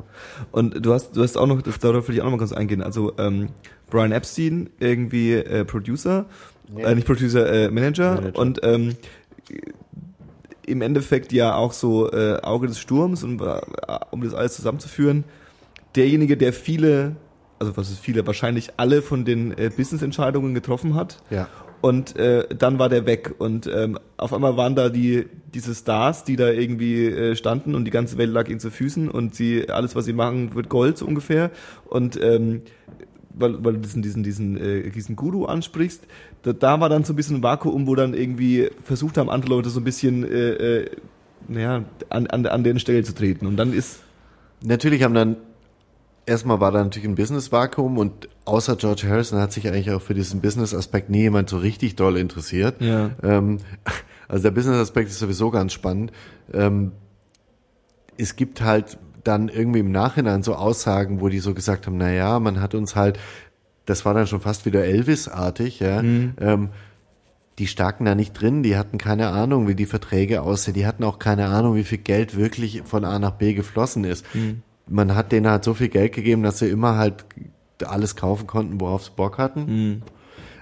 [0.51, 2.53] Und du hast, du hast auch noch, das, darauf will ich auch noch mal kurz
[2.53, 2.81] eingehen.
[2.81, 3.49] Also ähm,
[3.89, 6.25] Brian Epstein, irgendwie äh, Producer,
[6.77, 8.39] äh, nicht Producer, äh, Manager, Manager.
[8.39, 8.95] und ähm,
[10.65, 13.61] im Endeffekt ja auch so äh, Auge des Sturms, und, äh,
[14.11, 15.23] um das alles zusammenzuführen,
[15.95, 17.15] derjenige, der viele,
[17.59, 21.17] also was ist viele, wahrscheinlich alle von den äh, Business-Entscheidungen getroffen hat.
[21.29, 21.47] Ja.
[21.81, 26.23] Und äh, dann war der weg und ähm, auf einmal waren da die diese Stars,
[26.23, 29.67] die da irgendwie äh, standen und die ganze Welt lag ihnen zu Füßen und sie
[29.67, 31.49] alles was sie machen wird Gold so ungefähr
[31.85, 32.61] und ähm,
[33.33, 36.03] weil, weil du diesen diesen diesen äh, diesen Guru ansprichst,
[36.43, 39.51] da, da war dann so ein bisschen ein Vakuum, wo dann irgendwie versucht haben andere
[39.51, 40.89] Leute so ein bisschen äh, äh,
[41.47, 44.01] naja, an, an, an deren Stelle zu treten und dann ist
[44.63, 45.37] Natürlich haben dann,
[46.25, 50.13] erstmal war da natürlich ein Business-Vakuum und außer George Harrison hat sich eigentlich auch für
[50.13, 52.79] diesen Business-Aspekt nie jemand so richtig doll interessiert.
[52.79, 53.11] Ja.
[53.23, 53.57] Ähm,
[54.27, 56.11] also der Business-Aspekt ist sowieso ganz spannend.
[56.53, 56.91] Ähm,
[58.17, 62.11] es gibt halt dann irgendwie im Nachhinein so Aussagen, wo die so gesagt haben, na
[62.11, 63.19] ja, man hat uns halt,
[63.85, 65.99] das war dann schon fast wieder Elvis-artig, ja,
[66.39, 66.69] ähm,
[67.59, 71.03] die starken da nicht drin, die hatten keine Ahnung, wie die Verträge aussehen, die hatten
[71.03, 74.25] auch keine Ahnung, wie viel Geld wirklich von A nach B geflossen ist.
[74.87, 77.25] Man hat denen halt so viel Geld gegeben, dass sie immer halt
[77.85, 80.03] alles kaufen konnten, worauf sie Bock hatten.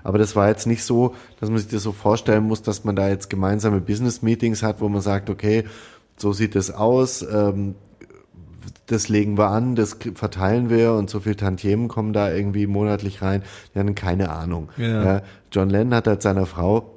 [0.04, 2.96] Aber das war jetzt nicht so, dass man sich das so vorstellen muss, dass man
[2.96, 5.66] da jetzt gemeinsame Business-Meetings hat, wo man sagt, okay,
[6.18, 7.76] so sieht es aus, ähm,
[8.92, 13.22] das legen wir an, das verteilen wir und so viel Tantiemen kommen da irgendwie monatlich
[13.22, 13.44] rein.
[13.74, 14.70] Die hatten keine Ahnung.
[14.78, 15.22] Ja.
[15.52, 16.96] John Lennon hat halt seiner Frau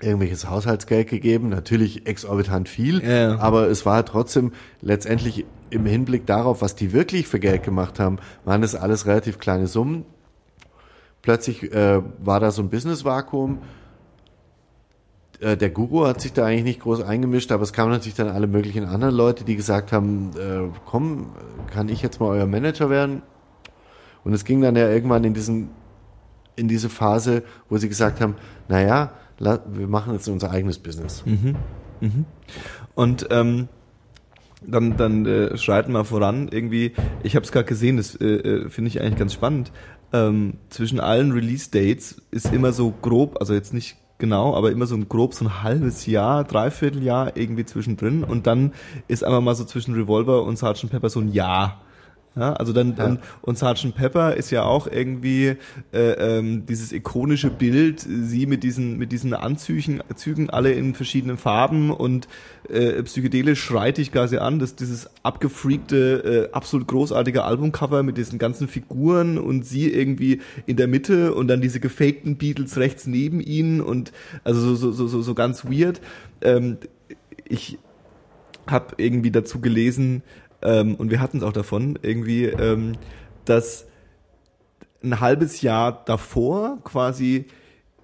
[0.00, 3.38] irgendwelches Haushaltsgeld gegeben, natürlich exorbitant viel, Ja.
[3.38, 8.18] aber es war trotzdem letztendlich im Hinblick darauf, was die wirklich für Geld gemacht haben,
[8.44, 10.04] waren das alles relativ kleine Summen.
[11.22, 13.58] plötzlich äh, war da so ein Business-Vakuum.
[15.40, 18.28] Äh, der Guru hat sich da eigentlich nicht groß eingemischt, aber es kamen natürlich dann
[18.28, 21.30] alle möglichen anderen Leute, die gesagt haben, äh, komm,
[21.72, 23.22] kann ich jetzt mal euer Manager werden?
[24.24, 25.70] Und es ging dann ja irgendwann in diesen
[26.56, 28.34] in diese Phase, wo sie gesagt haben,
[28.68, 31.22] naja, wir machen jetzt unser eigenes Business.
[31.26, 31.56] Mhm.
[32.00, 32.24] Mhm.
[32.94, 33.68] Und ähm,
[34.66, 36.48] dann, dann äh, schreiten wir voran.
[36.50, 36.92] Irgendwie,
[37.22, 39.70] ich habe es gerade gesehen, das äh, äh, finde ich eigentlich ganz spannend.
[40.12, 44.94] Ähm, zwischen allen Release-Dates ist immer so grob, also jetzt nicht genau, aber immer so
[44.94, 48.72] ein grob so ein halbes Jahr, dreiviertel Jahr irgendwie zwischendrin und dann
[49.08, 50.90] ist einfach mal so zwischen Revolver und Sgt.
[50.90, 51.80] Pepper so ein Jahr.
[52.38, 53.06] Ja, also dann, ja.
[53.06, 53.94] und, und Sgt.
[53.94, 55.56] Pepper ist ja auch irgendwie
[55.92, 61.38] äh, ähm, dieses ikonische Bild, sie mit diesen mit diesen Anzügen, Zügen alle in verschiedenen
[61.38, 62.28] Farben und
[62.68, 68.38] äh, psychedelisch schreit dich quasi an, dass dieses abgefreakte, äh, absolut großartige Albumcover mit diesen
[68.38, 73.40] ganzen Figuren und sie irgendwie in der Mitte und dann diese gefakten Beatles rechts neben
[73.40, 74.12] ihnen und
[74.44, 76.02] also so so so so ganz weird.
[76.42, 76.76] Ähm,
[77.48, 77.78] ich
[78.66, 80.22] habe irgendwie dazu gelesen,
[80.62, 82.92] ähm, und wir hatten es auch davon, irgendwie, ähm,
[83.44, 83.86] dass
[85.02, 87.46] ein halbes Jahr davor quasi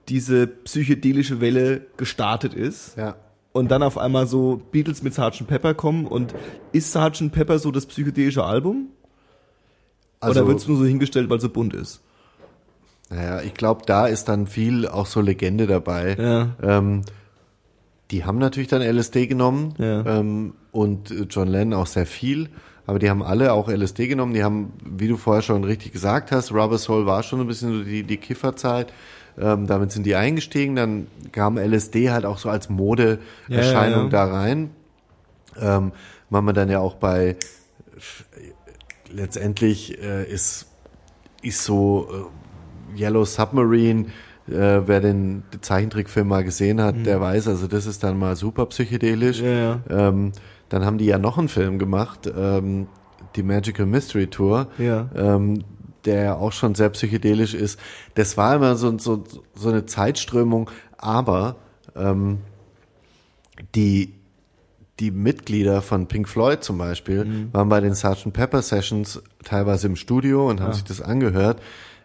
[0.09, 2.97] diese psychedelische Welle gestartet ist.
[2.97, 3.16] Ja.
[3.53, 5.47] Und dann auf einmal so Beatles mit Sgt.
[5.47, 6.35] Pepper kommen und
[6.73, 7.33] ist Sgt.
[7.33, 8.89] Pepper so das psychedelische Album?
[10.20, 12.01] Also, Oder wird es nur so hingestellt, weil es so bunt ist?
[13.11, 16.16] Naja, ich glaube, da ist dann viel auch so Legende dabei.
[16.19, 16.57] Ja.
[16.62, 17.03] Ähm,
[18.13, 20.05] die haben natürlich dann LSD genommen ja.
[20.07, 22.51] ähm, und John Lennon auch sehr viel,
[22.87, 24.35] aber die haben alle auch LSD genommen.
[24.35, 27.73] Die haben, wie du vorher schon richtig gesagt hast, Rubber Soul war schon ein bisschen
[27.73, 28.93] so die, die Kifferzeit.
[29.41, 30.77] Ähm, damit sind die eingestiegen.
[30.77, 33.19] Dann kam LSD halt auch so als Modeerscheinung
[33.49, 34.71] ja, ja, da rein.
[35.59, 35.93] Ähm,
[36.29, 37.37] machen wir dann ja auch bei
[39.11, 40.67] letztendlich äh, ist
[41.43, 42.31] ist so
[42.97, 44.07] äh, Yellow Submarine
[44.48, 47.05] äh, wer den Zeichentrickfilm mal gesehen hat, mhm.
[47.05, 49.40] der weiß, also das ist dann mal super psychedelisch.
[49.40, 49.81] Ja, ja.
[49.89, 50.32] Ähm,
[50.69, 52.89] dann haben die ja noch einen Film gemacht, ähm,
[53.36, 55.09] die Magical Mystery Tour, ja.
[55.14, 55.64] ähm,
[56.05, 57.78] der auch schon sehr psychedelisch ist.
[58.14, 59.24] Das war immer so, so,
[59.55, 61.56] so eine Zeitströmung, aber
[61.94, 62.39] ähm,
[63.74, 64.14] die
[65.01, 67.48] die Mitglieder von Pink Floyd zum Beispiel mhm.
[67.52, 68.32] waren bei den Sgt.
[68.32, 70.74] Pepper Sessions teilweise im Studio und haben ja.
[70.74, 71.60] sich das angehört.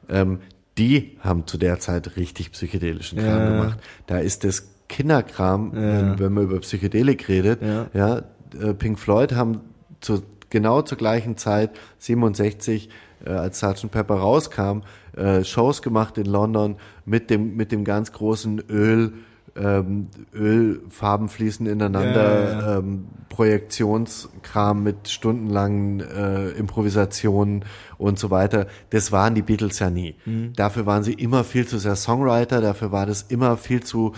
[0.10, 0.40] Ähm,
[0.78, 3.50] die haben zu der Zeit richtig psychedelischen Kram ja.
[3.50, 3.80] gemacht.
[4.06, 6.20] Da ist das Kinderkram, ja.
[6.20, 7.88] wenn, man über Psychedelik redet, ja.
[7.94, 8.18] ja,
[8.60, 9.62] äh, Pink Floyd haben
[10.00, 12.90] zu, genau zur gleichen Zeit, 67,
[13.26, 13.92] äh, als Sgt.
[13.92, 14.82] Pepper rauskam,
[15.16, 19.14] äh, Shows gemacht in London mit dem, mit dem ganz großen Öl,
[19.60, 22.78] ähm, Ölfarben fließen ineinander, ja, ja.
[22.80, 27.66] Ähm, Projektionskram mit stundenlangen äh, Improvisationen
[27.98, 28.68] und so weiter.
[28.90, 30.16] Das waren die Beatles ja nie.
[30.26, 30.54] Mhm.
[30.56, 34.14] Dafür waren sie immer viel zu sehr Songwriter, dafür war das immer viel zu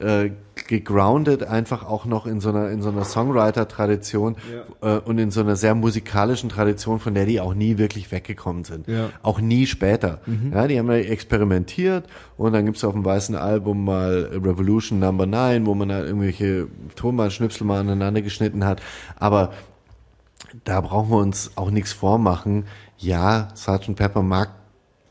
[0.00, 0.30] äh,
[0.66, 4.36] gegroundet einfach auch noch in so einer in so einer Songwriter-Tradition
[4.82, 4.96] ja.
[4.96, 8.64] äh, und in so einer sehr musikalischen Tradition, von der die auch nie wirklich weggekommen
[8.64, 8.86] sind.
[8.88, 9.10] Ja.
[9.22, 10.20] Auch nie später.
[10.26, 10.52] Mhm.
[10.54, 12.04] Ja, die haben ja experimentiert
[12.36, 16.68] und dann gibt's auf dem weißen Album mal Revolution Number 9, wo man halt irgendwelche
[16.96, 18.80] Tonbandschnipsel mal aneinander geschnitten hat.
[19.16, 19.52] Aber
[20.64, 22.64] da brauchen wir uns auch nichts vormachen.
[22.98, 23.94] Ja, Sgt.
[23.96, 24.59] Pepper mag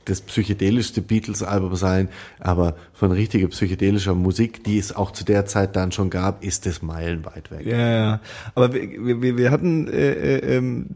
[0.09, 2.09] das psychedelischste Beatles-Album sein,
[2.39, 6.65] aber von richtiger psychedelischer Musik, die es auch zu der Zeit dann schon gab, ist
[6.65, 7.65] es meilenweit weg.
[7.65, 8.19] Ja, ja.
[8.55, 10.87] Aber wir, wir, wir hatten äh, äh, ähm,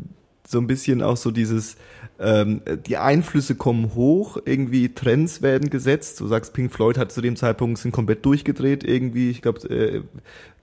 [0.48, 1.78] so ein bisschen auch so dieses,
[2.20, 6.20] ähm, die Einflüsse kommen hoch, irgendwie Trends werden gesetzt.
[6.20, 10.02] Du sagst, Pink Floyd hat zu dem Zeitpunkt sind komplett durchgedreht, irgendwie, ich glaube, äh,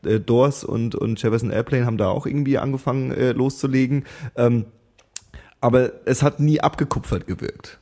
[0.09, 4.05] äh, Doors und, und Jefferson Airplane haben da auch irgendwie angefangen äh, loszulegen.
[4.37, 4.67] Ähm,
[5.61, 7.80] aber es hat nie abgekupfert gewirkt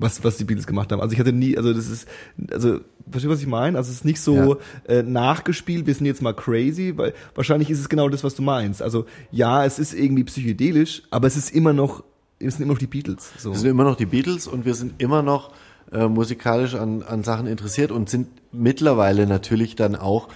[0.00, 1.00] was, was die Beatles gemacht haben.
[1.00, 2.08] Also ich hatte nie, also das ist,
[2.50, 3.76] also, verstehst du, was ich meine?
[3.76, 4.56] Also es ist nicht so
[4.88, 4.94] ja.
[4.94, 8.42] äh, nachgespielt, wir sind jetzt mal crazy, weil wahrscheinlich ist es genau das, was du
[8.42, 8.82] meinst.
[8.82, 12.02] Also ja, es ist irgendwie psychedelisch, aber es ist immer noch,
[12.38, 13.30] es sind immer noch die Beatles.
[13.36, 13.52] So.
[13.52, 15.52] Wir sind immer noch die Beatles und wir sind immer noch
[15.92, 20.28] äh, musikalisch an, an Sachen interessiert und sind mittlerweile natürlich dann auch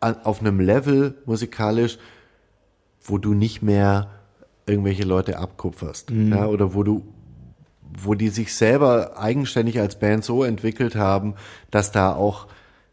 [0.00, 1.98] an, auf einem Level musikalisch,
[3.02, 4.08] wo du nicht mehr
[4.66, 6.32] irgendwelche Leute abkupferst, mhm.
[6.32, 7.02] ja, oder wo du
[7.96, 11.34] wo die sich selber eigenständig als Band so entwickelt haben,
[11.70, 12.46] dass da auch,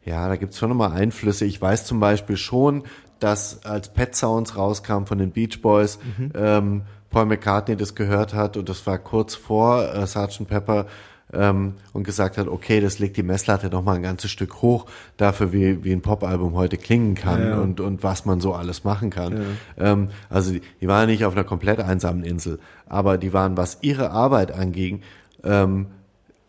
[0.03, 1.45] ja, da gibt's schon nochmal Einflüsse.
[1.45, 2.83] Ich weiß zum Beispiel schon,
[3.19, 6.31] dass als Pet Sounds rauskam von den Beach Boys, mhm.
[6.35, 10.47] ähm, Paul McCartney das gehört hat und das war kurz vor äh, Sgt.
[10.47, 10.85] Pepper
[11.33, 14.85] ähm, und gesagt hat, okay, das legt die Messlatte noch mal ein ganzes Stück hoch
[15.17, 17.59] dafür, wie, wie ein Popalbum heute klingen kann ja, ja.
[17.59, 19.45] Und, und was man so alles machen kann.
[19.77, 19.91] Ja.
[19.91, 23.79] Ähm, also die, die waren nicht auf einer komplett einsamen Insel, aber die waren, was
[23.81, 25.01] ihre Arbeit anging,
[25.43, 25.87] ähm,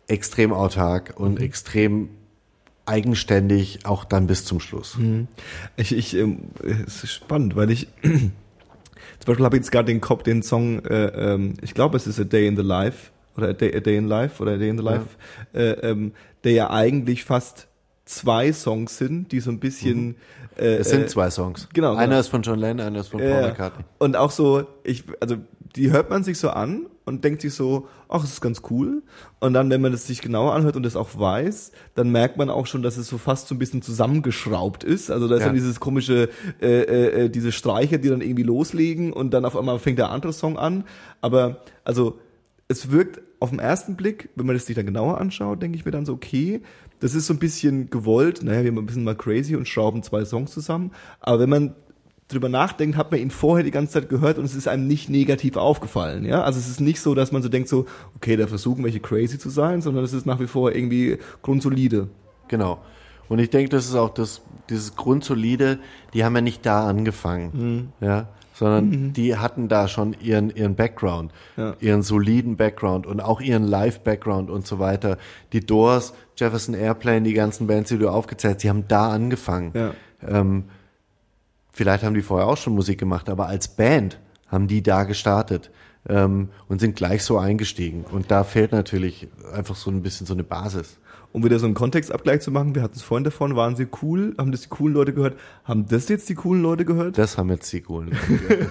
[0.08, 2.10] extrem autark und extrem
[2.86, 4.96] eigenständig, auch dann bis zum Schluss.
[5.76, 8.32] Ich, ich, ähm, es ist spannend, weil ich zum
[9.26, 12.20] Beispiel habe ich jetzt gerade den Kopf, den Song, äh, ähm, ich glaube, es ist
[12.20, 14.68] A Day in the Life oder A Day, A Day in Life oder A Day
[14.68, 15.06] in the Life,
[15.52, 16.12] äh, ähm,
[16.44, 17.66] der ja eigentlich fast
[18.06, 20.16] zwei Songs sind, die so ein bisschen
[20.56, 21.68] äh, Es sind äh, zwei Songs.
[21.74, 22.20] genau, Einer genau.
[22.20, 23.84] ist von John Lennon, einer ist von Paul Ja, McCartney.
[23.98, 25.36] Und auch so, ich, also
[25.74, 29.02] die hört man sich so an und denkt sich so, ach, es ist ganz cool.
[29.40, 32.48] Und dann, wenn man das sich genauer anhört und das auch weiß, dann merkt man
[32.48, 35.10] auch schon, dass es so fast so ein bisschen zusammengeschraubt ist.
[35.10, 35.46] Also da ist Ja.
[35.48, 36.28] dann dieses komische,
[36.62, 40.10] äh, äh, äh, diese Streicher, die dann irgendwie loslegen und dann auf einmal fängt der
[40.10, 40.84] andere Song an.
[41.20, 42.18] Aber also
[42.68, 45.84] es wirkt auf den ersten Blick, wenn man das sich dann genauer anschaut, denke ich
[45.84, 46.62] mir dann so, okay,
[47.00, 48.42] das ist so ein bisschen gewollt.
[48.42, 50.92] Naja, wir ein bisschen mal crazy und schrauben zwei Songs zusammen.
[51.20, 51.74] Aber wenn man
[52.28, 55.08] drüber nachdenkt, hat man ihn vorher die ganze Zeit gehört und es ist einem nicht
[55.08, 56.24] negativ aufgefallen.
[56.24, 57.86] Ja, also es ist nicht so, dass man so denkt, so,
[58.16, 62.08] okay, da versuchen welche crazy zu sein, sondern es ist nach wie vor irgendwie grundsolide.
[62.48, 62.80] Genau.
[63.28, 65.78] Und ich denke, das ist auch das, dieses Grundsolide,
[66.14, 68.28] die haben ja nicht da angefangen, ja,
[68.58, 71.74] sondern die hatten da schon ihren, ihren Background, Ja.
[71.80, 75.18] ihren soliden Background und auch ihren Live-Background und so weiter.
[75.52, 79.72] Die Doors, Jefferson Airplane, die ganzen Bands, die du aufgezählt hast, die haben da angefangen.
[79.74, 79.92] Ja.
[80.26, 80.64] Ähm,
[81.72, 84.18] vielleicht haben die vorher auch schon Musik gemacht, aber als Band
[84.48, 85.70] haben die da gestartet
[86.08, 88.04] ähm, und sind gleich so eingestiegen.
[88.10, 90.98] Und da fehlt natürlich einfach so ein bisschen so eine Basis.
[91.32, 94.34] Um wieder so einen Kontextabgleich zu machen, wir hatten es vorhin davon, waren sie cool,
[94.38, 95.34] haben das die coolen Leute gehört,
[95.64, 97.18] haben das jetzt die coolen Leute gehört?
[97.18, 98.12] Das haben jetzt die coolen.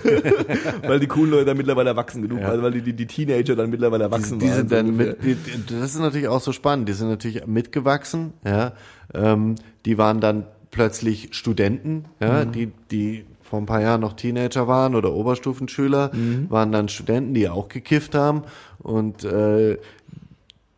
[0.88, 2.50] weil die coolen Leute dann mittlerweile erwachsen genug Ja.
[2.50, 4.56] waren, weil die, die, die Teenager dann mittlerweile erwachsen die waren.
[4.56, 6.90] sind dann mit, die, die- das ist natürlich auch so spannend.
[6.90, 8.74] Die sind natürlich mitgewachsen, ja.
[9.14, 9.56] Ähm,
[9.86, 14.96] die waren dann plötzlich Studenten, ja, die, die vor ein paar Jahren noch Teenager waren
[14.96, 16.10] oder Oberstufenschüler,
[16.50, 18.42] waren dann Studenten, die auch gekifft haben
[18.80, 19.78] und äh,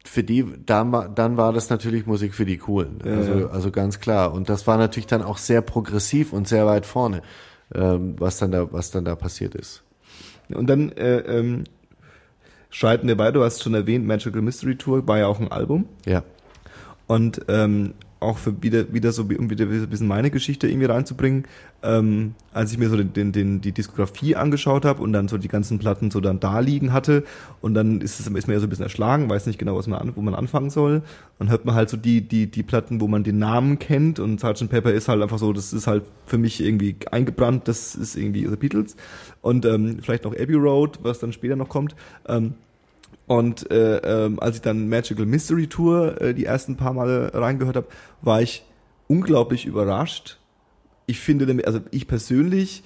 [0.08, 3.00] für die, dann, war- dann war das natürlich Musik für die Coolen.
[3.04, 4.34] Also, also ganz klar.
[4.34, 7.22] Und das war natürlich dann auch sehr progressiv und sehr weit vorne,
[7.76, 9.84] ähm, was dann da, was dann da passiert ist.
[10.54, 11.66] Und dann äh, ähm,
[12.70, 15.86] schreiten wir weiter, du hast schon erwähnt, Magical Mystery Tour war ja auch ein Album.
[16.06, 16.24] Ja.
[17.08, 21.46] Und ähm, auch für wieder, wieder so, um wieder ein bisschen meine Geschichte irgendwie reinzubringen,
[21.84, 25.38] ähm, als ich mir so den, den, den, die Diskografie angeschaut habe und dann so
[25.38, 27.24] die ganzen Platten so dann da liegen hatte
[27.62, 29.88] und dann ist es ist mir ja so ein bisschen erschlagen, weiß nicht genau, was
[29.88, 31.04] man an, wo man anfangen soll.
[31.38, 34.40] Dann hört man halt so die, die, die Platten, wo man den Namen kennt und
[34.40, 34.70] Sgt.
[34.70, 38.48] Pepper ist halt einfach so, das ist halt für mich irgendwie eingebrannt, das ist irgendwie
[38.48, 38.96] The Beatles.
[39.42, 41.96] Und ähm, vielleicht noch Abbey Road, was dann später noch kommt.
[42.28, 42.56] Ähm,
[43.28, 47.76] und äh, ähm, als ich dann Magical Mystery Tour äh, die ersten paar Male reingehört
[47.76, 47.88] habe,
[48.22, 48.64] war ich
[49.08, 50.40] unglaublich überrascht.
[51.08, 52.84] Ich finde, also ich persönlich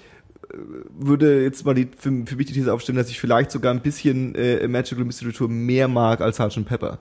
[0.52, 0.56] äh,
[0.98, 3.82] würde jetzt mal die, für, für mich die These aufstellen, dass ich vielleicht sogar ein
[3.82, 6.66] bisschen äh, Magical Mystery Tour mehr mag als Sgt.
[6.66, 6.98] Pepper.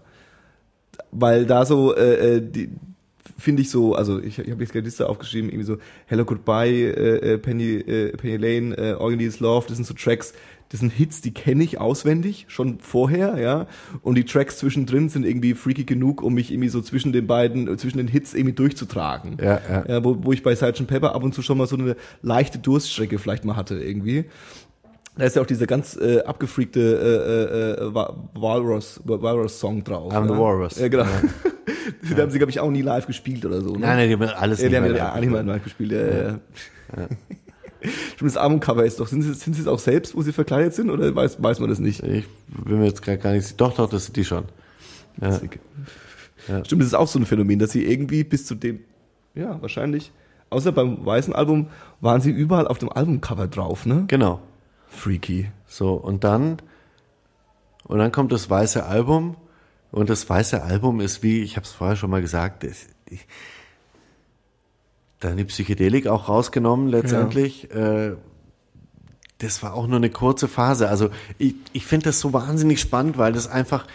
[1.12, 2.70] Weil da so, äh, äh, die,
[3.40, 6.70] finde ich so, also ich, ich habe jetzt eine Liste aufgeschrieben, irgendwie so Hello Goodbye,
[6.70, 9.96] äh, äh, Penny, äh, Penny Lane, äh, All You Need Is Love, das sind so
[9.96, 10.34] Tracks,
[10.72, 13.68] das sind Hits, die kenne ich auswendig, schon vorher, ja,
[14.04, 17.68] und die Tracks zwischendrin sind irgendwie freaky genug, um mich irgendwie so zwischen den beiden,
[17.68, 19.38] äh, zwischen den Hits irgendwie durchzutragen.
[19.42, 19.86] Ja, ja.
[19.86, 20.88] ja wo, wo ich bei Sgt.
[20.88, 24.26] Pepper ab und zu schon mal so eine leichte Durststrecke vielleicht mal hatte irgendwie.
[25.18, 30.14] Da ist ja auch dieser ganz äh, abgefreakte äh, äh, Wa- Walrus, Walrus-Song drauf.
[30.14, 30.40] I'm the ja?
[30.40, 30.80] Walrus.
[30.80, 31.06] Ja, genau.
[32.02, 33.74] Die haben sie, glaube ich, auch nie live gespielt oder so.
[33.74, 33.80] Ne?
[33.80, 35.92] Nein, nein, die haben alles Ja, die haben ja auch nicht mal live gespielt.
[35.92, 36.40] Ja, ja.
[37.84, 37.90] Ja.
[38.16, 40.74] Stimmt, das Albumcover ist doch, sind sie, sind sie es auch selbst, wo sie verkleidet
[40.74, 42.04] sind, oder weiß, weiß man das nicht?
[42.04, 43.60] Ich bin mir jetzt gerade gar nicht.
[43.60, 44.46] Doch, doch, das sind die schon.
[45.20, 45.34] Ja.
[45.34, 45.60] Witzig.
[46.66, 48.80] Stimmt, das ist auch so ein Phänomen, dass sie irgendwie bis zu dem,
[49.36, 50.12] ja, wahrscheinlich,
[50.50, 51.68] außer beim weißen Album,
[52.00, 54.06] waren sie überall auf dem Albumcover drauf, ne?
[54.08, 54.42] Genau.
[54.88, 55.52] Freaky.
[55.68, 56.58] So, und dann,
[57.86, 59.36] und dann kommt das weiße Album.
[59.92, 63.28] Und das weiße Album ist, wie, ich habe es vorher schon mal gesagt, das, ich,
[65.22, 67.72] dann die Psychedelik auch rausgenommen letztendlich.
[67.74, 68.16] Äh,
[69.38, 70.90] das war auch nur eine kurze Phase.
[70.90, 73.88] Also ich, ich finde das so wahnsinnig spannend, weil das einfach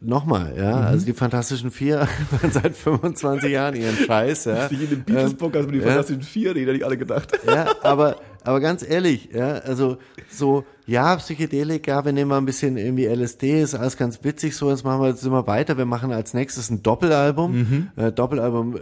[0.00, 4.68] Nochmal, ja, also die Fantastischen Vier machen seit 25 Jahren ihren Scheiß, ja.
[4.68, 5.88] Nicht in dem Beatles-Podcast mit den ja.
[5.88, 7.30] Fantastischen Vier, die hätte ich alle gedacht.
[7.46, 8.16] Ja, aber,
[8.48, 9.98] aber ganz ehrlich, ja, also
[10.30, 14.56] so, ja, Psychedelik, ja, wir nehmen mal ein bisschen irgendwie LSD, ist alles ganz witzig,
[14.56, 18.76] so, jetzt machen wir jetzt immer weiter, wir machen als nächstes ein Doppelalbum, äh, Doppelalbum
[18.76, 18.80] äh,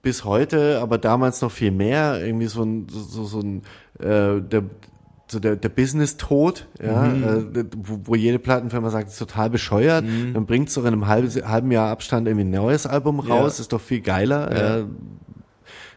[0.00, 3.62] bis heute, aber damals noch viel mehr, irgendwie so ein, so, so, ein,
[3.98, 4.62] äh, der,
[5.26, 10.04] so der, der Business-Tod, ja, äh, wo, wo jede Plattenfirma sagt, ist total bescheuert,
[10.34, 13.62] dann bringt's doch in einem halben, halben Jahr Abstand irgendwie ein neues Album raus, Ja.
[13.62, 14.84] ist doch viel geiler,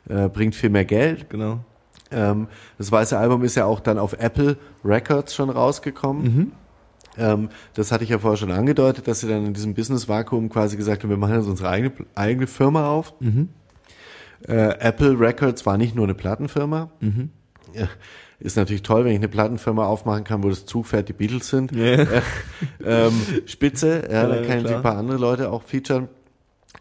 [0.09, 1.29] äh, äh, bringt viel mehr Geld.
[1.29, 1.59] Genau.
[2.11, 2.47] Ähm,
[2.77, 6.51] das weiße Album ist ja auch dann auf Apple Records schon rausgekommen.
[7.17, 10.77] Ähm, das hatte ich ja vorher schon angedeutet, dass sie dann in diesem Business-Vakuum quasi
[10.77, 13.13] gesagt haben, wir machen jetzt unsere eigene, eigene Firma auf.
[14.47, 16.89] Äh, Apple Records war nicht nur eine Plattenfirma.
[17.73, 17.87] Ja,
[18.39, 21.71] ist natürlich toll, wenn ich eine Plattenfirma aufmachen kann, wo das Zugpferd die Beatles sind.
[21.73, 22.05] Ja.
[22.83, 23.13] ähm,
[23.45, 26.09] Spitze, ja, da Ja, kann ich ein paar andere Leute auch featuren.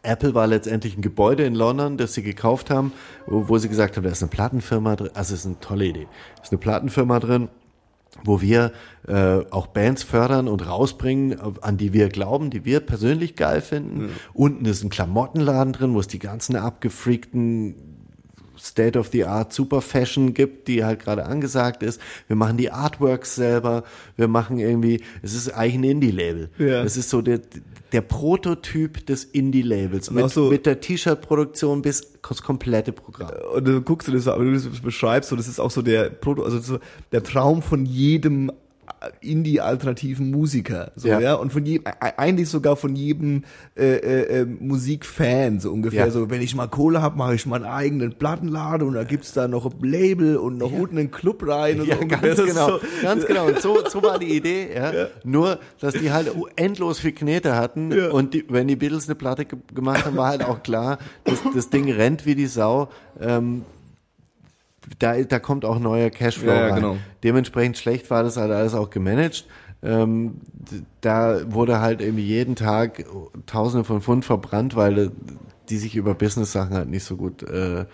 [0.03, 2.93] Apple war letztendlich ein Gebäude in London, das sie gekauft haben,
[3.27, 5.11] wo, sie gesagt haben, da ist eine Plattenfirma drin.
[5.15, 6.09] Also es ist eine tolle Idee.
[6.37, 7.49] Da ist eine Plattenfirma drin,
[8.25, 8.73] wo wir
[9.07, 14.11] äh, auch Bands fördern und rausbringen, an die wir glauben, die wir persönlich geil finden.
[14.33, 17.75] Unten ist ein Klamottenladen drin, wo es die ganzen abgefreakten
[18.63, 22.01] State of the Art Super Fashion gibt, die halt gerade angesagt ist.
[22.27, 23.85] Wir machen die Artworks selber.
[24.17, 26.51] Wir machen irgendwie, es ist eigentlich ein Indie-Label.
[26.59, 26.83] Ja.
[26.85, 27.41] Es ist so der,
[27.93, 30.11] der Prototyp des Indie-Labels.
[30.11, 33.31] Mit, so- mit der T-Shirt-Produktion bis das komplette Programm.
[33.55, 35.83] Und du guckst du das, so, aber du das beschreibst, so, das ist auch so
[35.83, 36.79] der Proto, also so
[37.13, 38.53] der Traum von jedem
[39.21, 41.21] Indie-alternativen Musiker, so, ja.
[41.21, 41.35] Ja.
[41.35, 43.45] und von jedem, e- eigentlich sogar von jedem
[43.77, 46.11] äh, äh, äh, Musikfan, so ungefähr, Ja.
[46.11, 49.49] so, wenn ich mal Kohle hab, mache ich meinen eigenen Plattenladen und da gibt's da
[49.49, 52.81] noch ein Label und noch unten einen Club rein und Ja, so ganz genau, so-
[53.03, 53.47] ganz genau.
[53.47, 54.93] Und so, so war die Idee, ja.
[55.25, 58.11] Nur, dass die halt endlos viel Knete hatten Ja.
[58.11, 61.39] und die, wenn die Beatles eine Platte ge gemacht haben, war halt auch klar, dass
[61.55, 62.89] das Ding rennt wie die Sau.
[63.21, 63.63] Ähm,
[64.99, 66.75] da, da kommt auch neuer Cashflow Ja, ja, rein.
[66.77, 66.97] genau.
[67.23, 69.47] Dementsprechend schlecht war das halt alles auch gemanagt.
[69.83, 70.41] Ähm,
[71.01, 73.05] da wurde halt irgendwie jeden Tag
[73.47, 75.11] Tausende von Pfund verbrannt, weil
[75.69, 77.87] die sich über Business-Sachen halt nicht so gut äh,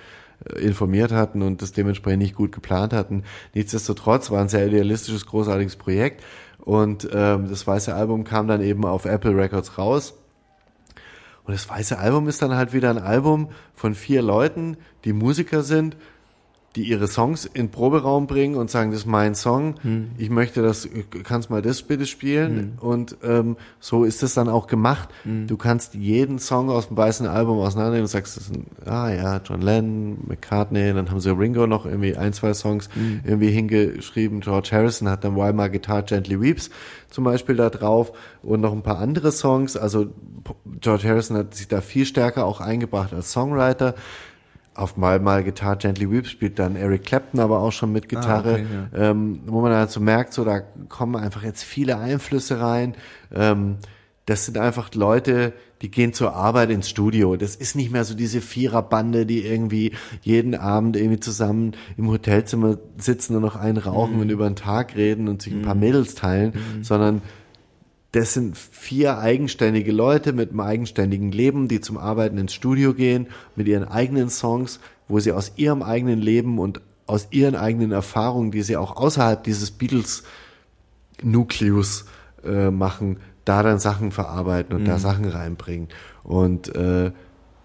[0.61, 3.23] informiert hatten und das dementsprechend nicht gut geplant hatten.
[3.55, 6.23] Nichtsdestotrotz war ein sehr idealistisches, großartiges Projekt
[6.59, 10.15] und ähm, das weiße Album kam dann eben auf Apple Records raus.
[11.45, 15.63] Und das weiße Album ist dann halt wieder ein Album von vier Leuten, die Musiker
[15.63, 15.97] sind,
[16.77, 19.75] die ihre Songs in Proberaum bringen und sagen, das ist mein Song,
[20.19, 20.89] ich möchte das,
[21.25, 22.75] kannst mal das bitte spielen?
[22.81, 25.09] Und ähm, so ist es dann auch gemacht.
[25.47, 29.11] Du kannst jeden Song aus dem weißen Album auseinandernehmen und sagst, das ist ein, ah
[29.11, 32.89] ja, John Lennon, McCartney, dann haben sie Ringo noch irgendwie ein, zwei Songs
[33.25, 36.71] irgendwie hingeschrieben, George Harrison hat dann Why My Guitar Gently Weeps
[37.09, 38.13] zum Beispiel da drauf
[38.43, 40.09] und noch ein paar andere Songs, also
[40.81, 43.95] George Harrison hat sich da viel stärker auch eingebracht als Songwriter.
[44.77, 48.55] Auf mal mal Guitar Gently Weeps spielt dann Eric Clapton aber auch schon mit Gitarre,
[48.55, 52.95] okay, ähm, wo man halt so merkt, so da kommen einfach jetzt viele Einflüsse rein.
[53.35, 53.77] Ähm,
[54.27, 57.37] das sind einfach Leute, die gehen zur Arbeit ins Studio.
[57.37, 59.93] Das ist nicht mehr so diese Viererbande, die irgendwie
[60.23, 64.97] jeden Abend irgendwie zusammen im Hotelzimmer sitzen und noch einen rauchen und über den Tag
[64.97, 67.23] reden und sich ein paar Mädels teilen, sondern
[68.17, 73.27] das sind vier eigenständige Leute mit einem eigenständigen Leben, die zum Arbeiten ins Studio gehen,
[73.57, 78.53] mit ihren eigenen Songs, wo sie aus ihrem eigenen Leben und aus ihren eigenen Erfahrungen,
[78.53, 82.07] die sie auch außerhalb dieses Beatles-Nukleus
[82.43, 85.89] äh, machen, da dann Sachen verarbeiten und da Sachen reinbringen.
[86.25, 87.13] Und äh,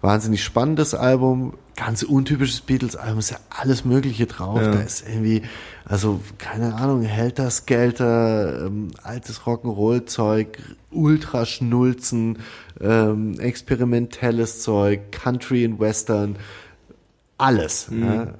[0.02, 4.60] wahnsinnig spannendes Album, ganz untypisches Beatles-Album, ist ja alles Mögliche drauf.
[4.60, 4.72] Ja.
[4.72, 5.44] Da ist irgendwie,
[5.84, 10.58] also keine Ahnung, Helter Skelter, ähm, altes Rock'n'Roll-Zeug,
[10.90, 12.38] Ultraschnulzen,
[12.80, 16.36] ähm, experimentelles Zeug, Country und Western,
[17.38, 17.88] alles.
[17.90, 18.34] Ja.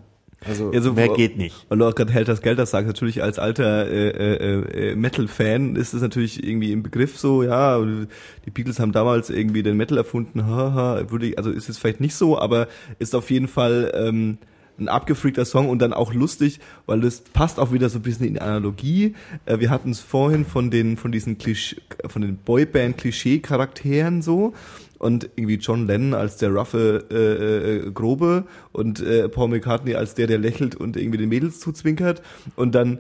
[0.45, 1.67] Also Ja, so- mehr geht nicht.
[1.69, 5.95] Weil du auch gerade Helter Skelter sagst, natürlich als alter äh, äh, äh, Metal-Fan ist
[5.95, 10.45] es natürlich irgendwie im Begriff so, ja, die Beatles haben damals irgendwie den Metal erfunden,
[10.47, 12.67] haha, würde ich, also ist es vielleicht nicht so, aber
[12.99, 14.39] ist auf jeden Fall ähm,
[14.79, 18.27] ein abgefreakter Song und dann auch lustig, weil das passt auch wieder so ein bisschen
[18.27, 19.15] in die Analogie.
[19.47, 21.77] Äh, wir hatten es vorhin von den von diesen Klisch
[22.07, 24.55] von den Boyband-Klischee-Charakteren so
[24.99, 30.15] und irgendwie John Lennon als der roughe äh, äh, Grobe und äh, Paul McCartney als
[30.15, 32.23] der, der lächelt und irgendwie den Mädels zuzwinkert
[32.57, 32.99] und dann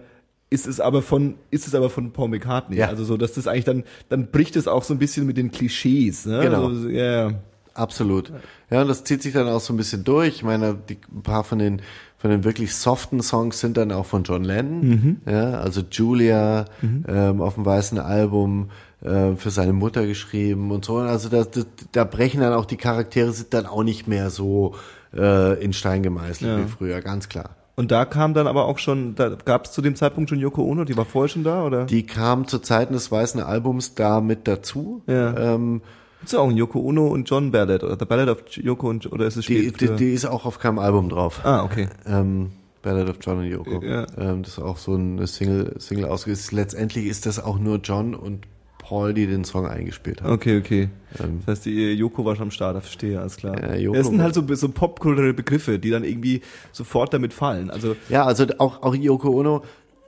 [0.51, 2.77] ist es aber von ist es aber von Paul McCartney.
[2.77, 2.89] Ja.
[2.89, 5.51] Also so, dass das eigentlich dann dann bricht es auch so ein bisschen mit den
[5.51, 6.27] Klischees.
[6.27, 6.41] Ne?
[6.43, 6.69] Genau.
[6.69, 7.33] Also, ja.
[7.75, 8.33] Absolut.
[8.73, 10.29] Ja, und das zieht sich dann auch so ein bisschen durch.
[10.37, 11.83] Ich meine, die, ein paar von den
[12.19, 15.21] von den wirklich soften Songs sind dann auch von John Lennon.
[15.27, 16.67] Ja, also Julia
[17.09, 18.71] ähm, auf dem weißen Album
[19.03, 20.99] äh, für seine Mutter geschrieben und so.
[20.99, 24.77] Also da, da, da brechen dann auch die Charaktere sind dann auch nicht mehr so
[25.13, 26.65] äh, in Stein gemeißelt Ja.
[26.65, 27.57] wie früher, ganz klar.
[27.75, 30.63] Und da kam dann aber auch schon, da gab es zu dem Zeitpunkt schon Yoko
[30.63, 31.87] Ono, die war vorher schon da, oder?
[31.87, 35.03] Die kam zu Zeiten des weißen Albums da mit dazu.
[35.09, 35.55] Ja.
[35.55, 35.83] Ähm,
[36.23, 39.11] Gibt's ja auch ein Yoko Ono und John Ballad, oder The Ballad of Yoko und,
[39.11, 41.41] oder ist es die, die, die ist auch auf keinem Album drauf.
[41.43, 41.89] Ah, okay.
[42.07, 43.83] Ähm, Ballad of John und Yoko.
[43.85, 44.07] Ja.
[44.17, 46.39] Ähm, das ist auch so eine Single, Single ausgeht.
[46.53, 48.47] Letztendlich ist das auch nur John und
[48.79, 50.33] Paul, die den Song eingespielt haben.
[50.33, 50.91] Okay, okay.
[51.19, 53.61] Ähm, Das heißt, die Yoko war schon am Start, das verstehe, alles klar.
[53.61, 56.41] Ja, Yoko das sind halt so, so popkulturelle Begriffe, die dann irgendwie
[56.71, 57.69] sofort damit fallen.
[57.69, 59.63] Also, Ja, also auch, auch Yoko Ono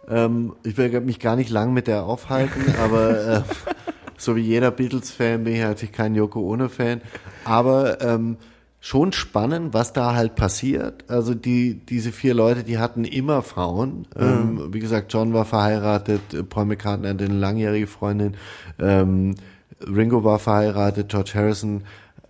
[0.09, 3.43] Ähm, ich will mich gar nicht lang mit der aufhalten, aber äh,
[4.16, 7.01] so wie jeder Beatles-Fan bin ich natürlich kein Yoko Ono-Fan.
[7.45, 8.36] Aber ähm,
[8.85, 11.05] schon spannend, was da halt passiert.
[11.09, 14.07] Also die diese vier Leute, die hatten immer Frauen.
[14.15, 18.36] Ähm, wie gesagt, John war verheiratet, äh, Paul McCartney hatte eine langjährige Freundin,
[18.78, 19.36] ähm,
[19.81, 21.85] Ringo war verheiratet, George Harrison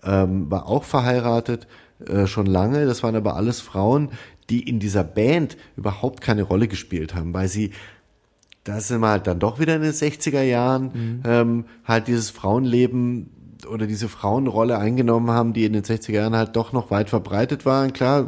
[0.04, 1.66] ähm, war auch verheiratet,
[2.06, 2.86] äh, schon lange.
[2.86, 4.10] Das waren aber alles Frauen,
[4.48, 7.72] die in dieser Band überhaupt keine Rolle gespielt haben, weil sie
[8.64, 13.30] da sind wir halt dann doch wieder in den 60er Jahren, ähm, halt dieses Frauenleben
[13.70, 17.64] oder diese Frauenrolle eingenommen haben, die in den 60er Jahren halt doch noch weit verbreitet
[17.66, 17.92] waren.
[17.92, 18.26] Klar,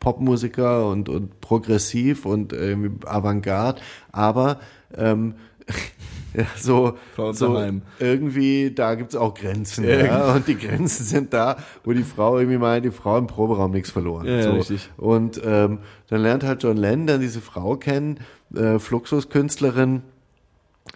[0.00, 3.80] Popmusiker und, und progressiv und ähm, Avantgarde,
[4.12, 4.60] aber
[4.96, 5.34] ähm,
[6.34, 6.96] ja, so,
[7.32, 7.60] so
[7.98, 9.88] irgendwie, da gibt's auch Grenzen.
[9.88, 10.34] Ja?
[10.34, 13.90] Und die Grenzen sind da, wo die Frau irgendwie meint, die Frau im Proberaum nichts
[13.90, 14.26] verloren.
[14.26, 14.50] Ja, ja, so.
[14.52, 14.90] richtig.
[14.96, 18.20] Und ähm, dann lernt halt John Lennon dann diese Frau kennen,
[18.54, 20.02] äh, Fluxuskünstlerin,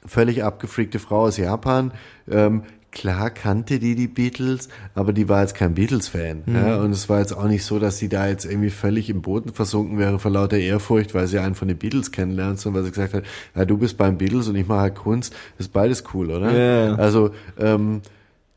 [0.06, 1.92] völlig abgefreakte Frau aus Japan.
[2.30, 2.62] Ähm,
[2.92, 6.42] klar kannte die die Beatles, aber die war jetzt kein Beatles-Fan.
[6.46, 6.76] Ja?
[6.76, 9.52] Und es war jetzt auch nicht so, dass sie da jetzt irgendwie völlig im Boden
[9.52, 12.90] versunken wäre vor lauter Ehrfurcht, weil sie einen von den Beatles kennenlernt, sondern weil sie
[12.90, 13.24] gesagt hat,
[13.54, 16.52] ja, du bist beim Beatles und ich mache halt Kunst, ist beides cool, oder?
[16.52, 16.94] Ja.
[16.96, 18.02] Also, ähm,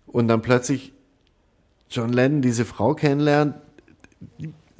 [0.07, 0.93] und dann plötzlich
[1.89, 3.55] John Lennon diese Frau kennenlernt,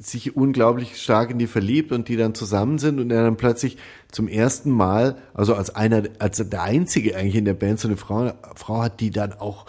[0.06, 3.76] sich unglaublich stark in die verliebt und die dann zusammen sind und er dann plötzlich
[4.10, 7.96] zum ersten Mal, also als einer, als der einzige eigentlich in der Band so eine
[7.96, 9.66] Frau, Frau hat, die dann auch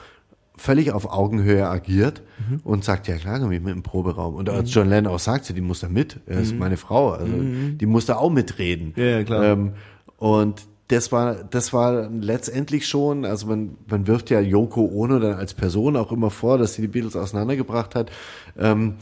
[0.58, 2.22] völlig auf Augenhöhe agiert
[2.64, 4.36] und sagt, ja klar, komm ich mit im Proberaum.
[4.36, 7.34] Und als John Lennon auch sagte, die muss da mit, er ist meine Frau, also
[7.34, 8.94] die muss da auch mitreden.
[8.96, 9.44] Ja, ja, klar.
[9.44, 9.74] Ähm,
[10.18, 15.34] und das war, das war letztendlich schon, also man, man wirft ja Yoko Ono dann
[15.34, 18.12] als Person auch immer vor, dass sie die Beatles auseinandergebracht hat.
[18.58, 18.96] Ähm,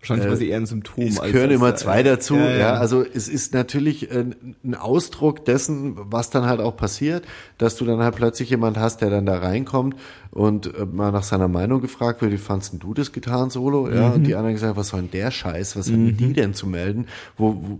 [0.00, 1.04] Wahrscheinlich war sie eher ein Symptom.
[1.04, 2.72] es als- gehören als- immer zwei dazu, Ja, ja, ja.
[2.74, 4.24] Also es ist natürlich äh,
[4.64, 7.24] ein Ausdruck dessen, was dann halt auch passiert,
[7.58, 9.96] dass du dann halt plötzlich jemand hast, der dann da reinkommt
[10.30, 13.90] und äh, mal nach seiner Meinung gefragt wird, wie fandst denn du das Gitarrensolo?
[13.90, 15.76] Ja, und die anderen gesagt, was soll denn der Scheiß?
[15.76, 17.06] Was haben die denn zu melden?
[17.36, 17.78] Wo, wo,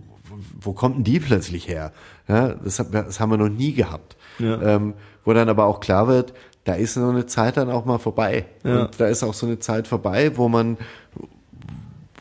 [0.61, 1.91] wo kommt denn die plötzlich her?
[2.27, 4.15] Ja, das, das haben wir noch nie gehabt.
[4.37, 4.61] Ja.
[4.61, 4.93] Ähm,
[5.25, 6.33] wo dann aber auch klar wird,
[6.65, 8.45] da ist so eine Zeit dann auch mal vorbei.
[8.63, 8.83] Ja.
[8.83, 10.77] Und da ist auch so eine Zeit vorbei, wo man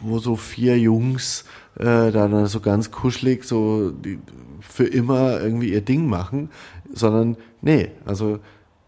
[0.00, 1.44] wo so vier Jungs
[1.78, 4.18] äh, da dann so ganz kuschelig so die,
[4.60, 6.50] für immer irgendwie ihr Ding machen,
[6.92, 8.38] sondern nee, also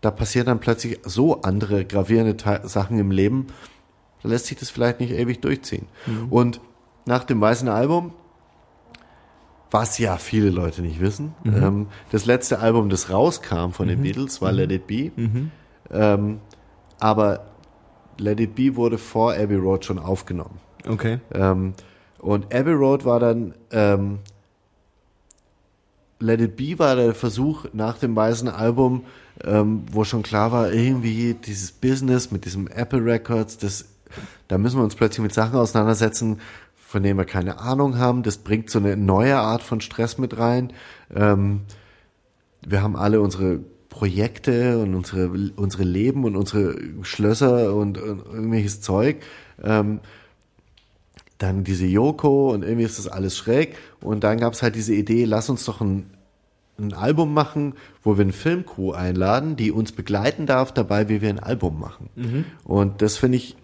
[0.01, 3.47] da passieren dann plötzlich so andere gravierende Te Sachen im Leben,
[4.23, 5.87] da lässt sich das vielleicht nicht ewig durchziehen.
[6.31, 6.61] Und
[7.07, 8.13] nach dem weißen Album,
[9.71, 14.43] was ja viele Leute nicht wissen, ähm, das letzte Album, das rauskam von den Beatles,
[14.43, 15.11] war Let It Be.
[15.91, 16.41] Ähm,
[16.99, 17.47] aber
[18.19, 20.59] Let It Be wurde vor Abbey Road schon aufgenommen.
[20.87, 21.21] Okay.
[21.33, 21.75] Ähm,
[22.19, 24.19] und Abbey Road war dann, ähm,
[26.19, 29.05] Let It Be war der Versuch nach dem weißen Album,
[29.45, 33.87] ähm, wo schon klar war, irgendwie dieses Business mit diesem Apple Records, das,
[34.47, 36.39] da müssen wir uns plötzlich mit Sachen auseinandersetzen,
[36.77, 38.23] von denen wir keine Ahnung haben.
[38.23, 40.73] Das bringt so eine neue Art von Stress mit rein.
[41.13, 41.63] Ähm,
[42.65, 48.81] wir haben alle unsere Projekte und unsere, unsere Leben und unsere Schlösser und, und irgendwelches
[48.81, 49.23] Zeug.
[49.63, 50.01] Ähm,
[51.43, 53.77] dann diese Yoko und irgendwie ist das alles schräg.
[54.01, 56.11] Und dann gab es halt diese Idee, lass uns doch ein,
[56.79, 61.29] ein Album machen, wo wir eine Filmcrew einladen, die uns begleiten darf dabei, wie wir
[61.29, 62.11] ein Album machen.
[62.65, 63.57] Und das finde ich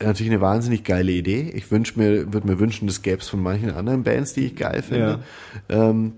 [0.00, 1.50] natürlich eine wahnsinnig geile Idee.
[1.54, 4.56] Ich wünsche mir, würde mir wünschen, das gäbe es von manchen anderen Bands, die ich
[4.56, 5.20] geil finde.
[5.68, 6.12] Ähm,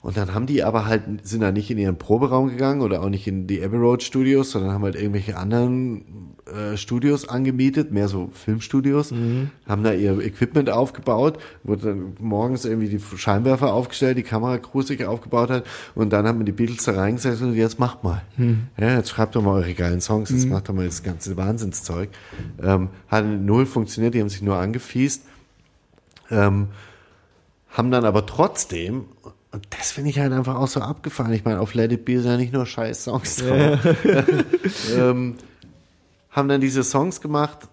[0.00, 3.08] und dann haben die aber halt, sind da nicht in ihren Proberaum gegangen oder auch
[3.08, 8.06] nicht in die Abbey Road Studios, sondern haben halt irgendwelche anderen äh, Studios angemietet, mehr
[8.06, 9.10] so Filmstudios,
[9.66, 15.04] haben da ihr Equipment aufgebaut, wurde dann morgens irgendwie die Scheinwerfer aufgestellt, die Kameracrew sich
[15.04, 15.64] aufgebaut hat
[15.96, 18.22] und dann haben wir die Beatles da reingesetzt und jetzt macht mal.
[18.78, 22.08] Ja, jetzt schreibt doch mal eure geilen Songs, jetzt macht doch mal das ganze Wahnsinnszeug.
[22.62, 25.24] Ähm, hat null funktioniert, die haben sich nur angefiest.
[26.30, 26.68] Ähm,
[27.70, 29.04] haben dann aber trotzdem,
[29.50, 31.32] und das finde ich halt einfach auch so abgefahren.
[31.32, 33.78] Ich meine, auf Let It Be sind ja nicht nur scheiß Songs drauf.
[34.96, 35.36] ähm,
[36.30, 37.68] haben dann diese Songs gemacht,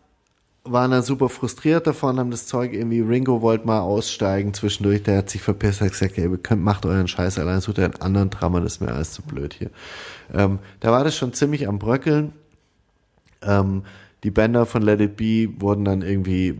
[0.64, 5.18] waren dann super frustriert davon, haben das Zeug irgendwie, Ringo wollte mal aussteigen zwischendurch, der
[5.18, 8.30] hat sich verpisst, hat gesagt, ey, ihr könnt, macht euren Scheiß allein, sucht einen anderen
[8.30, 9.70] Drama, das ist mir alles zu blöd hier.
[10.34, 12.32] Ähm, da war das schon ziemlich am Bröckeln.
[13.42, 13.84] Ähm,
[14.24, 16.58] die Bänder von Let It Be wurden dann irgendwie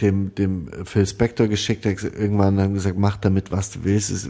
[0.00, 4.10] dem, dem Phil Spector geschickt, der irgendwann haben gesagt, mach damit, was du willst.
[4.10, 4.28] Es,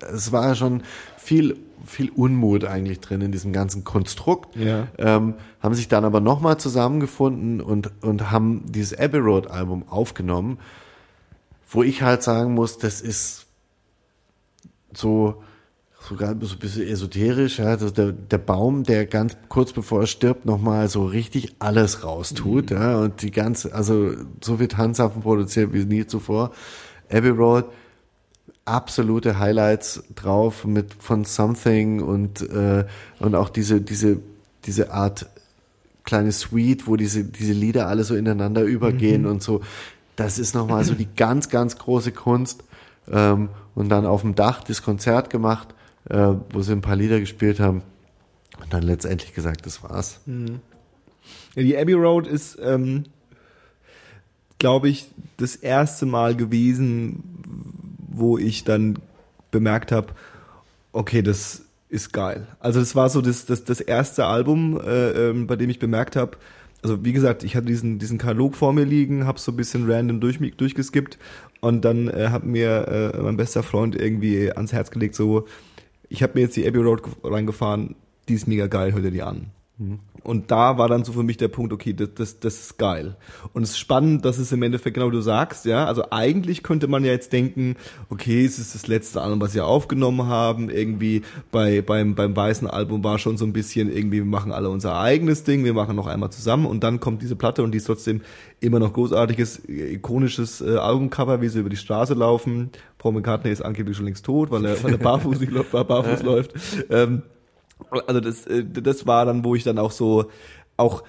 [0.00, 0.82] es war schon
[1.16, 1.56] viel,
[1.86, 4.56] viel Unmut eigentlich drin in diesem ganzen Konstrukt.
[4.56, 4.88] Ja.
[4.98, 10.58] Ähm, haben sich dann aber nochmal zusammengefunden und, und haben dieses Abbey Road Album aufgenommen,
[11.68, 13.46] wo ich halt sagen muss, das ist
[14.92, 15.42] so
[16.08, 20.06] sogar so ein bisschen esoterisch, ja, also der, der Baum, der ganz kurz bevor er
[20.06, 22.76] stirbt, nochmal so richtig alles raustut, Mhm.
[22.76, 24.12] ja, und die ganze, also
[24.42, 26.52] so viel Tanzapfen produziert wie nie zuvor.
[27.10, 27.66] Abbey Road,
[28.64, 32.84] absolute Highlights drauf mit von Something und äh,
[33.20, 34.20] und auch diese diese
[34.64, 35.26] diese Art
[36.04, 39.60] kleine Suite, wo diese diese Lieder alle so ineinander übergehen und so.
[40.16, 42.64] Das ist nochmal so die ganz ganz große Kunst.
[43.10, 45.74] Ähm, und dann auf dem Dach das Konzert gemacht,
[46.10, 47.82] äh, wo sie ein paar Lieder gespielt haben
[48.62, 50.20] und dann letztendlich gesagt, das war's.
[51.54, 53.04] Ja, die Abbey Road ist, ähm,
[54.58, 57.22] glaube ich, das erste Mal gewesen,
[58.08, 58.98] wo ich dann
[59.50, 60.08] bemerkt habe,
[60.92, 62.46] okay, das ist geil.
[62.60, 66.16] Also das war so das, das, das erste Album, äh, ähm, bei dem ich bemerkt
[66.16, 66.36] habe,
[66.82, 69.90] also wie gesagt, ich hatte diesen, diesen Katalog vor mir liegen, habe so ein bisschen
[69.90, 71.18] random durch, durchgeskippt
[71.60, 75.46] und dann äh, hat mir äh, mein bester Freund irgendwie ans Herz gelegt, so,
[76.14, 77.96] ich habe mir jetzt die Abbey Road reingefahren,
[78.28, 79.50] die ist mega geil, hör dir die an.
[80.24, 83.16] Und da war dann so für mich der Punkt, okay, das, das, das ist geil.
[83.52, 85.84] Und es ist spannend, dass es im Endeffekt genau wie du sagst, ja.
[85.84, 87.76] Also eigentlich könnte man ja jetzt denken,
[88.08, 90.70] okay, es ist das letzte Album, was wir aufgenommen haben.
[90.70, 91.22] Irgendwie
[91.52, 94.98] bei, beim, beim weißen Album war schon so ein bisschen irgendwie, wir machen alle unser
[94.98, 97.84] eigenes Ding, wir machen noch einmal zusammen und dann kommt diese Platte und die ist
[97.84, 98.22] trotzdem
[98.60, 102.70] immer noch großartiges, ikonisches äh, Albumcover, wie sie über die Straße laufen.
[102.98, 105.38] Paul McCartney ist angeblich schon längst tot, weil er, weil er barfuß,
[105.70, 106.54] barfuß läuft.
[106.88, 107.22] Ähm,
[108.06, 110.30] also das, äh, das war dann, wo ich dann auch so,
[110.76, 111.04] auch,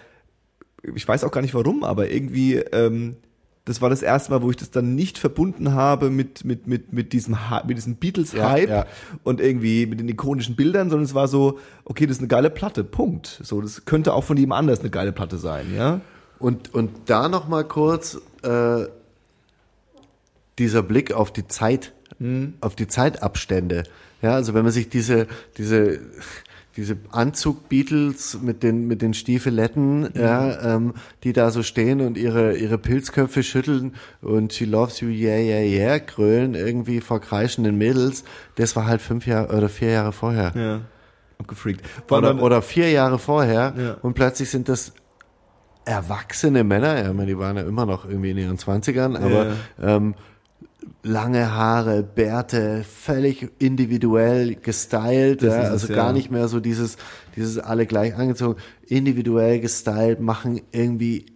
[0.96, 3.18] ich weiß auch gar nicht warum, aber irgendwie, ähm,
[3.66, 6.94] das war das erste Mal, wo ich das dann nicht verbunden habe mit, mit, mit,
[6.94, 7.36] mit diesem,
[7.66, 8.86] mit diesem Beatles-Hype Ja, ja.
[9.24, 12.52] und irgendwie mit den ikonischen Bildern, sondern es war so, okay, das ist eine geile
[12.52, 13.40] Platte, Punkt.
[13.44, 16.02] So, das könnte auch von jemand anders eine geile Platte sein, ja.
[16.38, 18.86] Und, und da noch mal kurz äh,
[20.60, 21.94] dieser Blick auf die Zeit,
[22.62, 23.84] auf die Zeitabstände.
[24.22, 25.28] Ja, also wenn man sich diese,
[25.58, 26.00] diese,
[26.78, 30.94] diese Anzug-Beatles mit den, mit den Stiefeletten, ja, ähm,
[31.24, 35.62] die da so stehen und ihre, ihre Pilzköpfe schütteln und She Loves You, yeah, yeah,
[35.62, 38.24] yeah, krölen irgendwie vor kreischenden Mädels,
[38.56, 40.52] das war halt fünf Jahre oder vier Jahre vorher.
[40.56, 40.82] Ja.
[41.38, 41.82] Abgefreakt.
[42.10, 43.94] Oder, oder vier Jahre vorher Ja.
[44.02, 44.94] und plötzlich sind das
[45.86, 49.54] erwachsene Männer, ja, ich meine, die waren ja immer noch irgendwie in ihren Zwanzigern, aber
[49.82, 50.16] ähm,
[51.04, 55.96] lange Haare, Bärte, völlig individuell gestylt, ja, ist es, also ja.
[55.96, 56.98] gar nicht mehr so dieses,
[57.36, 61.28] dieses alle gleich angezogen, individuell gestylt, machen irgendwie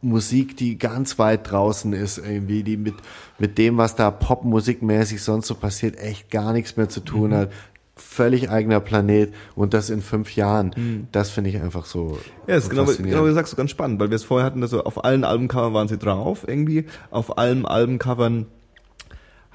[0.00, 2.94] Musik, die ganz weit draußen ist, irgendwie, die mit,
[3.38, 7.04] mit dem, was da popmusikmäßig sonst so passiert, echt gar nichts mehr zu Mhm.
[7.04, 7.52] tun hat.
[7.96, 11.08] Völlig eigener Planet und das in fünf Jahren.
[11.10, 12.04] Das finde ich einfach so.
[12.04, 12.16] Mhm.
[12.46, 14.22] Ja, das ist so genau, genau wie du sagst, so ganz spannend, weil wir es
[14.22, 16.84] vorher hatten, also auf allen Albencovern waren sie drauf, irgendwie.
[17.10, 18.46] Auf allen Albencovern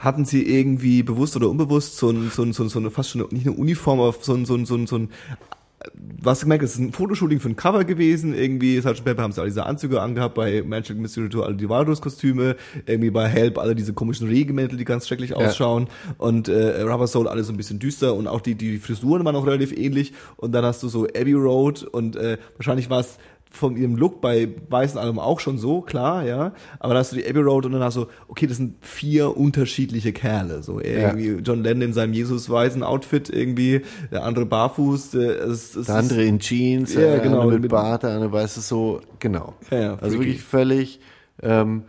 [0.03, 3.11] hatten sie irgendwie bewusst oder unbewusst so ein, so ein, so ein, so eine fast
[3.11, 5.09] schon nicht eine Uniform, aber so ein, so ein, so ein, so ein
[5.95, 9.03] was du gemerkt, es ist ein Fotoshooting für ein Cover gewesen, irgendwie, Sgt.
[9.03, 12.55] Pepper haben sie alle diese Anzüge angehabt, bei Magic Mystery Tour alle die Walrus-Kostüme,
[12.85, 17.27] irgendwie bei Help alle diese komischen Regenmäntel, die ganz schrecklich ausschauen und äh, Rubber Soul
[17.27, 20.53] alles so ein bisschen düster und auch die, die Frisuren waren auch relativ ähnlich und
[20.53, 23.17] dann hast du so Abbey Road und äh, wahrscheinlich war es
[23.55, 26.53] von ihrem Look bei weißen Album auch schon so, klar, ja.
[26.79, 29.37] Aber dann hast du die Abbey Road und dann hast du, okay, das sind vier
[29.37, 30.63] unterschiedliche Kerle.
[30.63, 33.81] So irgendwie John Lennon in seinem Jesus-weißen Outfit irgendwie,
[34.11, 37.69] der andere barfuß, der, es, es Der andere in Jeans, Ja, ja, genau, mit, mit-
[37.71, 39.53] Bart, der andere weiß es so, genau.
[39.69, 40.99] Ja, ja, also wirklich völlig
[41.43, 41.83] ähm,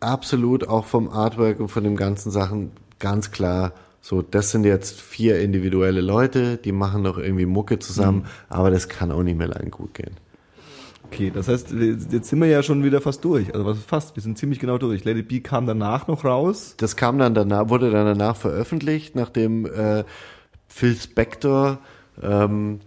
[0.00, 3.72] absolut auch vom Artwork und von den ganzen Sachen ganz klar.
[4.00, 8.24] So, das sind jetzt vier individuelle Leute, die machen noch irgendwie Mucke zusammen, Mhm.
[8.48, 10.12] aber das kann auch nicht mehr lang gut gehen.
[11.12, 13.52] Okay, das heißt, jetzt sind wir ja schon wieder fast durch.
[13.52, 14.14] Also was ist fast?
[14.14, 15.04] Wir sind ziemlich genau durch.
[15.04, 16.74] Lady B kam danach noch raus.
[16.76, 20.04] Das kam dann danach, wurde dann danach veröffentlicht, nachdem äh,
[20.68, 21.78] Phil Spector,
[22.22, 22.78] ähm,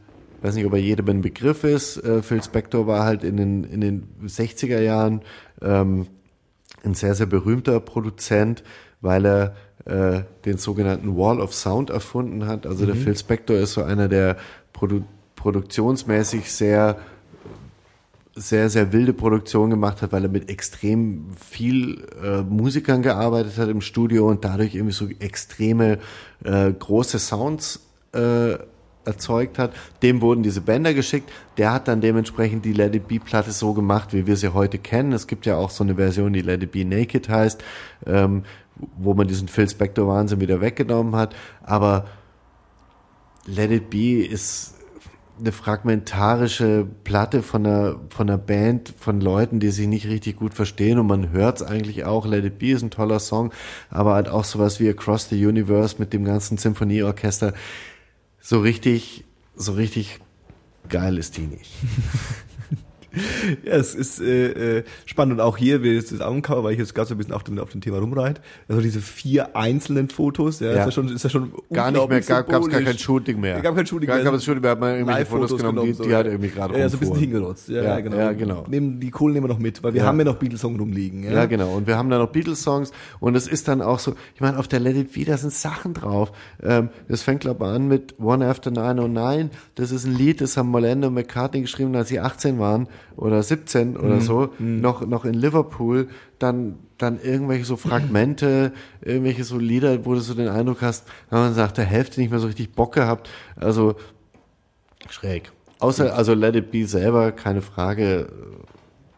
[0.42, 3.66] weiß nicht, ob er jedem ein Begriff ist, äh, Phil Spector war halt in den,
[3.66, 5.22] in den 60er Jahren
[5.62, 6.08] ähm,
[6.86, 8.64] ein sehr, sehr berühmter Produzent,
[9.02, 12.66] weil er äh, den sogenannten Wall of Sound erfunden hat.
[12.66, 14.38] Also der Phil Spector ist so einer, der
[14.72, 15.04] produ
[15.36, 16.96] produktionsmäßig sehr
[18.36, 23.70] sehr, sehr wilde Produktion gemacht hat, weil er mit extrem viel äh, Musikern gearbeitet hat
[23.70, 26.00] im Studio und dadurch irgendwie so extreme
[26.44, 27.82] äh, große Sounds
[28.14, 28.58] äh,
[29.06, 29.74] erzeugt hat.
[30.02, 31.30] Dem wurden diese Bänder geschickt.
[31.58, 34.80] Der hat dann dementsprechend die Let It Be Platte so gemacht, wie wir sie heute
[34.80, 35.14] kennen.
[35.14, 37.64] Es gibt ja auch so eine Version, die Let It Be Naked heißt,
[38.08, 38.44] ähm,
[38.98, 41.36] wo man diesen Phil Spector Wahnsinn wieder weggenommen hat.
[41.64, 42.08] Aber
[43.46, 44.73] Let It Be ist
[45.40, 50.54] eine fragmentarische Platte von einer, von einer Band, von Leuten, die sich nicht richtig gut
[50.54, 52.26] verstehen und man hört es eigentlich auch.
[52.26, 53.52] Let It Be ist ein toller Song,
[53.90, 57.54] aber halt auch sowas wie Across the Universe mit dem ganzen Symphonieorchester.
[58.40, 60.20] So richtig, so richtig
[60.90, 61.72] geil ist die nicht.
[63.66, 66.96] Ja, es ist äh, äh, spannend und auch hier, wie das Augencover, weil ich jetzt
[66.96, 70.60] gerade so ein bisschen auf dem, auf dem Thema rumreite, also diese vier einzelnen Fotos,
[70.60, 70.80] ja, Ja.
[70.80, 73.62] ist ja schon, ist ja schon Gar nicht mehr, gab es gar kein Shooting mehr.
[73.62, 74.32] Gab kein Shooting Gar mehr.
[74.32, 76.78] kein Shooting mehr, hat man irgendwelche Fotos Live-Fotos genommen, die, so, die halt irgendwie gerade
[76.78, 77.70] Ja, so ein bisschen hingerotzt.
[77.70, 78.18] Ja, Ja, genau.
[78.18, 78.66] ja, genau.
[78.68, 80.08] Nehmen, die Kohlen nehmen wir noch mit, weil wir Ja.
[80.08, 81.24] haben ja noch Beatles-Song rumliegen.
[81.24, 81.74] Ja, Ja, genau.
[81.76, 84.68] Und wir haben da noch Beatles-Songs und es ist dann auch so, ich meine, auf
[84.68, 86.32] der Let It Be, da sind Sachen drauf.
[86.62, 89.52] Ähm, das fängt, glaube ich, an mit One After 909.
[89.76, 93.42] Das ist ein Lied, das haben Molendo und McCartney geschrieben, als sie 18 waren oder
[93.44, 96.08] 17 oder so, noch, noch in Liverpool.
[96.40, 98.72] Dann, dann irgendwelche so Fragmente,
[99.02, 102.30] irgendwelche so Lieder, wo du so den Eindruck hast, haben wir nach der Hälfte nicht
[102.30, 103.30] mehr so richtig Bock gehabt.
[103.56, 103.96] Also,
[105.10, 105.52] schräg.
[105.80, 108.30] Außer, also Let It Be selber, keine Frage,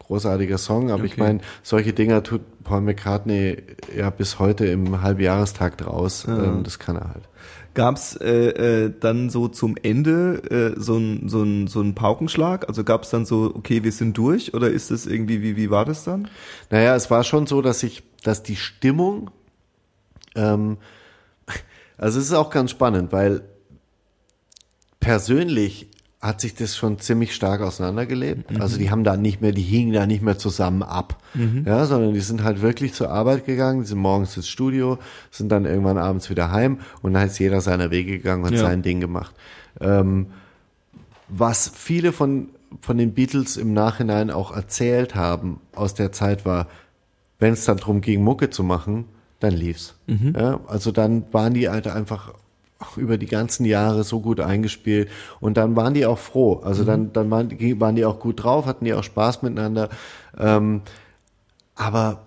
[0.06, 1.20] großartiger Song, aber ich Okay.
[1.20, 3.58] meine, solche Dinger tut Paul McCartney
[3.96, 6.26] ja bis heute im Halbjahrestakt raus.
[6.28, 7.28] Ähm, das kann er halt.
[7.76, 12.66] Gab's äh, äh, dann so zum Ende äh, so ein so ein so ein Paukenschlag?
[12.68, 15.84] Also gab's dann so, okay, wir sind durch oder ist das irgendwie, wie, wie war
[15.84, 16.28] das dann?
[16.70, 19.30] Naja, es war schon so, dass ich, dass die Stimmung,
[20.34, 20.78] ähm,
[21.98, 23.42] also es ist auch ganz spannend, weil
[24.98, 25.90] persönlich
[26.26, 28.60] hat sich das schon ziemlich stark auseinandergelebt.
[28.60, 31.22] Also die haben da nicht mehr, die hingen da nicht mehr zusammen ab,
[31.64, 34.98] ja, sondern die sind halt wirklich zur Arbeit gegangen, die sind morgens ins Studio,
[35.30, 38.60] sind dann irgendwann abends wieder heim und dann ist jeder seiner Wege gegangen und Ja.
[38.60, 39.34] sein Ding gemacht.
[39.80, 40.26] Ähm,
[41.28, 42.48] was viele von,
[42.80, 46.68] von den Beatles im Nachhinein auch erzählt haben aus der Zeit war,
[47.38, 49.04] wenn es dann drum ging, Mucke zu machen,
[49.40, 49.94] dann lief's.
[50.06, 52.32] Ja, also dann waren die halt einfach
[52.96, 55.08] über die ganzen Jahre so gut eingespielt
[55.40, 56.60] und dann waren die auch froh.
[56.62, 59.88] Also dann, dann waren, die, waren die auch gut drauf, hatten die auch Spaß miteinander.
[60.38, 60.82] Ähm,
[61.74, 62.22] aber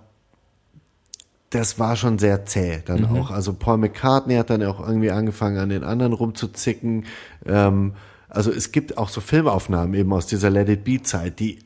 [1.49, 3.31] das war schon sehr zäh dann auch.
[3.31, 7.05] Also Paul McCartney hat dann auch irgendwie angefangen, an den anderen rumzuzicken.
[7.45, 7.93] Ähm,
[8.27, 11.59] also es gibt auch so Filmaufnahmen eben aus dieser Let It Be Zeit, die,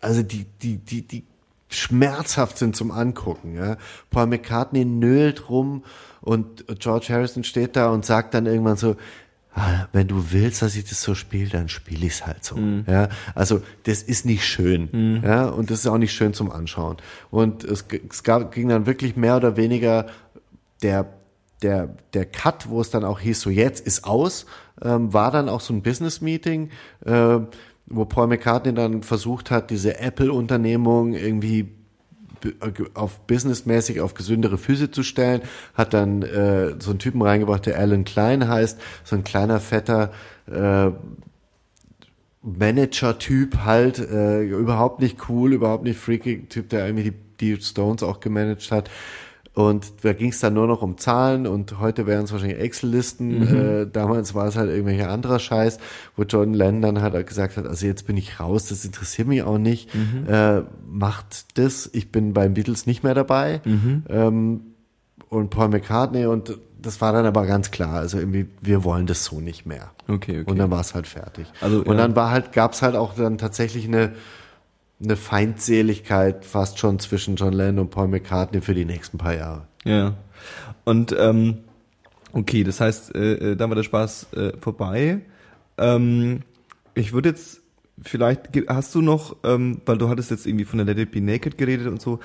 [0.00, 1.24] also die, die, die, die
[1.68, 3.54] schmerzhaft sind zum Angucken.
[3.54, 3.76] Ja.
[4.10, 5.84] Paul McCartney nölt rum
[6.28, 8.96] und George Harrison steht da und sagt dann irgendwann so,
[9.54, 12.56] "Ah, wenn du willst, dass ich das so spiele, dann spiele ich es halt so.
[12.86, 15.20] Ja, also das ist nicht schön.
[15.24, 16.98] Ja, und das ist auch nicht schön zum Anschauen.
[17.30, 20.06] Und es, es gab, ging dann wirklich mehr oder weniger
[20.82, 21.06] der
[21.62, 24.44] der der Cut, wo es dann auch hieß, so jetzt ist aus,
[24.82, 26.70] ähm, war dann auch so ein Business Meeting,
[27.06, 27.38] äh,
[27.86, 31.77] wo Paul McCartney dann versucht hat, diese Apple-Unternehmung irgendwie
[32.94, 35.42] auf businessmäßig auf gesündere Füße zu stellen,
[35.74, 40.12] hat dann äh, so einen Typen reingebracht, der Alan Klein heißt, so ein kleiner fetter
[40.46, 40.90] äh,
[42.42, 48.02] Manager-Typ halt, äh, überhaupt nicht cool, überhaupt nicht freaky, Typ, der irgendwie die, die Stones
[48.02, 48.90] auch gemanagt hat.
[49.58, 53.42] Und da ging es dann nur noch um Zahlen und heute wären es wahrscheinlich Excel-Listen.
[53.58, 55.78] Äh, damals war es halt irgendwelcher anderer Scheiß,
[56.14, 59.42] wo John Lennon dann halt gesagt hat, also jetzt bin ich raus, das interessiert mich
[59.42, 59.90] auch nicht.
[60.28, 63.60] Äh, macht das, ich bin beim Beatles nicht mehr dabei.
[64.08, 64.60] Ähm,
[65.28, 69.24] und Paul McCartney und das war dann aber ganz klar, also irgendwie, wir wollen das
[69.24, 69.90] so nicht mehr.
[70.06, 70.44] Okay, okay.
[70.48, 71.48] Und dann war es halt fertig.
[71.60, 71.94] Also, und ja.
[71.94, 74.12] dann war halt, gab es halt auch dann tatsächlich eine,
[75.02, 79.66] eine Feindseligkeit fast schon zwischen John Lennon und Paul McCartney für die nächsten paar Jahre.
[79.84, 80.14] Ja.
[80.84, 81.58] Und ähm,
[82.32, 85.20] okay, das heißt, äh, äh, dann war der Spaß äh, vorbei.
[85.76, 86.40] Ähm,
[86.94, 87.60] ich würde jetzt
[88.02, 91.20] vielleicht, hast du noch, ähm, weil du hattest jetzt irgendwie von der Let It Be
[91.20, 92.18] Naked geredet und so,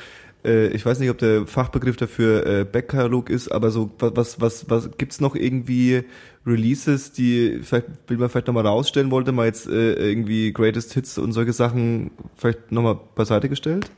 [0.46, 4.40] äh, ich weiß nicht, ob der Fachbegriff dafür äh, Backkatalog ist, aber so, wa- was,
[4.42, 6.04] was, was, gibt's noch irgendwie
[6.46, 11.18] Releases, die vielleicht, will man vielleicht nochmal rausstellen wollte, mal jetzt äh, irgendwie Greatest Hits
[11.18, 13.90] und solche Sachen vielleicht nochmal beiseite gestellt?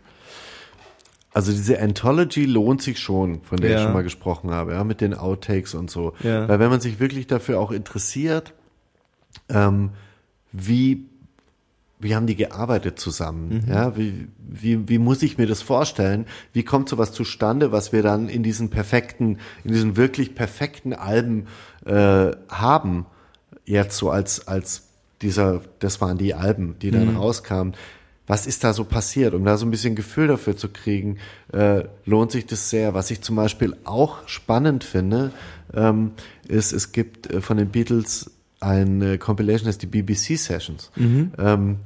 [1.34, 3.77] Also diese Anthology lohnt sich schon, von der Ja.
[3.77, 6.13] ich schon mal gesprochen habe, ja, mit den Outtakes und so.
[6.23, 6.47] Ja.
[6.47, 8.53] Weil wenn man sich wirklich dafür auch interessiert,
[9.49, 9.89] ähm,
[10.53, 11.07] wie
[11.99, 13.65] wie haben die gearbeitet zusammen?
[13.69, 16.26] Ja, wie, wie, wie muss ich mir das vorstellen?
[16.53, 21.47] Wie kommt sowas zustande, was wir dann in diesen perfekten, in diesen wirklich perfekten Alben
[21.85, 23.05] äh, haben?
[23.65, 24.84] Jetzt so als, als
[25.22, 27.73] dieser, das waren die Alben, die dann rauskamen.
[28.27, 29.34] Was ist da so passiert?
[29.34, 31.17] Um da so ein bisschen Gefühl dafür zu kriegen,
[31.53, 32.93] äh, lohnt sich das sehr.
[32.93, 35.31] Was ich zum Beispiel auch spannend finde,
[35.73, 36.11] ähm,
[36.47, 38.31] ist, es gibt äh, von den Beatles
[38.66, 40.92] eine Compilation, das ist die BBC Sessions.
[41.38, 41.78] Ähm,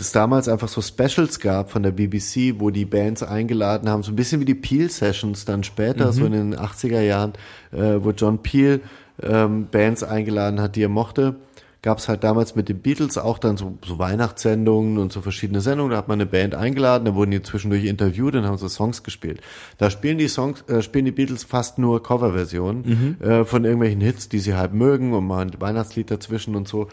[0.00, 4.12] es damals einfach so Specials gab von der BBC, wo die Bands eingeladen haben, so
[4.12, 7.32] ein bisschen wie die Peel Sessions dann später, so in den 80er Jahren,
[7.72, 8.80] äh, wo John Peel
[9.20, 11.34] ähm, Bands eingeladen hat, die er mochte.
[11.80, 15.60] Gab es halt damals mit den Beatles auch dann so, so Weihnachtssendungen und so verschiedene
[15.60, 15.92] Sendungen.
[15.92, 19.04] Da hat man eine Band eingeladen, da wurden die zwischendurch interviewt und haben so Songs
[19.04, 19.40] gespielt.
[19.78, 24.28] Da spielen die Songs, äh, spielen die Beatles fast nur Coverversionen äh, von irgendwelchen Hits,
[24.28, 26.88] die sie halt mögen und mal ein Weihnachtslied dazwischen und so.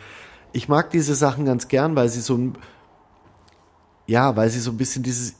[0.54, 2.54] Ich mag diese Sachen ganz gern, weil sie so ein,
[4.06, 5.36] ja, weil sie so ein bisschen dieses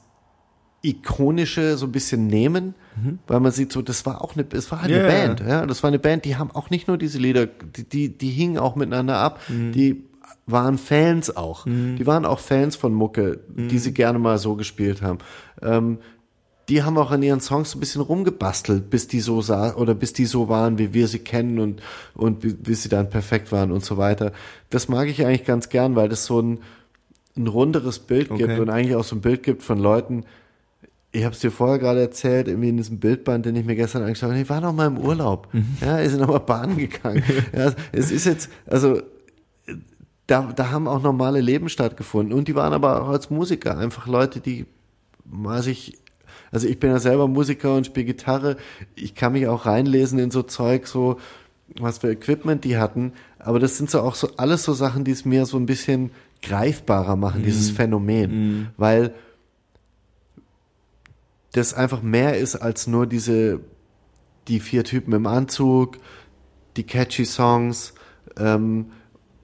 [0.88, 2.76] ikonische so ein bisschen nehmen,
[3.28, 5.08] weil man sieht so, das war auch eine, es war halt eine ja.
[5.08, 8.10] Band, ja, das war eine Band, die haben auch nicht nur diese Lieder, die, die,
[8.18, 10.04] die hingen auch miteinander ab, die
[10.48, 15.02] waren Fans auch, die waren auch Fans von Mucke, die sie gerne mal so gespielt
[15.02, 15.18] haben.
[15.62, 15.98] Ähm,
[16.70, 19.94] die haben auch an ihren Songs so ein bisschen rumgebastelt, bis die so sah oder
[19.94, 21.82] bis die so waren, wie wir sie kennen und
[22.16, 24.32] und bi- bis sie dann perfekt waren und so weiter.
[24.72, 26.60] Das mag ich eigentlich ganz gern, weil das so ein
[27.38, 28.60] ein runderes Bild gibt Okay.
[28.60, 30.24] und eigentlich auch so ein Bild gibt von Leuten.
[31.16, 34.04] Ich habe es dir vorher gerade erzählt, irgendwie in diesem Bildband, den ich mir gestern
[34.04, 34.42] angeschaut habe.
[34.42, 35.48] Ich war noch mal im Urlaub.
[35.80, 37.24] Ja, wir sind noch mal Bahn gegangen.
[37.56, 39.02] ja, es ist jetzt, also
[40.28, 42.38] da, da haben auch normale Leben stattgefunden.
[42.38, 44.66] Und die waren aber auch als Musiker einfach Leute, die
[45.24, 45.98] mal sich,
[46.52, 48.58] also ich bin ja selber Musiker und spiele Gitarre.
[48.96, 51.18] Ich kann mich auch reinlesen in so Zeug, so
[51.80, 53.14] was für Equipment die hatten.
[53.40, 56.12] Aber das sind so auch so alles so Sachen, die es mir so ein bisschen
[56.42, 58.32] greifbarer machen, dieses Phänomen.
[58.76, 59.14] Weil
[61.58, 63.60] das einfach mehr ist als nur diese,
[64.48, 65.98] die vier Typen im Anzug,
[66.78, 67.94] die catchy Songs,
[68.38, 68.88] ähm,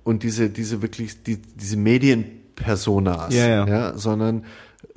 [0.03, 3.67] und diese, diese wirklich, die, diese Medienpersonas, Ja, ja.
[3.67, 4.45] ja, sondern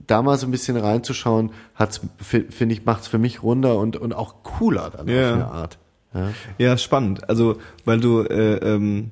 [0.06, 3.96] da mal so ein bisschen reinzuschauen, hat's, fi- finde ich, macht's für mich runder und,
[3.96, 5.28] und auch cooler dann Ja.
[5.28, 5.78] auf eine Art.
[6.14, 6.28] Ja.
[6.58, 7.28] Ja, spannend.
[7.28, 9.10] Also, weil du, äh, ähm,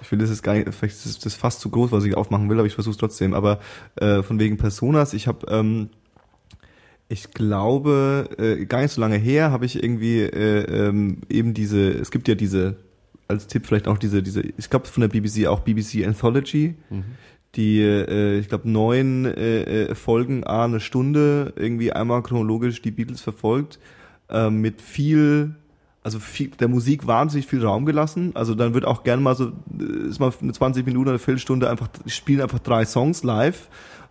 [0.00, 2.48] ich will das jetzt gar nicht, vielleicht ist das fast zu groß, was ich aufmachen
[2.48, 3.34] will, aber ich versuche es trotzdem.
[3.34, 3.58] Aber
[3.96, 5.90] äh, von wegen Personas, ich habe, ähm,
[7.08, 11.90] ich glaube, äh, gar nicht so lange her habe ich irgendwie äh, ähm, eben diese,
[11.90, 12.76] es gibt ja diese,
[13.28, 16.74] als Tipp vielleicht auch diese, diese, ich glaube von der BBC auch BBC Anthology,
[17.54, 22.90] die, äh, ich glaube, neun äh, äh, Folgen, a eine Stunde, irgendwie einmal chronologisch die
[22.90, 23.78] Beatles verfolgt,
[24.28, 25.54] äh, mit viel,
[26.02, 28.32] also viel, der Musik wahnsinnig viel Raum gelassen.
[28.34, 31.18] Also dann wird auch gerne mal so, äh, ist mal eine 20 Minuten oder eine
[31.18, 33.68] Viertelstunde einfach, spielen einfach drei Songs live,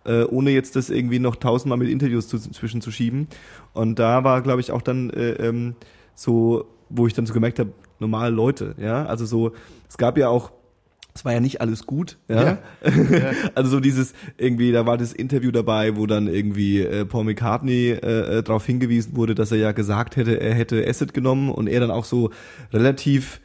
[0.08, 3.28] äh, ohne jetzt das irgendwie noch tausendmal mit Interviews zu, zwischen zu schieben.
[3.74, 5.74] Und da war, glaube ich, auch dann äh, ähm,
[6.14, 9.52] so, wo ich dann so gemerkt habe, normale Leute, ja, also so,
[9.88, 10.52] es gab ja auch
[11.14, 12.58] es war ja nicht alles gut, ja.
[13.56, 17.90] also so dieses irgendwie, da war das Interview dabei, wo dann irgendwie äh, Paul McCartney
[17.90, 21.66] äh, äh, darauf hingewiesen wurde, dass er ja gesagt hätte, er hätte Acid genommen und
[21.66, 22.30] er dann auch so
[22.72, 23.40] relativ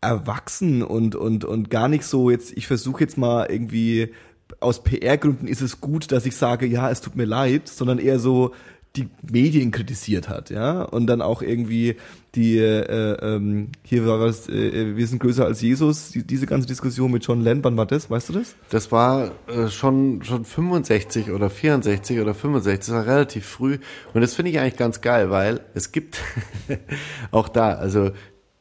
[0.00, 2.56] erwachsen und und und gar nicht so jetzt.
[2.56, 4.14] Ich versuche jetzt mal irgendwie
[4.60, 8.18] aus PR-Gründen ist es gut, dass ich sage, ja, es tut mir leid, sondern eher
[8.18, 8.52] so
[8.96, 11.96] die Medien kritisiert hat, ja, und dann auch irgendwie
[12.34, 16.66] die äh, ähm, hier war was, äh, wir sind größer als Jesus, die, diese ganze
[16.66, 18.56] Diskussion mit John Lennon, wann war das, weißt du das?
[18.70, 23.78] Das war äh, schon schon 65 oder 64 oder 65, das war relativ früh.
[24.12, 26.20] Und das finde ich eigentlich ganz geil, weil es gibt
[27.30, 28.10] auch da, also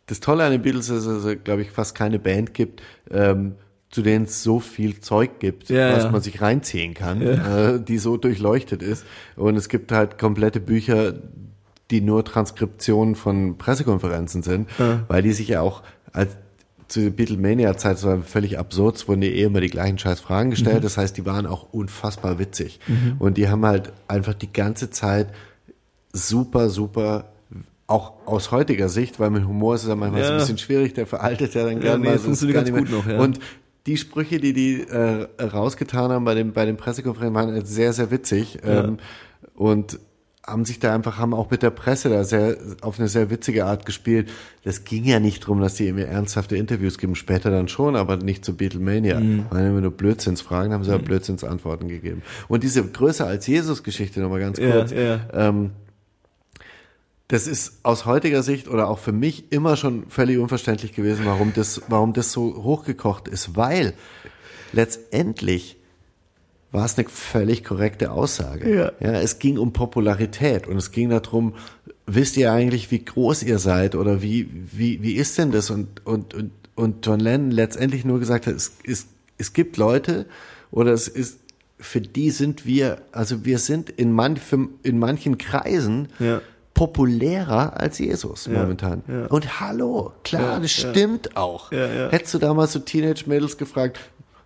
[0.05, 3.55] das Tolle an den Beatles ist, dass es, glaube ich, fast keine Band gibt, ähm,
[3.91, 6.11] zu denen es so viel Zeug gibt, Ja, was ja.
[6.11, 9.03] man sich reinziehen kann, äh, die so durchleuchtet ist.
[9.35, 11.13] Und es gibt halt komplette Bücher,
[11.89, 14.69] die nur Transkriptionen von Pressekonferenzen sind,
[15.07, 15.81] weil die sich ja auch
[16.13, 16.37] als
[16.87, 20.19] zu der Beatlemania-Zeit, das war völlig absurd, es wurden die eh immer die gleichen scheiß
[20.19, 22.79] Fragen gestellt, das heißt, die waren auch unfassbar witzig.
[23.19, 25.27] Und die haben halt einfach die ganze Zeit
[26.13, 27.31] super, super,
[27.87, 30.35] auch aus heutiger Sicht, weil mit Humor ist es ja manchmal so Ja.
[30.35, 32.17] ein bisschen schwierig, der veraltet ja dann Ja, gerne nee, mal.
[32.19, 33.17] so, funktioniert ganz gut noch, ja.
[33.19, 33.39] Und
[33.89, 38.11] die Sprüche, die die äh, rausgetan haben bei den, bei den Pressekonferenzen, waren sehr, sehr
[38.11, 38.59] witzig.
[38.63, 38.97] Ähm,
[39.55, 39.99] und
[40.45, 43.65] haben sich da einfach, haben auch mit der Presse da sehr, auf eine sehr witzige
[43.65, 44.29] Art gespielt.
[44.63, 48.17] Das ging ja nicht drum, dass die irgendwie ernsthafte Interviews geben, später dann schon, aber
[48.17, 49.19] nicht zu Beatlemania.
[49.19, 49.45] Mhm.
[49.49, 52.21] Waren immer nur Blödsinnsfragen, haben sie aber Blödsinnsantworten gegeben.
[52.47, 54.91] Und diese Größer als Jesus-Geschichte nochmal ganz Ja, kurz.
[54.91, 55.19] ja.
[55.33, 55.71] Ähm,
[57.29, 61.53] das ist aus heutiger Sicht oder auch für mich immer schon völlig unverständlich gewesen, warum
[61.53, 63.93] das, warum das so hochgekocht ist, weil
[64.73, 65.77] letztendlich
[66.71, 68.75] war es eine völlig korrekte Aussage.
[68.75, 68.91] Ja.
[68.99, 71.53] ja, es ging um Popularität und es ging darum,
[72.07, 75.69] wisst ihr eigentlich, wie groß ihr seid oder wie, wie, wie ist denn das?
[75.69, 79.05] Und, und, und, und John Lennon letztendlich nur gesagt hat, es, es,
[79.37, 80.25] es gibt Leute
[80.71, 81.39] oder es ist,
[81.77, 84.41] für die sind wir, also wir sind in, manch,
[84.81, 86.41] in manchen Kreisen Ja.
[86.79, 89.03] Populärer als Jesus momentan.
[89.09, 89.25] ja.
[89.25, 90.89] Und hallo, klar, Ja, das ja.
[90.91, 91.73] stimmt auch.
[91.73, 92.09] Ja, ja.
[92.09, 93.99] Hättest du damals so Teenage-Mädels gefragt,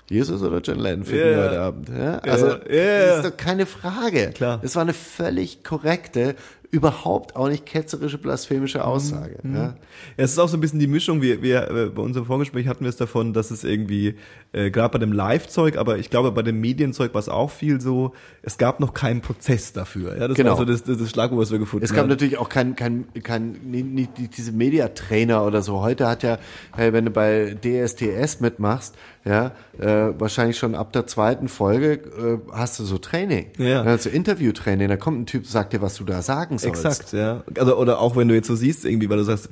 [0.09, 1.37] Jesus oder John Lennon für Ja, ja.
[1.49, 1.89] heute Abend?
[1.89, 2.17] Ja?
[2.17, 3.05] Also, ja, ja.
[3.07, 4.31] das ist doch keine Frage.
[4.33, 4.59] Klar.
[4.63, 6.35] Das war eine völlig korrekte,
[6.73, 9.37] überhaupt auch nicht ketzerische, blasphemische Aussage.
[9.43, 9.53] Ja.
[9.53, 9.73] Ja,
[10.17, 11.21] es ist auch so ein bisschen die Mischung.
[11.21, 14.15] Wir, wir äh, bei unserem Vorgespräch hatten wir es davon, dass es irgendwie
[14.53, 17.79] äh, gerade bei dem Live-Zeug, aber ich glaube bei dem Medienzeug war es auch viel
[17.79, 18.13] so.
[18.41, 20.17] Es gab noch keinen Prozess dafür.
[20.17, 20.51] Ja, das Genau.
[20.51, 22.09] war so das, das, das Schlagwort, was wir gefunden Es gab haben.
[22.09, 25.81] natürlich auch kein, kein, kein nicht, nicht diese Mediatrainer oder so.
[25.81, 26.39] Heute hat ja,
[26.75, 28.95] hey, wenn du bei DSTS mitmachst,
[29.25, 33.45] ja, äh, wahrscheinlich schon ab der zweiten Folge äh, hast du so Training.
[33.57, 33.81] Ja.
[33.83, 34.89] Also Interviewtraining.
[34.89, 36.85] Da kommt ein Typ, sagt dir, was du da sagen sollst.
[36.85, 37.43] Exakt, ja.
[37.57, 39.49] Also oder auch wenn du jetzt so siehst, irgendwie, weil du sagst,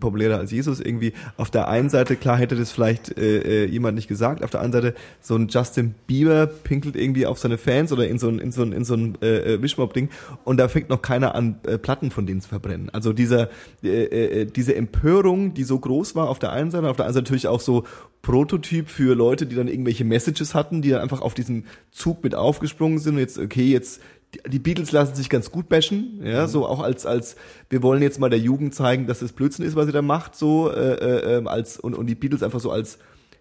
[0.00, 3.96] populärer als Jesus, irgendwie auf der einen Seite, klar hätte das vielleicht äh, äh, jemand
[3.96, 7.92] nicht gesagt, auf der anderen Seite, so ein Justin Bieber pinkelt irgendwie auf seine Fans
[7.92, 10.08] oder in so ein, in so ein, in so ein äh, äh, Wischmob-Ding
[10.44, 12.90] und da fängt noch keiner an, äh, Platten von denen zu verbrennen.
[12.90, 13.50] Also dieser,
[13.82, 14.04] äh,
[14.42, 17.24] äh, diese Empörung, die so groß war auf der einen Seite, auf der anderen Seite
[17.24, 17.84] natürlich auch so
[18.26, 22.34] Prototyp für Leute, die dann irgendwelche Messages hatten, die dann einfach auf diesen Zug mit
[22.34, 24.00] aufgesprungen sind und jetzt, okay, jetzt
[24.48, 27.36] die- Beatles lassen sich ganz gut bashen, ja, so auch als als
[27.70, 30.34] wir wollen jetzt mal der Jugend zeigen, dass das Blödsinn ist, was sie da macht,
[30.36, 32.98] so äh, äh, ähm, als und, und die Beatles einfach so als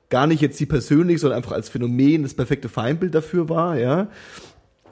[0.09, 4.07] gar nicht jetzt sie persönlich, sondern einfach als Phänomen das perfekte Feindbild dafür war, ja.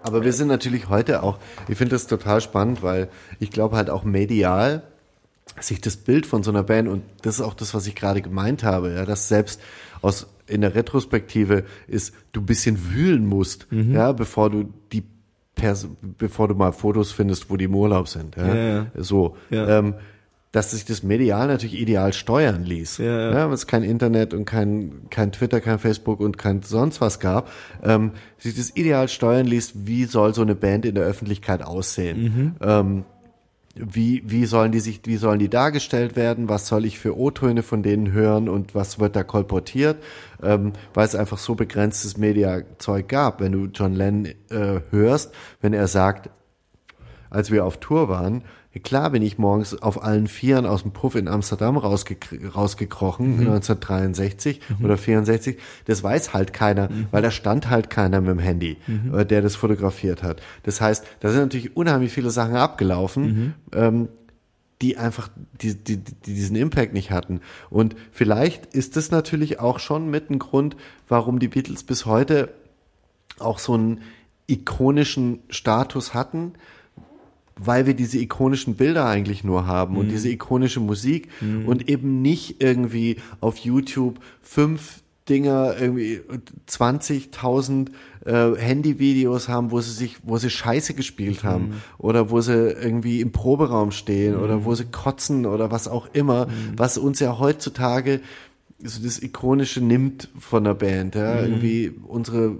[0.01, 1.37] Aber wir sind natürlich heute auch,
[1.69, 3.07] ich finde das total spannend, weil
[3.39, 4.83] ich glaube halt auch medial
[5.61, 8.21] sich das Bild von so einer Band und das ist auch das, was ich gerade
[8.21, 9.61] gemeint habe, ja, dass selbst
[10.01, 15.03] aus in der Retrospektive ist, du ein bisschen wühlen musst, ja, bevor du die
[15.55, 18.85] Pers bevor du mal Fotos findest, wo die im Urlaub sind, ja, Ja, ja.
[18.97, 19.79] so, Ja.
[19.79, 19.93] ähm,
[20.51, 22.99] dass sich das medial natürlich ideal steuern ließ.
[22.99, 23.31] Ja, ja.
[23.33, 27.19] Ja, weil es kein Internet und kein, kein Twitter, kein Facebook und kein sonst was
[27.19, 27.49] gab,
[27.83, 32.55] ähm, sich das ideal steuern ließ, wie soll so eine Band in der Öffentlichkeit aussehen.
[32.61, 33.03] Ähm,
[33.75, 36.47] wie, wie sollen die sich, wie sollen die dargestellt werden?
[36.47, 39.97] Was soll ich für O-Töne von denen hören und was wird da kolportiert?
[40.43, 43.39] Ähm, weil es einfach so begrenztes Mediazeug gab.
[43.39, 46.29] Wenn du John Lennon äh, hörst, wenn er sagt,
[47.31, 48.43] als wir auf Tour waren,
[48.81, 52.17] klar bin ich morgens auf allen Vieren aus dem Puff in Amsterdam rausge
[52.55, 55.57] rausgekrochen, 1963 oder 64.
[55.85, 58.77] Das weiß halt keiner, weil da stand halt keiner mit dem Handy,
[59.13, 60.41] äh, der das fotografiert hat.
[60.63, 64.09] Das heißt, da sind natürlich unheimlich viele Sachen abgelaufen, ähm,
[64.81, 65.29] die einfach
[65.61, 67.41] die, die, die diesen Impact nicht hatten.
[67.69, 70.75] Und vielleicht ist das natürlich auch schon mit ein Grund,
[71.07, 72.53] warum die Beatles bis heute
[73.39, 74.01] auch so einen
[74.47, 76.53] ikonischen Status hatten,
[77.55, 81.29] weil wir diese ikonischen Bilder eigentlich nur haben und diese ikonische Musik
[81.67, 86.19] und eben nicht irgendwie auf YouTube fünf Dinger irgendwie
[86.67, 87.91] 20.000
[88.25, 93.21] äh, Handyvideos haben, wo sie sich, wo sie Scheiße gespielt haben oder wo sie irgendwie
[93.21, 98.19] im Proberaum stehen oder wo sie kotzen oder was auch immer, was uns ja heutzutage
[98.83, 101.15] so das Ikonische nimmt von der Band.
[101.15, 101.39] Ja?
[101.41, 102.57] Irgendwie unsere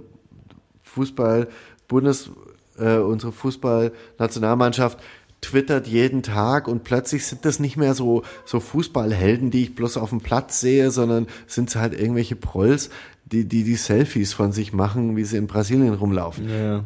[0.82, 1.48] Fußball
[1.86, 2.30] Bundes
[2.78, 4.98] äh, unsere Fußballnationalmannschaft
[5.40, 9.98] twittert jeden Tag und plötzlich sind das nicht mehr so so Fußballhelden, die ich bloß
[9.98, 12.90] auf dem Platz sehe, sondern sind es halt irgendwelche Prolls,
[13.26, 16.48] die die die Selfies von sich machen, wie sie in Brasilien rumlaufen.
[16.48, 16.84] Ja.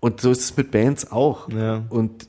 [0.00, 1.48] Und so ist es mit Bands auch.
[1.50, 1.84] Ja.
[1.88, 2.28] Und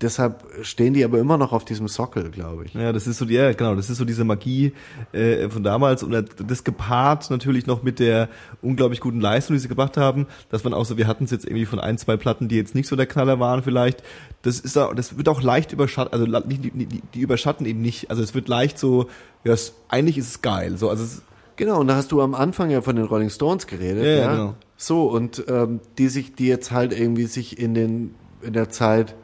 [0.00, 2.74] deshalb stehen die aber immer noch auf diesem Sockel, glaube ich.
[2.74, 4.72] Ja, das ist so die, ja, genau, das ist so diese Magie
[5.12, 6.12] äh, von damals und
[6.46, 8.28] das gepaart natürlich noch mit der
[8.60, 11.46] unglaublich guten Leistung, die sie gebracht haben, dass man auch so, wir hatten es jetzt
[11.46, 14.02] irgendwie von ein, zwei Platten, die jetzt nicht so der Knaller waren vielleicht,
[14.42, 18.10] das ist auch, das wird auch leicht überschatten, also die, die, die, überschatten eben nicht,
[18.10, 19.08] also es wird leicht so,
[19.44, 21.22] ja, es, eigentlich ist es geil, so, also es,
[21.58, 24.04] Genau, und da hast du am Anfang ja von den Rolling Stones geredet.
[24.04, 24.54] Ja, Ja, ja, genau.
[24.76, 29.14] So, und ähm, die sich, die jetzt halt irgendwie sich in den, in der Zeit,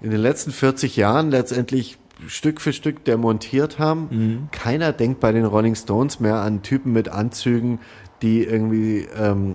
[0.00, 4.08] in den letzten 40 Jahren letztendlich Stück für Stück demontiert haben.
[4.10, 4.48] Mhm.
[4.50, 7.78] Keiner denkt bei den Rolling Stones mehr an Typen mit Anzügen,
[8.22, 9.54] die irgendwie ähm,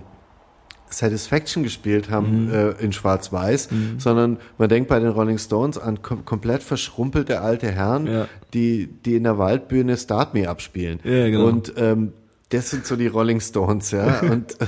[0.88, 2.52] Satisfaction gespielt haben Mhm.
[2.54, 3.68] äh, in Schwarz-Weiß,
[3.98, 8.28] sondern man denkt bei den Rolling Stones an kom komplett verschrumpelte alte Herren, Ja.
[8.54, 11.00] die, die in der Waldbühne Start Me abspielen.
[11.04, 11.46] Ja, genau.
[11.46, 12.12] Und ähm,
[12.50, 14.20] das sind so die Rolling Stones, ja.
[14.30, 14.66] Und äh,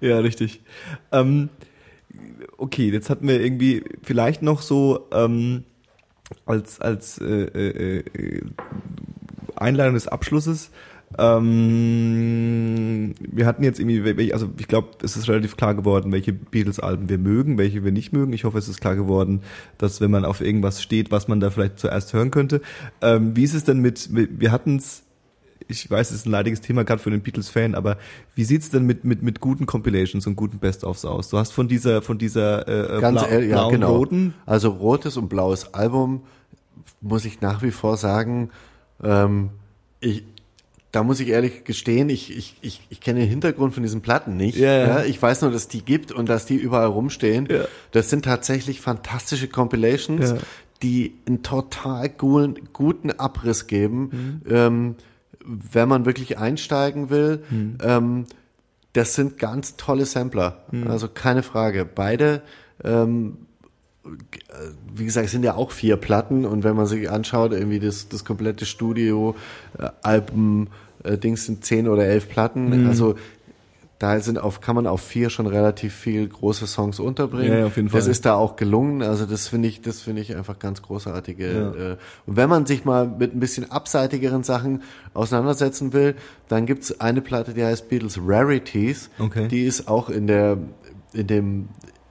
[0.00, 0.62] Ja, richtig.
[1.12, 1.50] Ähm,
[2.60, 5.64] okay, jetzt hatten wir irgendwie vielleicht noch so ähm,
[6.46, 8.42] als als äh, äh, äh,
[9.56, 10.70] Einleitung des Abschlusses.
[11.18, 17.08] Ähm, wir hatten jetzt irgendwie, also ich glaube, es ist relativ klar geworden, welche Beatles-Alben
[17.08, 18.32] wir mögen, welche wir nicht mögen.
[18.32, 19.42] Ich hoffe, es ist klar geworden,
[19.76, 22.60] dass wenn man auf irgendwas steht, was man da vielleicht zuerst hören könnte.
[23.02, 25.02] Ähm, wie ist es denn mit wir hatten es
[25.68, 27.96] ich weiß, es ist ein leidiges Thema gerade für den Beatles-Fan, aber
[28.34, 31.28] wie sieht's denn mit, mit, mit guten Compilations und guten Best-ofs aus?
[31.28, 33.96] Du hast von dieser, von dieser äh, ganz blau, ehrlich, ja, blauen, genau.
[33.96, 36.22] roten, Also rotes und blaues Album,
[37.00, 38.50] muss ich nach wie vor sagen,
[39.02, 39.50] ähm,
[40.00, 40.24] ich,
[40.92, 44.36] da muss ich ehrlich gestehen, ich, ich, ich, ich kenne den Hintergrund von diesen Platten
[44.36, 44.58] nicht.
[44.58, 45.04] Ja, ja.
[45.04, 47.46] Ich weiß nur, dass die gibt und dass die überall rumstehen.
[47.50, 47.60] Ja.
[47.92, 50.38] Das sind tatsächlich fantastische Compilations, Ja.
[50.82, 54.52] die einen total guten, guten Abriss geben, Mhm.
[54.52, 54.94] ähm,
[55.44, 57.42] wenn man wirklich einsteigen will.
[57.50, 57.78] Mhm.
[57.82, 58.26] Ähm,
[58.92, 61.84] das sind ganz tolle Sampler, also keine Frage.
[61.84, 62.42] Beide
[62.82, 63.36] ähm,
[64.94, 68.08] wie gesagt, es sind ja auch vier Platten und wenn man sich anschaut, irgendwie das,
[68.08, 69.36] das komplette Studio,
[69.78, 70.68] äh, Alben,
[71.04, 73.16] äh, Dings sind zehn oder elf Platten, also
[74.00, 77.58] da sind auf, kann man auf vier schon relativ viel große Songs unterbringen.
[77.58, 78.10] Ja, auf jeden Das Fall.
[78.10, 81.52] ist da auch gelungen, also das finde ich, das finde ich einfach ganz großartige.
[81.52, 81.92] Ja.
[81.92, 81.96] Äh,
[82.26, 84.82] und wenn man sich mal mit ein bisschen abseitigeren Sachen
[85.12, 86.14] auseinandersetzen will,
[86.48, 89.10] dann gibt's eine Platte, die heißt Beatles Rarities.
[89.18, 89.48] Okay.
[89.48, 90.56] Die ist auch in der,
[91.12, 91.68] in dem,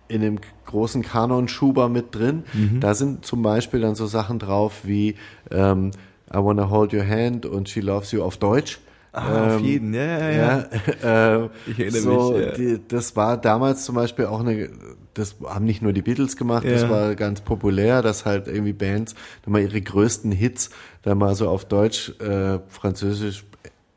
[0.08, 2.44] in dem großen Kanon Schuber mit drin.
[2.54, 2.82] Mhm.
[2.82, 5.16] Da sind zum Beispiel dann so Sachen drauf wie
[5.50, 5.90] ähm,
[6.32, 8.80] I Wanna Hold Your Hand und She Loves You auf Deutsch.
[9.12, 10.70] Ah, auf Ähm, jeden, ja, ja, ja.
[11.02, 12.52] ja, äh, Ich erinnere so, mich, ja.
[12.52, 14.70] Die, das war damals zum Beispiel auch eine,
[15.16, 16.90] das haben nicht nur die Beatles gemacht, das Ja.
[16.90, 20.70] war ganz populär, dass halt irgendwie Bands dann mal ihre größten Hits
[21.02, 23.46] dann mal so auf Deutsch, äh, Französisch,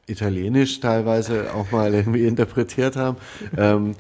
[0.07, 3.19] Italienisch teilweise auch mal irgendwie interpretiert haben.
[3.57, 3.95] Ähm,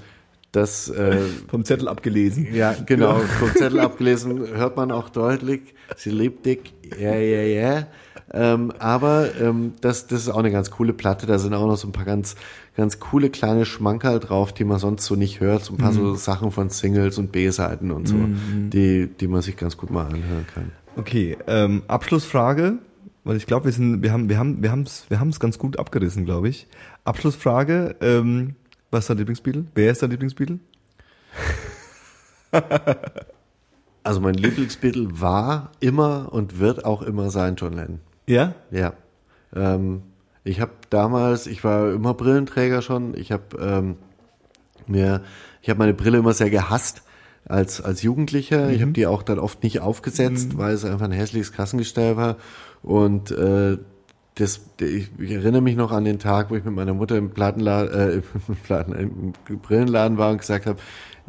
[0.51, 1.17] das äh,
[1.49, 2.47] Vom Zettel abgelesen.
[2.55, 3.21] ja, genau.
[3.21, 5.75] Vom Zettel abgelesen hört man auch deutlich.
[5.97, 6.75] Sie liebt dich.
[6.99, 7.87] Ja, ja, ja.
[8.33, 11.27] Ähm, aber ähm, das, das ist auch eine ganz coole Platte.
[11.27, 12.35] Da sind auch noch so ein paar ganz,
[12.77, 15.65] ganz coole kleine Schmankerl drauf, die man sonst so nicht hört.
[15.65, 18.17] So ein paar so Sachen von Singles und B-Seiten und so,
[18.73, 20.73] die, die man sich ganz gut mal anhören kann.
[20.97, 22.79] Okay, ähm, Abschlussfrage,
[23.25, 25.41] weil ich glaube, wir sind, wir haben, wir haben, wir haben es, wir haben es
[25.41, 26.67] ganz gut abgerissen, glaube ich.
[27.05, 28.57] Abschlussfrage, ähm,
[28.91, 29.65] was ist dein Lieblingsbeatle?
[29.75, 30.59] Wer ist dein Lieblingsbeatle?
[34.05, 38.01] Also mein Lieblingsbeatle war immer und wird auch immer sein John Lennon.
[38.33, 38.55] Ja?
[38.71, 38.95] Ja.
[39.55, 40.03] Ähm,
[40.45, 43.17] ich habe damals, ich war immer Brillenträger schon.
[43.17, 43.97] Ich habe ähm,
[44.87, 45.23] mir,
[45.61, 47.03] ich habe meine Brille immer sehr gehasst
[47.45, 48.71] als als Jugendlicher.
[48.71, 52.37] Ich habe die auch dann oft nicht aufgesetzt, weil es einfach ein hässliches Kassengestell war.
[52.83, 53.79] Und äh,
[54.37, 57.31] das, ich, ich erinnere mich noch an den Tag, wo ich mit meiner Mutter im
[57.31, 58.93] Plattenladen, äh, im, Platten,
[59.49, 60.79] im Brillenladen war und gesagt habe,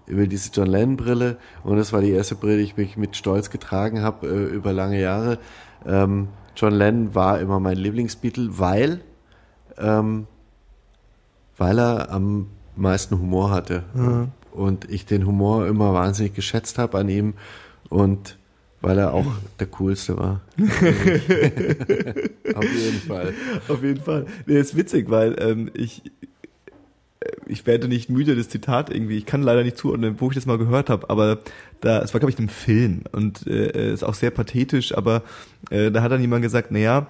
[0.08, 3.16] über diese John Lennon Brille und das war die erste Brille, die ich mich mit
[3.16, 5.38] Stolz getragen habe äh, über lange Jahre.
[5.86, 9.02] Ähm, John Lennon war immer mein Lieblingsbeatle, weil
[9.78, 10.28] ähm,
[11.58, 13.84] weil er am meisten Humor hatte
[14.52, 17.34] und ich den Humor immer wahnsinnig geschätzt habe an ihm
[17.90, 18.38] und
[18.82, 19.26] weil er auch
[19.60, 20.42] der coolste war.
[20.58, 20.66] Auf
[22.74, 23.34] jeden Fall.
[23.68, 24.26] Auf jeden Fall.
[24.46, 26.04] Nee, ist witzig, weil ähm, ich
[27.46, 29.18] ich werde nicht müde, das Zitat irgendwie.
[29.18, 31.40] Ich kann leider nicht zuordnen, wo ich das mal gehört habe, aber
[31.82, 35.24] da, es war, glaube ich, in einem Film und äh, ist auch sehr pathetisch, aber
[35.70, 37.08] äh, da hat dann jemand gesagt, naja,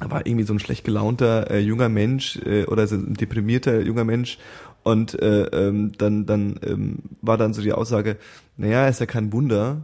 [0.00, 3.80] er war irgendwie so ein schlecht gelaunter äh, junger Mensch äh, oder so ein deprimierter
[3.80, 4.38] junger Mensch
[4.82, 8.16] und äh, ähm, dann, dann ähm, war dann so die Aussage,
[8.56, 9.82] naja, ist ja kein Wunder,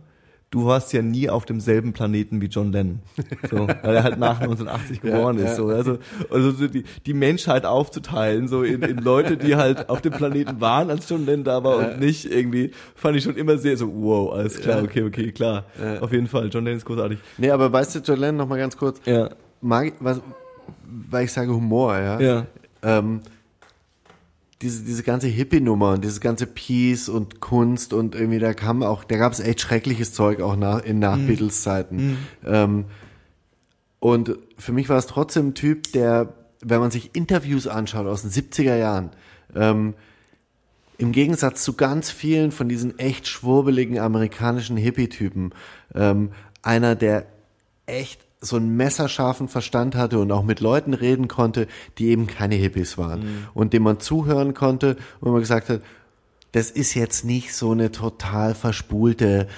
[0.56, 3.00] du warst ja nie auf demselben Planeten wie John Lennon.
[3.50, 5.56] So, weil er halt nach 1980 geboren Ja, ist.
[5.56, 5.98] So, also,
[6.30, 10.58] also so die, die Menschheit aufzuteilen, so in, in Leute, die halt auf dem Planeten
[10.58, 13.92] waren, als John Lennon da war und nicht irgendwie, fand ich schon immer sehr so,
[13.94, 15.64] wow, alles klar, okay, okay, klar.
[16.00, 17.18] Auf jeden Fall, John Lennon ist großartig.
[17.36, 19.28] Nee, aber weißt du, John Lennon, noch mal ganz kurz, Ja,
[19.60, 20.22] mag, was,
[21.10, 22.18] weil ich sage Humor, ja.
[22.18, 22.46] ja.
[22.82, 23.20] ähm,
[24.62, 29.04] diese, diese ganze Hippie-Nummer und dieses ganze Peace und Kunst und irgendwie, da kam auch,
[29.04, 32.18] da gab es echt schreckliches Zeug auch nach, in Nach-Beatles-Zeiten.
[32.44, 32.84] Ähm,
[34.00, 38.22] und für mich war es trotzdem ein Typ, der, wenn man sich Interviews anschaut aus
[38.22, 39.10] den 70er Jahren,
[39.54, 39.94] ähm,
[40.98, 45.52] im Gegensatz zu ganz vielen von diesen echt schwurbeligen amerikanischen Hippie-Typen,
[45.94, 46.30] ähm,
[46.62, 47.26] einer, der
[47.84, 51.66] echt so einen messerscharfen Verstand hatte und auch mit Leuten reden konnte,
[51.98, 53.20] die eben keine Hippies waren.
[53.55, 55.82] Und dem man zuhören konnte und man gesagt hat,
[56.52, 59.48] das ist jetzt nicht so eine total verspulte,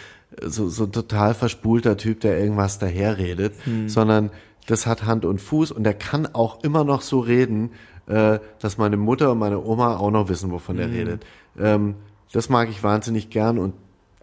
[0.43, 3.55] so, so ein total verspulter Typ, der irgendwas daherredet,
[3.89, 4.31] sondern
[4.67, 7.71] das hat Hand und Fuß und der kann auch immer noch so reden,
[8.07, 11.25] äh, dass meine Mutter und meine Oma auch noch wissen, wovon er redet.
[11.59, 11.95] Ähm,
[12.33, 13.75] das mag ich wahnsinnig gern und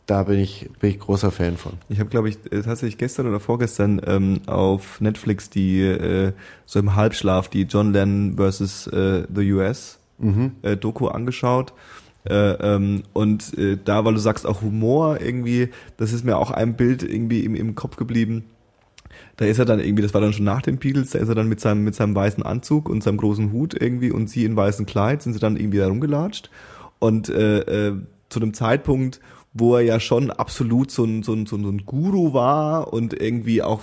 [0.06, 1.74] da bin ich, bin ich großer Fan von.
[1.90, 6.34] Ich habe, glaube ich, äh, tatsächlich gestern oder vorgestern ähm, auf Netflix die äh,
[6.66, 10.00] so im Halbschlaf die John Lennon versus äh, the US
[10.62, 11.74] äh, Doku angeschaut.
[12.28, 16.52] Äh, ähm, und äh, da, weil du sagst auch Humor irgendwie, das ist mir auch
[16.52, 18.46] ein Bild irgendwie im, im Kopf geblieben.
[19.38, 21.36] Da ist er dann irgendwie, das war dann schon nach den Beatles, da ist er
[21.36, 24.56] dann mit seinem, mit seinem weißen Anzug und seinem großen Hut irgendwie und sie in
[24.56, 26.50] weißem Kleid, sind sie dann irgendwie da rumgelatscht.
[27.00, 27.60] Und äh,
[27.90, 27.96] äh,
[28.30, 29.20] zu dem Zeitpunkt,
[29.58, 33.64] wo er ja schon absolut so ein, so ein, so ein Guru war und irgendwie
[33.64, 33.80] auch,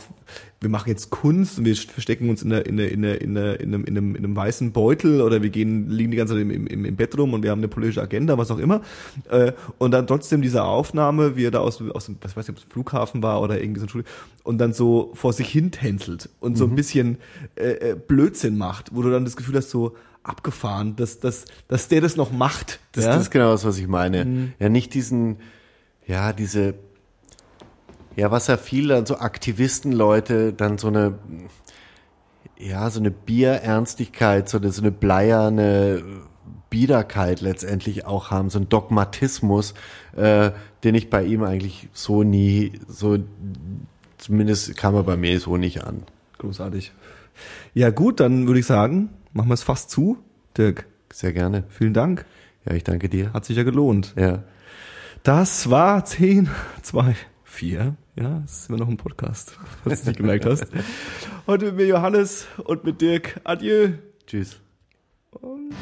[0.60, 3.34] wir machen jetzt Kunst und wir verstecken uns in, der, in, der, in, der, in,
[3.34, 6.34] der, in, einem, in, einem, in einem weißen Beutel oder wir gehen, liegen die ganze
[6.34, 8.82] Zeit im, im, im Bett rum und wir haben eine politische Agenda, was auch immer.
[9.30, 12.50] Äh, und dann trotzdem diese Aufnahme, wie er da aus, aus dem, was weiß ich,
[12.50, 14.04] ob es Flughafen war oder irgendwie so ein Schule,
[14.42, 17.16] und dann so vor sich hin tänzelt und so ein bisschen
[17.56, 21.88] äh, äh, Blödsinn macht, wo du dann das Gefühl hast, so, abgefahren, dass, dass, dass
[21.88, 22.78] der das noch macht.
[22.92, 23.14] Das, ja?
[23.14, 24.52] das ist genau das, was ich meine.
[24.60, 25.38] Ja, nicht diesen,
[26.06, 26.74] ja, diese,
[28.16, 31.18] ja, was ja viele dann so Aktivistenleute dann so eine,
[32.58, 36.02] ja, so eine Bierernstigkeit, so eine, so eine bleierne
[36.70, 39.74] Biederkeit letztendlich auch haben, so ein Dogmatismus,
[40.16, 40.52] äh,
[40.84, 43.18] den ich bei ihm eigentlich so nie, so,
[44.18, 46.04] zumindest kam er bei mir so nicht an.
[46.38, 46.92] Großartig.
[47.74, 50.18] Ja gut, dann würde ich sagen, machen wir es fast zu.
[50.56, 51.64] Dirk, Sehr gerne.
[51.68, 52.24] vielen Dank.
[52.64, 53.32] Ja, ich danke dir.
[53.32, 54.14] Hat sich ja gelohnt.
[54.16, 54.42] Ja.
[55.22, 56.50] Das war 10,
[56.82, 57.96] 2, 4.
[58.16, 59.52] Ja, das ist immer noch ein Podcast,
[59.84, 60.66] falls du es nicht gemerkt hast.
[61.46, 63.40] Heute mit mir Johannes und mit Dirk.
[63.44, 63.90] Adieu.
[64.26, 64.60] Tschüss.
[65.30, 65.74] Und